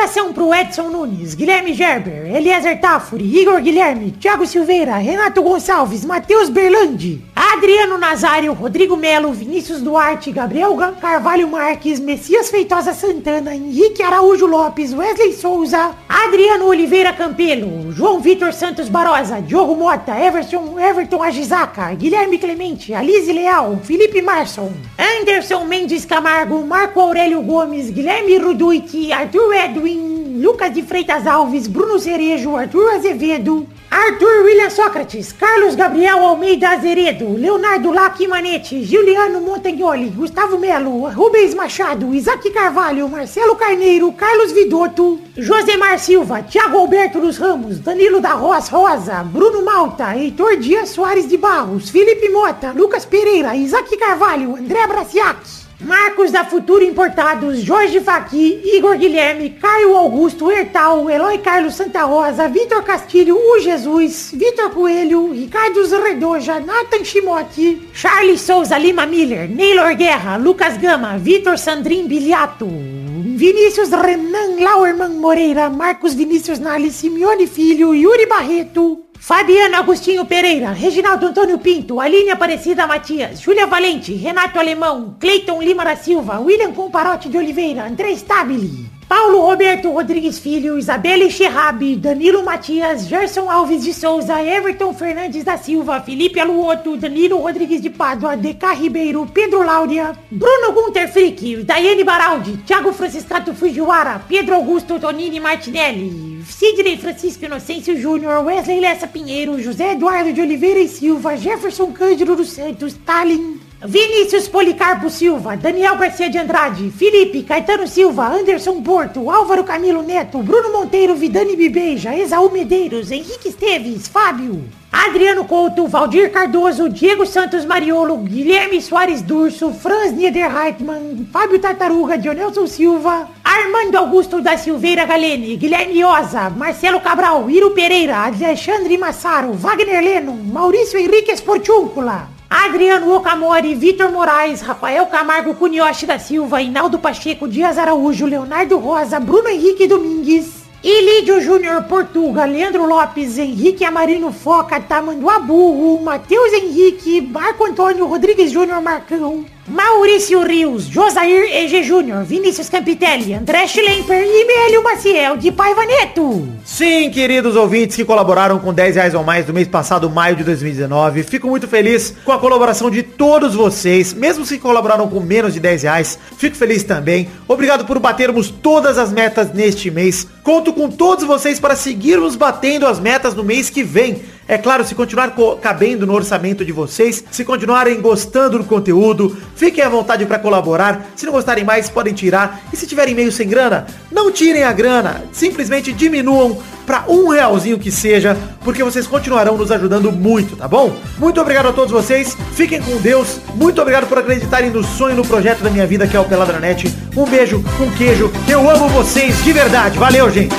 [0.09, 6.49] Abração pro Edson Nunes, Guilherme Gerber, Eliezer Tafuri, Igor Guilherme, Thiago Silveira, Renato Gonçalves, Matheus
[6.49, 14.03] Berlandi, Adriano Nazário, Rodrigo Melo, Vinícius Duarte, Gabriel Ga- Carvalho Marques, Messias Feitosa Santana, Henrique
[14.03, 21.23] Araújo Lopes, Wesley Souza, Adriano Oliveira Campelo, João Vitor Santos Barosa, Diogo Mota, Everson, Everton
[21.23, 29.13] Agisaca, Guilherme Clemente, Alice Leal, Felipe Marson, Anderson Mendes Camargo, Marco Aurélio Gomes, Guilherme Ruduit,
[29.13, 29.98] Arthur Edwin,
[30.41, 37.37] Lucas de Freitas Alves, Bruno Cerejo, Arthur Azevedo, Arthur William Sócrates, Carlos Gabriel Almeida Azeredo,
[37.37, 45.99] Leonardo Lacimanete, Juliano Montagnoli, Gustavo Melo, Rubens Machado, Isaac Carvalho, Marcelo Carneiro, Carlos Vidotto, Josemar
[45.99, 51.37] Silva, Thiago Alberto dos Ramos, Danilo da Roz Rosa, Bruno Malta, Heitor Dias Soares de
[51.37, 55.58] Barros, Felipe Mota, Lucas Pereira, Isaac Carvalho, André Braciac.
[55.81, 62.49] Marcos da Futuro Importados, Jorge Faqui, Igor Guilherme, Caio Augusto Hertal, Eloy Carlos Santa Rosa,
[62.49, 69.95] Vitor Castilho, O Jesus, Vitor Coelho, Ricardo Zerredoja, Nathan Shimote, Charles Souza Lima Miller, Neylor
[69.95, 77.95] Guerra, Lucas Gama, Vitor Sandrin Biliato, Vinícius Renan Lauerman Moreira, Marcos Vinícius Nali, Simeone Filho,
[77.95, 85.17] Yuri Barreto, Fabiano Agostinho Pereira, Reginaldo Antônio Pinto, Aline Aparecida Matias, Júlia Valente, Renato Alemão,
[85.21, 91.31] Cleiton Lima da Silva, William Comparote de Oliveira, André Stabile, Paulo Roberto Rodrigues Filho, Isabelle
[91.31, 97.81] Xerrabi, Danilo Matias, Gerson Alves de Souza, Everton Fernandes da Silva, Felipe Aluoto, Danilo Rodrigues
[97.81, 104.57] de Pádua, DK Ribeiro, Pedro Láudia, Bruno Gunter Frick, Daiane Baraldi, Thiago Franciscato Fujiwara, Pedro
[104.57, 110.89] Augusto Tonini Martinelli, Sidney Francisco Inocêncio Júnior, Wesley Lessa Pinheiro, José Eduardo de Oliveira e
[110.89, 117.87] Silva, Jefferson Cândido dos Santos, Stalin, Vinícius Policarpo Silva, Daniel Garcia de Andrade, Felipe, Caetano
[117.87, 124.65] Silva, Anderson Porto, Álvaro Camilo Neto, Bruno Monteiro, Vidani Bibeja, Esaú Medeiros, Henrique Esteves, Fábio,
[124.91, 132.67] Adriano Couto, Valdir Cardoso, Diego Santos Mariolo, Guilherme Soares Durso, Franz Niederreitmann, Fábio Tartaruga, Dionelson
[132.67, 140.03] Silva, Armando Augusto da Silveira Galene, Guilherme Oza, Marcelo Cabral, Iro Pereira, Alexandre Massaro, Wagner
[140.03, 147.47] Leno, Maurício Henrique Esportúncula, Adriano Okamori, Vitor Moraes, Rafael Camargo Cunioche da Silva, Inaldo Pacheco,
[147.47, 154.33] Dias Araújo, Leonardo Rosa, Bruno Henrique Domingues, e Lídio Júnior Portuga, Leandro Lopes, Henrique Amarino
[154.33, 162.25] Foca, Tamanduá Burro, Matheus Henrique, Marco Antônio Rodrigues Júnior Marcão, Maurício Rios, Josair EG Júnior,
[162.25, 166.49] Vinícius Campitelli, André Schlemper e Mélio Maciel de Paiva Neto.
[166.65, 170.45] Sim, queridos ouvintes que colaboraram com 10 reais ou mais no mês passado, maio de
[170.45, 171.23] 2019.
[171.23, 175.61] Fico muito feliz com a colaboração de todos vocês, mesmo se colaboraram com menos de
[175.61, 176.19] 10 reais.
[176.39, 177.29] Fico feliz também.
[177.47, 180.27] Obrigado por batermos todas as metas neste mês.
[180.43, 184.23] Conto com todos vocês para seguirmos batendo as metas no mês que vem.
[184.49, 189.37] É claro, se continuar co- cabendo no orçamento de vocês, se continuarem gostando do conteúdo,
[189.55, 191.11] fiquem à vontade para colaborar.
[191.15, 192.63] Se não gostarem mais, podem tirar.
[192.73, 195.23] E se tiverem meio sem grana, não tirem a grana.
[195.33, 198.35] Simplesmente diminuam para um realzinho que seja,
[198.65, 200.97] porque vocês continuarão nos ajudando muito, tá bom?
[201.19, 202.35] Muito obrigado a todos vocês.
[202.55, 203.41] Fiquem com Deus.
[203.55, 206.91] Muito obrigado por acreditarem no sonho, no projeto da minha vida, que é o Peladranet.
[207.15, 208.33] Um beijo, um queijo.
[208.49, 209.99] Eu amo vocês de verdade.
[209.99, 210.57] Valeu, gente.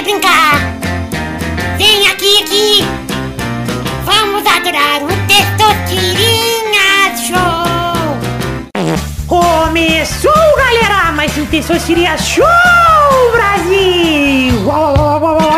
[0.00, 0.54] Você brincar.
[1.76, 2.84] Vem aqui, aqui.
[4.04, 7.60] Vamos adorar o Testosterinha Show.
[9.26, 11.12] Começou, galera!
[11.12, 12.46] Mais um Testosterinha Show,
[13.32, 13.70] Brasil!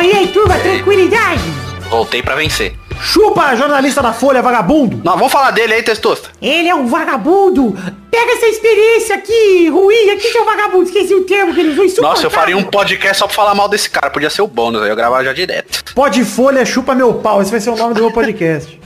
[0.03, 1.43] E aí, turma, tranquilidade?
[1.88, 2.76] Voltei pra vencer.
[3.03, 5.01] Chupa, jornalista da Folha, vagabundo.
[5.05, 6.31] Não, vamos falar dele aí, Testosta.
[6.41, 7.77] Ele é um vagabundo!
[8.11, 11.71] Pega essa experiência aqui, ruim, aqui que é um vagabundo, esqueci o termo que ele
[11.81, 14.11] usou, Nossa, eu faria um podcast só pra falar mal desse cara.
[14.11, 15.83] Podia ser o bônus, aí eu gravava já direto.
[15.95, 17.43] Pode folha, chupa meu pau.
[17.43, 18.79] Esse vai ser o nome do meu podcast.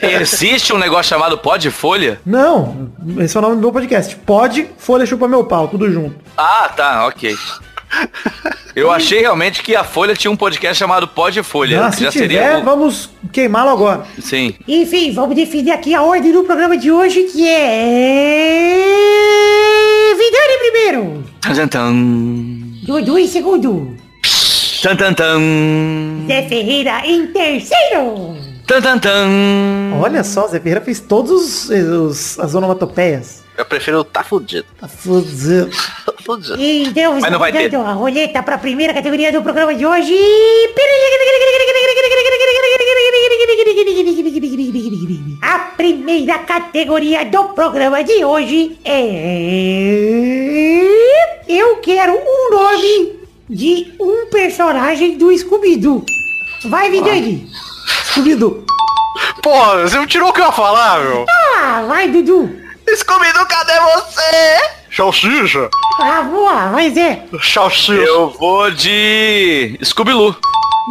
[0.00, 2.20] Tem- existe um negócio chamado pó de folha?
[2.26, 4.16] Não, esse é o nome do meu podcast.
[4.16, 6.16] Pode, folha, chupa meu pau, tudo junto.
[6.36, 7.34] Ah, tá, ok.
[8.76, 11.88] Eu achei realmente que a Folha tinha um podcast chamado Pó de Folha.
[11.90, 12.60] Que se já tiver, seria.
[12.60, 14.04] vamos queimá-lo agora.
[14.20, 14.54] Sim.
[14.66, 17.46] Enfim, vamos definir aqui a ordem do programa de hoje, que
[18.84, 20.14] é...
[20.16, 21.94] Vidani primeiro, Tan, tan, tan.
[22.84, 23.96] Dudu em segundo,
[24.82, 25.40] Tan, tan, tan.
[26.26, 28.36] Zé Ferreira em terceiro.
[28.66, 29.28] Tan, tan, tan.
[30.00, 33.42] Olha só, Zé Ferreira fez todos os, os- as onomatopeias.
[33.56, 34.66] Eu prefiro tá fudido.
[34.80, 35.70] Tá fudido.
[36.24, 36.56] Fudido.
[36.58, 37.74] Então, Mas não vai ter.
[37.74, 40.14] a roleta para a primeira categoria do programa de hoje.
[45.42, 50.14] A primeira categoria do programa de hoje é...
[51.46, 53.20] Eu quero um nome
[53.50, 56.04] de um personagem do Scooby-Doo.
[56.70, 57.46] Vai, Vidani.
[58.06, 58.64] Scooby-Doo.
[59.42, 61.26] Porra, você não tirou o que eu ia falar, meu?
[61.28, 62.50] Ah, vai, Dudu.
[62.96, 64.83] Scooby-Doo, cadê você?
[64.96, 65.68] Salsicha.
[66.00, 67.24] Ah, boa, vai, Zé.
[67.42, 67.92] Salsicha.
[67.94, 70.36] Eu vou de Scooby-Loo.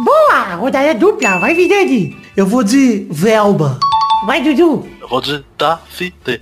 [0.04, 1.38] Boa, rodada dupla.
[1.38, 2.16] Vai, Vidani.
[2.36, 3.78] Eu vou de Velba.
[4.26, 4.88] Vai, Dudu.
[5.00, 6.40] Eu vou de Tafite.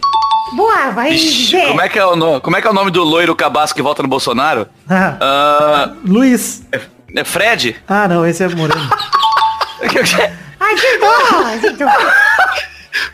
[0.54, 1.66] Boa, vai, Ixi, Zé.
[1.68, 3.74] como, é que é o nome, como é que é o nome do loiro cabaço
[3.74, 4.66] que volta no Bolsonaro?
[4.88, 6.62] Ah, Ah, Luiz.
[6.72, 6.80] é,
[7.16, 7.76] é Fred?
[7.88, 8.80] Ah, não, esse é Moreno.
[10.60, 11.88] Acertou, acertou.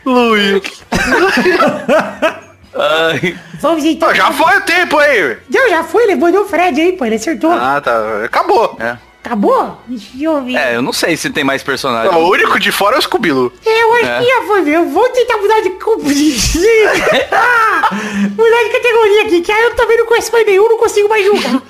[0.05, 0.83] Luiz.
[2.75, 4.07] Ai, Vamos então.
[4.09, 5.37] Pô, já foi o tempo aí.
[5.49, 7.51] Não, já foi, levou o Fred aí, pô, ele acertou.
[7.51, 8.23] Ah, tá.
[8.25, 8.77] Acabou.
[8.79, 8.97] é.
[9.21, 9.77] Acabou?
[9.85, 10.55] Deixa eu ver.
[10.55, 12.09] É, eu não sei se tem mais personagem.
[12.15, 13.51] O único de fora é o Scooby-Doo.
[13.65, 14.19] É, eu acho É.
[14.19, 14.73] que já foi, viu?
[14.75, 15.69] Eu vou tentar mudar de...
[17.31, 17.89] Ah,
[18.35, 21.25] mudar de categoria aqui, que aí eu também não conheço mais nenhum, não consigo mais
[21.25, 21.61] julgar.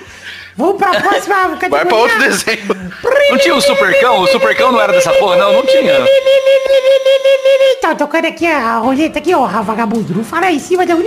[0.60, 1.70] Vamos pra próxima categoria.
[1.70, 2.68] Vai pra outro desenho.
[3.30, 4.20] Não tinha o Supercão?
[4.20, 5.38] O Supercão não era dessa porra?
[5.38, 6.06] Não, não tinha.
[7.80, 10.14] Tá tocando aqui a roleta aqui, ó, vagabundo.
[10.14, 11.02] Não fala em cima, não.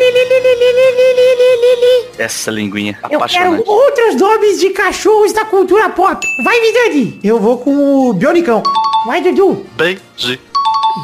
[2.18, 6.26] Essa linguinha Eu quero outros nomes de cachorros da cultura pop.
[6.42, 7.20] Vai, Vidani.
[7.22, 8.62] Eu vou com o Bionicão.
[9.06, 9.66] Vai, Dudu.
[9.76, 10.38] Beijo.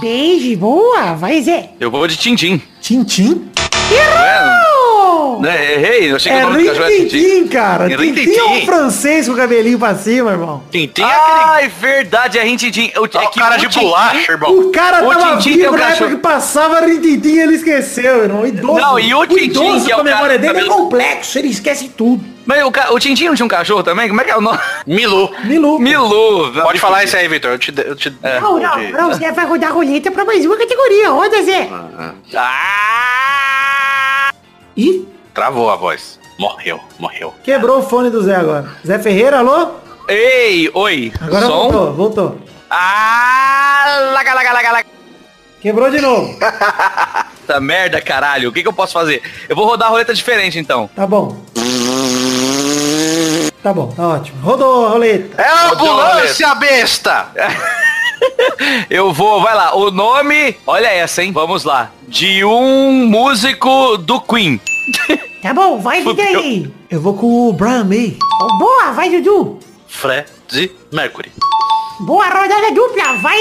[0.01, 1.13] Beijo, boa.
[1.17, 1.69] Vai, Zé.
[1.79, 2.63] Eu vou de Tintim.
[2.81, 3.51] Tintim.
[5.41, 5.45] Oh!
[5.47, 7.17] É, errei, eu achei que É o nome do cachorro era Tintim.
[7.19, 7.89] Rintintim, cara.
[7.89, 10.63] Tintim é um francês com o cabelinho pra cima, irmão.
[10.71, 11.41] Tintim é aquele...
[11.45, 12.93] Ai, verdade, é Rintintim.
[12.97, 14.59] O, Ó, é o cara o de bolacha, irmão.
[14.59, 18.23] O cara O tava Tintim tem vivo na época que passava Rintintim e ele esqueceu,
[18.25, 18.47] irmão.
[18.47, 18.75] Idoso.
[18.81, 21.49] Não, e o Tintim, idoso que é o com a memória dele é complexo, ele
[21.49, 22.25] esquece tudo.
[22.47, 24.09] Mas o, ca- o Tintim não tinha um cachorro também?
[24.09, 24.59] Como é que é o nome?
[24.87, 25.31] Milu.
[25.45, 25.79] Milu.
[25.79, 26.51] Milu.
[26.63, 27.51] Pode falar isso aí, Vitor.
[27.51, 27.75] Eu te...
[27.77, 28.11] Eu te...
[28.41, 31.11] Não, não, não, Zé vai rodar a roleta pra mais uma categoria.
[31.11, 31.69] Roda, Zé.
[32.35, 34.31] Ah!
[34.77, 35.07] Ih,
[35.39, 36.19] Travou a voz.
[36.37, 37.33] Morreu, morreu.
[37.45, 38.69] quebrou o fone do Zé agora.
[38.85, 39.71] Zé Ferreira, alô?
[40.09, 41.13] Ei, oi.
[41.21, 41.71] Agora Som.
[41.71, 42.39] voltou, voltou.
[42.69, 44.89] Ah, laga, laga, laga, laga.
[45.61, 46.37] Quebrou de novo.
[47.45, 48.49] Essa merda, caralho.
[48.49, 49.23] O que, que eu posso fazer?
[49.49, 50.91] Eu vou rodar a roleta diferente, então.
[50.97, 51.37] Tá bom.
[53.63, 54.41] Tá bom, tá ótimo.
[54.43, 55.41] Rodou a roleta.
[55.41, 57.29] É a Rodou a ambulância, besta!
[58.91, 59.77] Eu vou, vai lá.
[59.77, 61.31] O nome, olha essa, hein?
[61.31, 61.93] Vamos lá.
[62.09, 64.61] De um músico do Queen.
[65.43, 66.73] Tá bom, vai, Vidani.
[66.91, 68.17] Eu vou com o Brian May.
[68.43, 69.59] Oh, boa, vai, Dudu.
[69.87, 70.27] Fred
[70.93, 71.31] Mercury.
[72.01, 73.39] Boa rodada dupla, vai,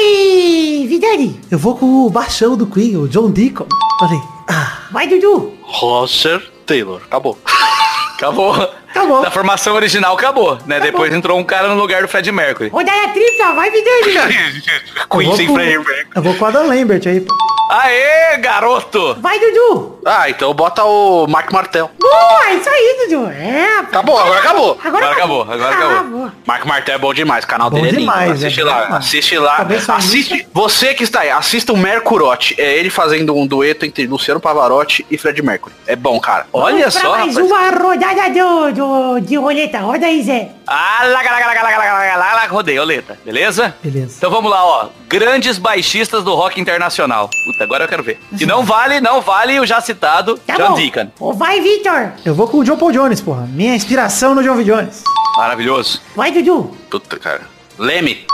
[0.88, 1.40] Vidani.
[1.50, 3.68] Eu vou com o baixão do Queen, o John Deacon.
[4.02, 4.22] Olha aí.
[4.50, 5.54] Ah, Vai, Dudu.
[5.64, 7.02] Roger Taylor.
[7.06, 7.38] Acabou.
[8.18, 8.54] Acabou.
[8.90, 9.22] Acabou.
[9.22, 10.80] Da formação original acabou, né?
[10.80, 12.70] Depois entrou um cara no lugar do Fred Mercury.
[12.70, 14.64] Rodada tripla, vai, Vidani.
[15.00, 16.08] eu Queen sem Fred Mercury.
[16.16, 17.26] eu vou com o Adam Lambert aí.
[17.70, 19.16] Aê, garoto!
[19.20, 20.00] Vai, Dudu.
[20.06, 21.92] Ah, então bota o Mark Martel.
[22.00, 23.28] Boa, isso aí, Dudu.
[23.30, 23.80] É.
[23.80, 24.80] Acabou, agora acabou.
[24.82, 26.32] Agora acabou, agora acabou.
[26.46, 28.02] Mark Martel é bom demais, o canal Bom dele é lindo.
[28.04, 29.06] demais, assiste é lá, demais.
[29.06, 29.58] assiste lá.
[29.58, 32.56] Cabeça Assiste, você que está aí, assista o Mercurote.
[32.58, 35.76] É ele fazendo um dueto entre Luciano Pavarotti e Fred Mercury.
[35.86, 36.48] É bom, cara.
[36.54, 37.52] Olha Vamos só, mais rapaz.
[37.52, 37.70] uma
[38.10, 39.80] rodada do, do, de roleta.
[39.80, 40.50] Roda aí, Zé.
[40.66, 43.18] Ah, lá, lá, lá, lá, lá, lá, lá, rodei, oleta.
[43.24, 43.76] Beleza?
[43.84, 44.16] Beleza.
[44.18, 44.90] Então vamos lá, ó.
[45.08, 47.30] Grandes baixistas do rock internacional.
[47.46, 48.20] Puta, agora eu quero ver.
[48.40, 50.74] E não vale, não vale o já citado Tá John bom.
[50.76, 51.08] Deacon.
[51.20, 52.12] Ô, vai, Victor.
[52.26, 53.48] Eu vou com o John Paul Jones, porra.
[53.48, 54.64] Minha inspiração no John V.
[54.64, 55.04] Jones.
[55.38, 56.02] Maravilhoso.
[56.16, 56.76] Vai, Dudu.
[56.90, 57.42] Puta, cara.
[57.78, 58.26] Leme.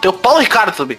[0.00, 0.98] Tem o Paulo Ricardo também.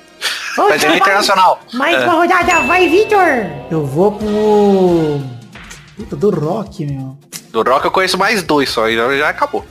[0.58, 1.60] Mas ele é internacional.
[1.74, 2.04] Mais É.
[2.06, 2.60] uma rodada.
[2.62, 3.46] Vai, Victor.
[3.72, 5.40] Eu vou com o...
[5.98, 7.18] Puta, do rock, meu.
[7.52, 9.66] Do rock eu conheço mais dois só, e já já acabou.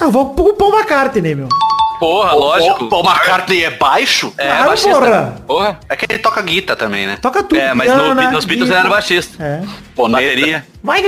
[0.00, 1.48] Eu vou com o Paul McCartney, meu.
[1.98, 2.84] Porra, lógico.
[2.84, 4.32] O Paul McCartney é baixo?
[4.36, 4.94] É, Claro, baixista.
[5.00, 5.42] porra.
[5.46, 5.80] Porra.
[5.88, 7.16] É que ele toca guitarra também, né?
[7.22, 7.58] Toca tudo.
[7.58, 9.42] É, mas no, piano, nos Beatles ele era baixista.
[9.42, 9.62] É.
[9.96, 10.66] Bateria.
[10.82, 11.02] Vai.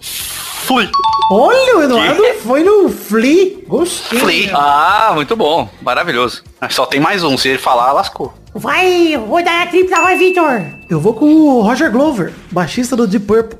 [0.00, 0.90] Fui.
[1.30, 3.56] Olha, o Eduardo foi no Flea.
[3.66, 4.18] Gostei.
[4.18, 4.46] Flea.
[4.48, 4.56] meu.
[4.56, 5.68] Ah, muito bom.
[5.80, 6.42] Maravilhoso.
[6.60, 8.34] Mas Só tem mais um, se ele falar, lascou.
[8.54, 10.00] Vai, rodada tripla.
[10.00, 10.62] Vai, Victor.
[10.90, 13.58] Eu vou com o Roger Glover, baixista do Deep Purple.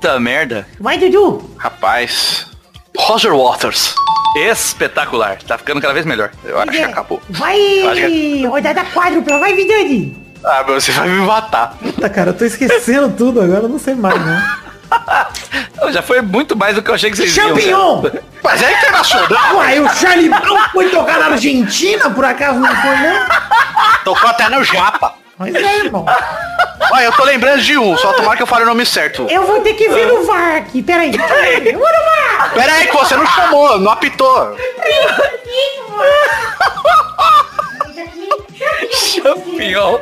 [0.00, 0.66] Puta merda.
[0.80, 1.54] Vai, Dudu.
[1.58, 2.46] Rapaz.
[2.96, 3.94] Roger Waters.
[4.34, 5.36] Espetacular.
[5.46, 6.30] Tá ficando cada vez melhor.
[6.42, 7.20] Eu acho que acabou.
[7.28, 9.38] Vai, que- rodada quádrupla.
[9.38, 10.16] Vai, Vidani.
[10.42, 11.74] Ah, meu, você vai me matar.
[11.82, 15.92] Puta, cara, eu tô esquecendo tudo agora, eu não sei mais, não.
[15.92, 17.30] Já foi muito mais do que eu achei que vocês.
[17.32, 18.02] Champignon!
[18.42, 19.56] Mas é internacional.
[19.60, 23.26] Uai, o Charlie Brown foi tocar na Argentina, por acaso não foi, não?
[24.02, 25.19] Tocou até no Japa.
[25.40, 26.04] Mas é, irmão.
[26.92, 29.26] Olha, eu tô lembrando de um, só tomara que eu fale o nome certo.
[29.30, 30.82] Eu vou ter que ver no VAR aqui.
[30.82, 31.12] Pera aí.
[31.14, 32.52] Eu vou no VAR.
[32.52, 34.54] Pera aí que você não chamou, não apitou.
[39.58, 40.00] Errou!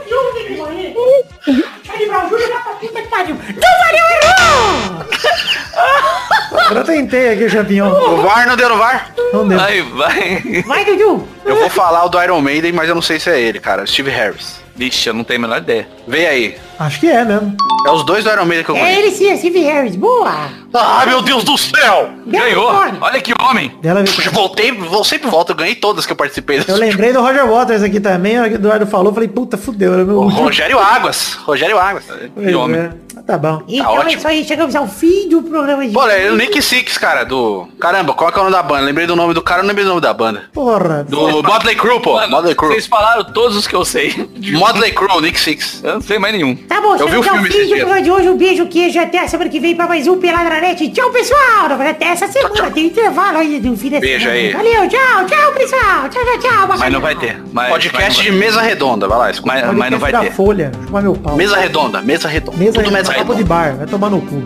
[6.70, 7.90] Eu tentei aqui, Champignon.
[7.90, 9.12] O VAR não deu no VAR?
[9.32, 9.60] Não deu.
[9.60, 10.62] Aí, vai.
[10.66, 11.28] Vai, Dudu.
[11.44, 13.86] Eu vou falar o do Iron Maiden, mas eu não sei se é ele, cara.
[13.86, 14.67] Steve Harris.
[14.78, 15.88] Vixe, eu não tenho a menor ideia.
[16.06, 16.56] Vem aí.
[16.78, 17.56] Acho que é mesmo.
[17.86, 18.98] É os dois do Iron Maiden que eu É conheço.
[19.00, 19.96] ele sim, é Steve Harris.
[19.96, 20.48] Boa.
[20.74, 22.10] Ai, meu Deus do céu!
[22.26, 22.68] Ganhou.
[22.70, 22.94] vitória.
[23.00, 23.72] Olha que homem.
[23.80, 26.62] Dela Eu voltei, vou sempre volto, eu ganhei todas que eu participei.
[26.68, 30.18] Eu lembrei do Roger Waters aqui também, o Eduardo falou, falei, puta, fudeu, era meu
[30.18, 30.28] O.
[30.28, 31.34] Rogério Águas.
[31.44, 32.04] Rogério Águas.
[32.36, 32.80] Que homem.
[32.80, 32.90] é.
[33.16, 33.62] Ah, Tá bom.
[33.68, 34.10] Então é ótimo.
[34.18, 37.68] isso aí, chegamos ao fim do programa de Pô, é o Nick Six, cara, do...
[37.78, 38.82] Caramba, qual que é o nome da banda?
[38.82, 40.44] Lembrei do nome do cara, não lembrei do nome da banda.
[40.52, 41.04] Porra.
[41.04, 42.18] Do Motley Crue, pô.
[42.28, 42.70] Motley Crue.
[42.72, 44.14] vocês falaram todos os que eu sei.
[44.52, 45.82] Motley Crue, Nick Six.
[45.84, 46.56] Eu não sei mais nenhum.
[46.68, 47.68] Tá bom, Eu vi o filme dias.
[47.68, 48.28] programa de hoje.
[48.28, 49.00] Um beijo, queijo.
[49.00, 50.88] Até a semana que vem pra mais um Peladranete.
[50.90, 51.66] Tchau, pessoal.
[51.88, 52.70] Até essa semana.
[52.70, 54.38] Tem intervalo aí do fim da Beijo semana.
[54.38, 54.52] aí.
[54.52, 56.08] Valeu, tchau, tchau, pessoal.
[56.10, 56.68] Tchau, tchau, tchau.
[56.78, 57.42] Mas não vai ter.
[57.52, 59.54] Mas, Podcast mas de mesa redonda, vai lá, escuta.
[59.54, 60.32] Mas, mas não vai ter.
[60.32, 61.36] Folha, chupar meu pau.
[61.36, 62.58] Mesa redonda, mesa redonda.
[62.58, 63.44] Mesa Tudo de mesa papo de redonda.
[63.44, 64.42] bar, vai tomar no cu.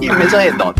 [0.18, 0.74] Mesa redonda.